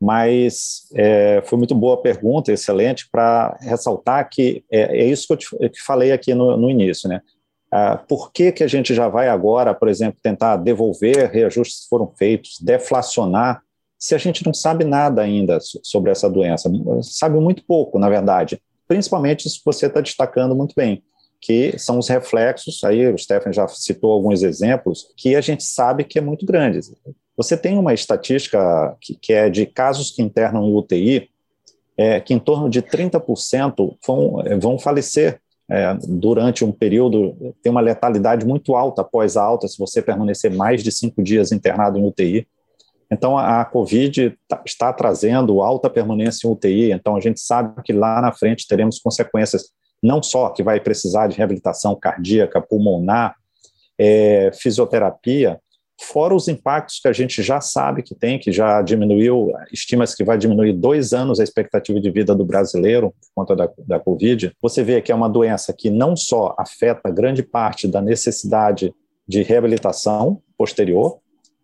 mas 0.04 0.90
é, 0.94 1.42
foi 1.46 1.58
muito 1.58 1.74
boa 1.74 1.94
a 1.94 2.02
pergunta, 2.02 2.52
excelente, 2.52 3.08
para 3.10 3.58
ressaltar 3.62 4.30
que 4.30 4.66
é, 4.70 5.00
é, 5.00 5.06
isso 5.06 5.26
que 5.28 5.46
eu 5.62 5.70
te, 5.70 5.82
falei 5.82 6.12
aqui 6.12 6.34
no, 6.34 6.58
no 6.58 6.70
início, 6.70 7.08
né? 7.08 7.22
Ah, 7.72 7.98
por 7.98 8.34
que, 8.34 8.52
que 8.52 8.66
a 8.66 8.68
gente 8.68 8.94
já 8.94 9.08
vai 9.08 9.30
agora, 9.30 9.74
por 9.74 9.88
exemplo, 9.88 10.20
tentar 10.22 10.58
devolver 10.58 11.32
reajustes 11.32 11.84
que 11.84 11.90
foram 11.90 12.12
feitos, 12.18 12.60
deflacionar, 12.62 13.64
se 13.98 14.14
a 14.14 14.18
gente 14.18 14.46
não 14.46 14.54
sabe 14.54 14.84
nada 14.84 15.22
ainda 15.22 15.58
sobre 15.62 16.12
essa 16.12 16.30
doença? 16.30 16.70
Sabe 17.02 17.40
muito 17.40 17.64
pouco, 17.66 17.98
na 17.98 18.10
verdade. 18.10 18.62
Principalmente 18.86 19.46
que 19.46 19.62
você 19.66 19.86
está 19.86 20.02
destacando 20.02 20.54
muito 20.54 20.76
bem, 20.76 21.02
que 21.44 21.78
são 21.78 22.00
os 22.00 22.08
reflexos, 22.08 22.82
aí 22.86 23.06
o 23.06 23.18
Stephen 23.18 23.52
já 23.52 23.68
citou 23.68 24.14
alguns 24.14 24.44
exemplos, 24.44 25.14
que 25.18 25.36
a 25.36 25.42
gente 25.42 25.62
sabe 25.62 26.06
que 26.06 26.18
é 26.18 26.22
muito 26.22 26.46
grande. 26.46 26.80
Você 27.36 27.58
tem 27.58 27.78
uma 27.78 27.94
estatística 27.94 28.96
que, 29.02 29.14
que 29.16 29.34
é 29.34 29.50
de 29.50 29.66
casos 29.66 30.10
que 30.10 30.22
internam 30.22 30.66
em 30.66 30.74
UTI, 30.74 31.30
é 31.98 32.22
que 32.22 32.34
em 32.34 32.40
torno 32.40 32.70
de 32.70 32.82
30% 32.82 33.98
vão, 34.08 34.42
vão 34.62 34.80
falecer 34.80 35.42
é, 35.70 35.94
durante 36.08 36.64
um 36.64 36.72
período, 36.72 37.54
tem 37.62 37.70
uma 37.70 37.82
letalidade 37.82 38.46
muito 38.46 38.74
alta 38.74 39.02
após 39.02 39.36
a 39.36 39.44
alta, 39.44 39.68
se 39.68 39.78
você 39.78 40.02
permanecer 40.02 40.50
mais 40.50 40.82
de 40.82 40.94
cinco 40.94 41.22
dias 41.22 41.52
internado 41.52 42.00
em 42.00 42.08
UTI. 42.08 42.48
Então, 43.12 43.38
a, 43.38 43.60
a 43.60 43.66
Covid 43.66 44.34
tá, 44.48 44.62
está 44.66 44.94
trazendo 44.94 45.62
alta 45.62 45.90
permanência 45.90 46.48
em 46.48 46.52
UTI, 46.52 46.92
então 46.94 47.18
a 47.18 47.20
gente 47.20 47.42
sabe 47.42 47.84
que 47.84 47.92
lá 47.92 48.22
na 48.22 48.32
frente 48.32 48.66
teremos 48.66 48.98
consequências, 48.98 49.74
não 50.04 50.22
só 50.22 50.50
que 50.50 50.62
vai 50.62 50.82
precisar 50.82 51.28
de 51.28 51.38
reabilitação 51.38 51.96
cardíaca, 51.96 52.62
pulmonar, 52.62 53.36
é, 53.98 54.52
fisioterapia, 54.54 55.60
fora 56.02 56.36
os 56.36 56.48
impactos 56.48 57.00
que 57.00 57.08
a 57.08 57.14
gente 57.14 57.42
já 57.42 57.62
sabe 57.62 58.04
que 58.04 58.14
tem, 58.14 58.38
que 58.38 58.52
já 58.52 58.82
diminuiu, 58.82 59.52
estima-se 59.72 60.18
que 60.18 60.24
vai 60.24 60.38
diminuir 60.38 60.74
dois 60.74 61.14
anos 61.14 61.40
a 61.40 61.44
expectativa 61.44 62.00
de 62.02 62.12
vida 62.12 62.36
do 62.36 62.44
brasileiro 62.44 63.12
por 63.12 63.30
conta 63.34 63.56
da, 63.56 63.70
da 63.88 64.00
Covid, 64.00 64.52
você 64.62 64.84
vê 64.84 65.02
que 65.02 65.12
é 65.12 65.16
uma 65.16 65.30
doença 65.30 65.74
que 65.74 65.90
não 65.90 66.16
só 66.16 66.54
afeta 66.60 67.10
grande 67.10 67.42
parte 67.42 67.88
da 67.88 68.02
necessidade 68.02 68.94
de 69.26 69.42
reabilitação 69.42 70.42
posterior, 70.58 71.20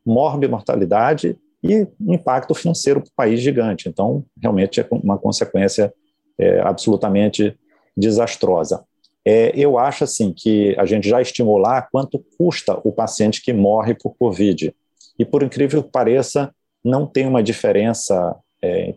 morbimortalidade 0.05 1.37
e 1.61 1.85
impacto 2.07 2.55
financeiro 2.55 3.01
para 3.01 3.09
o 3.09 3.15
país 3.15 3.41
gigante. 3.41 3.89
Então, 3.89 4.23
realmente 4.41 4.79
é 4.79 4.87
uma 4.91 5.17
consequência 5.17 5.93
é, 6.37 6.61
absolutamente 6.61 7.57
desastrosa. 7.99 8.83
É, 9.25 9.51
eu 9.55 9.77
acho 9.77 10.05
assim 10.05 10.33
que 10.33 10.75
a 10.79 10.85
gente 10.85 11.07
já 11.07 11.21
estimou 11.21 11.57
lá 11.57 11.81
quanto 11.81 12.23
custa 12.37 12.79
o 12.83 12.91
paciente 12.91 13.41
que 13.41 13.53
morre 13.53 13.93
por 13.93 14.15
Covid. 14.15 14.73
E 15.17 15.25
por 15.25 15.43
incrível 15.43 15.83
que 15.83 15.91
pareça, 15.91 16.53
não 16.83 17.05
tem 17.05 17.27
uma 17.27 17.43
diferença 17.43 18.35
é, 18.61 18.95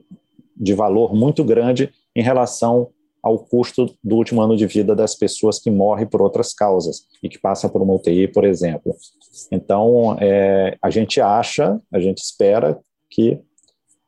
de 0.57 0.73
valor 0.75 1.15
muito 1.15 1.43
grande 1.43 1.93
em 2.15 2.23
relação 2.23 2.89
ao 3.23 3.39
custo 3.39 3.95
do 4.03 4.17
último 4.17 4.43
ano 4.43 4.57
de 4.57 4.67
vida 4.67 4.97
das 4.97 5.15
pessoas 5.15 5.59
que 5.59 5.71
morrem 5.71 6.07
por 6.07 6.21
outras 6.21 6.53
causas 6.53 7.07
e 7.23 7.29
que 7.29 7.39
passam 7.39 7.71
por 7.71 7.81
uma 7.81 7.95
UTI, 7.95 8.27
por 8.27 8.45
exemplo. 8.45 8.95
Então, 9.51 10.17
é, 10.21 10.77
a 10.83 10.91
gente 10.91 11.21
acha, 11.21 11.81
a 11.93 12.01
gente 12.01 12.19
espera 12.19 12.79
que 13.09 13.41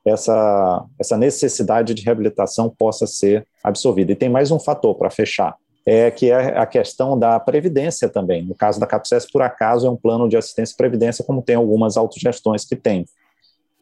essa, 0.04 0.84
essa 0.98 1.16
necessidade 1.16 1.94
de 1.94 2.02
reabilitação 2.02 2.68
possa 2.68 3.06
ser 3.06 3.46
absorvida. 3.62 4.12
E 4.12 4.16
tem 4.16 4.28
mais 4.28 4.50
um 4.50 4.58
fator 4.58 4.94
para 4.94 5.10
fechar 5.10 5.56
é, 5.86 6.10
que 6.10 6.30
é 6.30 6.58
a 6.58 6.64
questão 6.64 7.18
da 7.18 7.38
previdência 7.38 8.08
também. 8.08 8.42
No 8.42 8.54
caso 8.54 8.80
da 8.80 8.86
CAPSES, 8.86 9.30
por 9.30 9.42
acaso, 9.42 9.86
é 9.86 9.90
um 9.90 9.96
plano 9.96 10.28
de 10.28 10.36
assistência 10.36 10.72
e 10.72 10.76
previdência, 10.76 11.24
como 11.24 11.42
tem 11.42 11.56
algumas 11.56 11.96
autogestões 11.96 12.64
que 12.64 12.74
têm. 12.74 13.04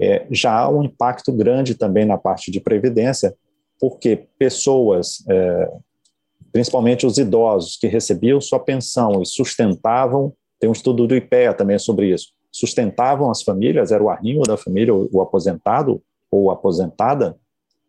É, 0.01 0.27
já 0.31 0.59
há 0.59 0.69
um 0.69 0.83
impacto 0.83 1.31
grande 1.33 1.77
também 1.77 2.05
na 2.05 2.19
parte 2.19 2.51
de 2.51 2.61
previdência, 2.61 3.35
porque 3.79 4.27
pessoas, 4.37 5.25
é, 5.29 5.73
principalmente 6.53 7.07
os 7.07 7.19
idosos, 7.19 7.77
que 7.77 7.87
recebiam 7.87 8.41
sua 8.41 8.59
pensão 8.59 9.23
e 9.23 9.27
sustentavam, 9.27 10.33
tem 10.59 10.69
um 10.69 10.73
estudo 10.73 11.07
do 11.07 11.15
IPEA 11.15 11.55
também 11.55 11.79
sobre 11.79 12.13
isso, 12.13 12.33
sustentavam 12.51 13.31
as 13.31 13.43
famílias, 13.43 13.93
era 13.93 14.03
o 14.03 14.11
arrimo 14.11 14.43
da 14.43 14.57
família, 14.57 14.93
o 14.95 15.21
aposentado 15.21 16.03
ou 16.33 16.51
aposentada, 16.51 17.37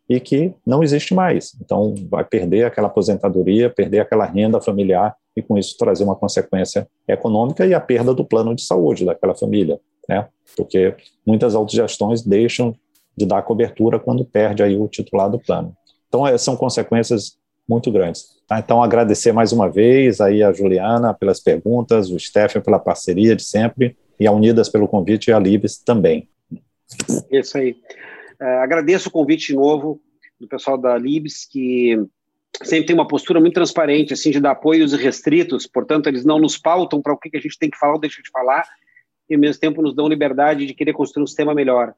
e 0.10 0.20
que 0.20 0.54
não 0.66 0.84
existe 0.84 1.14
mais. 1.14 1.56
Então, 1.62 1.96
vai 2.10 2.26
perder 2.26 2.66
aquela 2.66 2.88
aposentadoria, 2.88 3.70
perder 3.70 4.02
aquela 4.02 4.26
renda 4.26 4.60
familiar 4.60 5.16
e, 5.36 5.42
com 5.42 5.58
isso, 5.58 5.78
trazer 5.78 6.04
uma 6.04 6.16
consequência 6.16 6.88
econômica 7.08 7.66
e 7.66 7.74
a 7.74 7.80
perda 7.80 8.14
do 8.14 8.26
plano 8.26 8.54
de 8.54 8.64
saúde 8.64 9.06
daquela 9.06 9.34
família, 9.34 9.80
né? 10.08 10.28
Porque 10.58 10.94
muitas 11.26 11.56
autogestões 11.56 12.22
deixam 12.22 12.76
de 13.16 13.26
dar 13.26 13.42
cobertura 13.44 13.98
quando 13.98 14.26
perde 14.26 14.62
aí 14.62 14.78
o 14.78 14.88
titular 14.90 15.30
do 15.30 15.40
plano. 15.40 15.74
Então, 16.10 16.28
é, 16.28 16.38
são 16.38 16.58
consequências 16.58 17.38
muito 17.68 17.90
grandes. 17.90 18.26
Tá? 18.46 18.60
Então, 18.60 18.84
agradecer 18.84 19.32
mais 19.32 19.54
uma 19.54 19.70
vez 19.70 20.20
aí 20.20 20.44
a 20.44 20.52
Juliana 20.52 21.14
pelas 21.14 21.40
perguntas, 21.40 22.10
o 22.10 22.20
Stefan 22.20 22.60
pela 22.62 22.78
parceria 22.78 23.36
de 23.36 23.44
sempre, 23.44 23.96
e 24.20 24.28
a 24.28 24.32
Unidas 24.32 24.70
pelo 24.70 24.88
convite 24.88 25.30
e 25.30 25.34
a 25.34 25.40
Libes 25.40 25.78
também. 25.78 26.28
Isso 27.32 27.58
aí. 27.58 27.76
É, 28.44 28.58
agradeço 28.58 29.08
o 29.08 29.12
convite 29.12 29.48
de 29.48 29.56
novo 29.56 30.02
do 30.38 30.50
pessoal 30.50 30.78
da 30.78 30.98
Libs, 30.98 31.48
que 31.50 31.98
sempre 32.62 32.88
tem 32.88 32.94
uma 32.94 33.08
postura 33.08 33.40
muito 33.40 33.54
transparente, 33.54 34.12
assim, 34.12 34.32
de 34.32 34.42
dar 34.42 34.52
apoios 34.52 34.92
restritos, 34.92 35.66
portanto, 35.66 36.08
eles 36.08 36.26
não 36.26 36.40
nos 36.40 36.58
pautam 36.58 37.02
para 37.02 37.14
o 37.14 37.18
que 37.18 37.36
a 37.38 37.40
gente 37.40 37.58
tem 37.58 37.70
que 37.70 37.78
falar 37.78 37.94
ou 37.94 38.00
deixa 38.00 38.22
de 38.22 38.30
falar, 38.30 38.68
e 39.30 39.36
ao 39.36 39.40
mesmo 39.40 39.62
tempo 39.62 39.82
nos 39.82 39.96
dão 39.96 40.10
liberdade 40.10 40.66
de 40.66 40.74
querer 40.74 40.92
construir 40.92 41.24
um 41.24 41.28
sistema 41.28 41.54
melhor. 41.54 41.94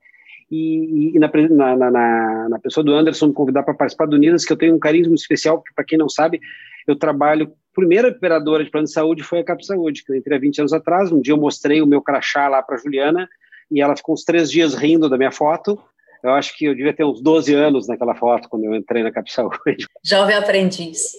E, 0.52 1.16
e 1.16 1.20
na, 1.20 1.32
na, 1.50 1.90
na, 1.90 2.50
na, 2.50 2.60
pessoa 2.60 2.84
do 2.84 2.94
Anderson 2.94 3.28
me 3.28 3.34
convidar 3.34 3.64
para 3.64 3.74
participar 3.74 4.06
do 4.06 4.16
Unidas, 4.16 4.46
que 4.46 4.54
eu 4.54 4.58
tenho 4.58 4.76
um 4.76 4.80
muito 4.80 5.16
especial, 5.16 5.58
porque, 5.58 5.74
para 5.74 5.84
quem 5.84 5.98
não 5.98 6.08
sabe, 6.08 6.40
eu 6.88 6.96
trabalho, 6.96 7.52
primeira 7.74 8.10
operadora 8.10 8.64
de 8.64 8.70
plano 8.70 8.86
de 8.86 8.94
saúde 8.94 9.24
foi 9.24 9.40
a 9.40 9.44
Cap 9.44 9.66
Saúde, 9.66 10.04
que 10.04 10.12
eu 10.12 10.16
entrei 10.16 10.38
há 10.38 10.40
20 10.40 10.60
anos 10.60 10.74
atrás, 10.74 11.12
um 11.12 11.20
dia 11.20 11.34
eu 11.34 11.40
mostrei 11.40 11.82
o 11.82 11.88
meu 11.88 12.04
crachá 12.04 12.48
lá 12.48 12.62
para 12.62 12.78
Juliana, 12.78 13.28
e 13.72 13.82
ela 13.82 13.98
ficou 13.98 14.14
uns 14.14 14.24
três 14.24 14.52
dias 14.52 14.76
rindo 14.76 15.10
da 15.10 15.18
minha 15.18 15.32
foto, 15.32 15.82
eu 16.26 16.34
acho 16.34 16.58
que 16.58 16.66
eu 16.66 16.76
devia 16.76 16.94
ter 16.94 17.06
uns 17.06 17.22
12 17.22 17.54
anos 17.54 17.88
naquela 17.88 18.16
foto, 18.16 18.50
quando 18.50 18.66
eu 18.66 18.76
entrei 18.76 19.04
na 19.04 19.12
Cap 19.12 19.32
Saúde. 19.32 19.88
Jovem 20.04 20.36
aprendiz. 20.36 21.14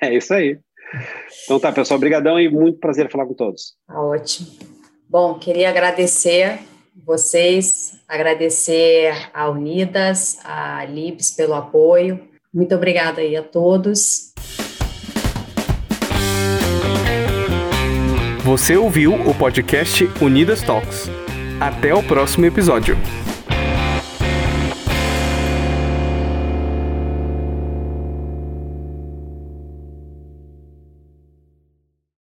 É 0.00 0.14
isso 0.14 0.34
aí. 0.34 0.58
Então 1.44 1.58
tá, 1.58 1.72
pessoal, 1.72 1.96
obrigadão 1.96 2.38
e 2.38 2.50
muito 2.50 2.78
prazer 2.78 3.10
falar 3.10 3.26
com 3.26 3.34
todos. 3.34 3.74
Tá 3.86 3.98
ótimo. 3.98 4.48
Bom, 5.08 5.38
queria 5.38 5.70
agradecer 5.70 6.58
vocês, 7.04 7.98
agradecer 8.06 9.30
a 9.32 9.48
Unidas, 9.48 10.38
a 10.44 10.84
Libs 10.84 11.30
pelo 11.30 11.54
apoio. 11.54 12.20
Muito 12.52 12.74
obrigada 12.74 13.22
aí 13.22 13.34
a 13.34 13.42
todos. 13.42 14.32
Você 18.44 18.76
ouviu 18.76 19.14
o 19.14 19.34
podcast 19.34 20.04
Unidas 20.20 20.62
Talks. 20.62 21.08
Até 21.60 21.94
o 21.94 22.02
próximo 22.02 22.44
episódio. 22.44 22.98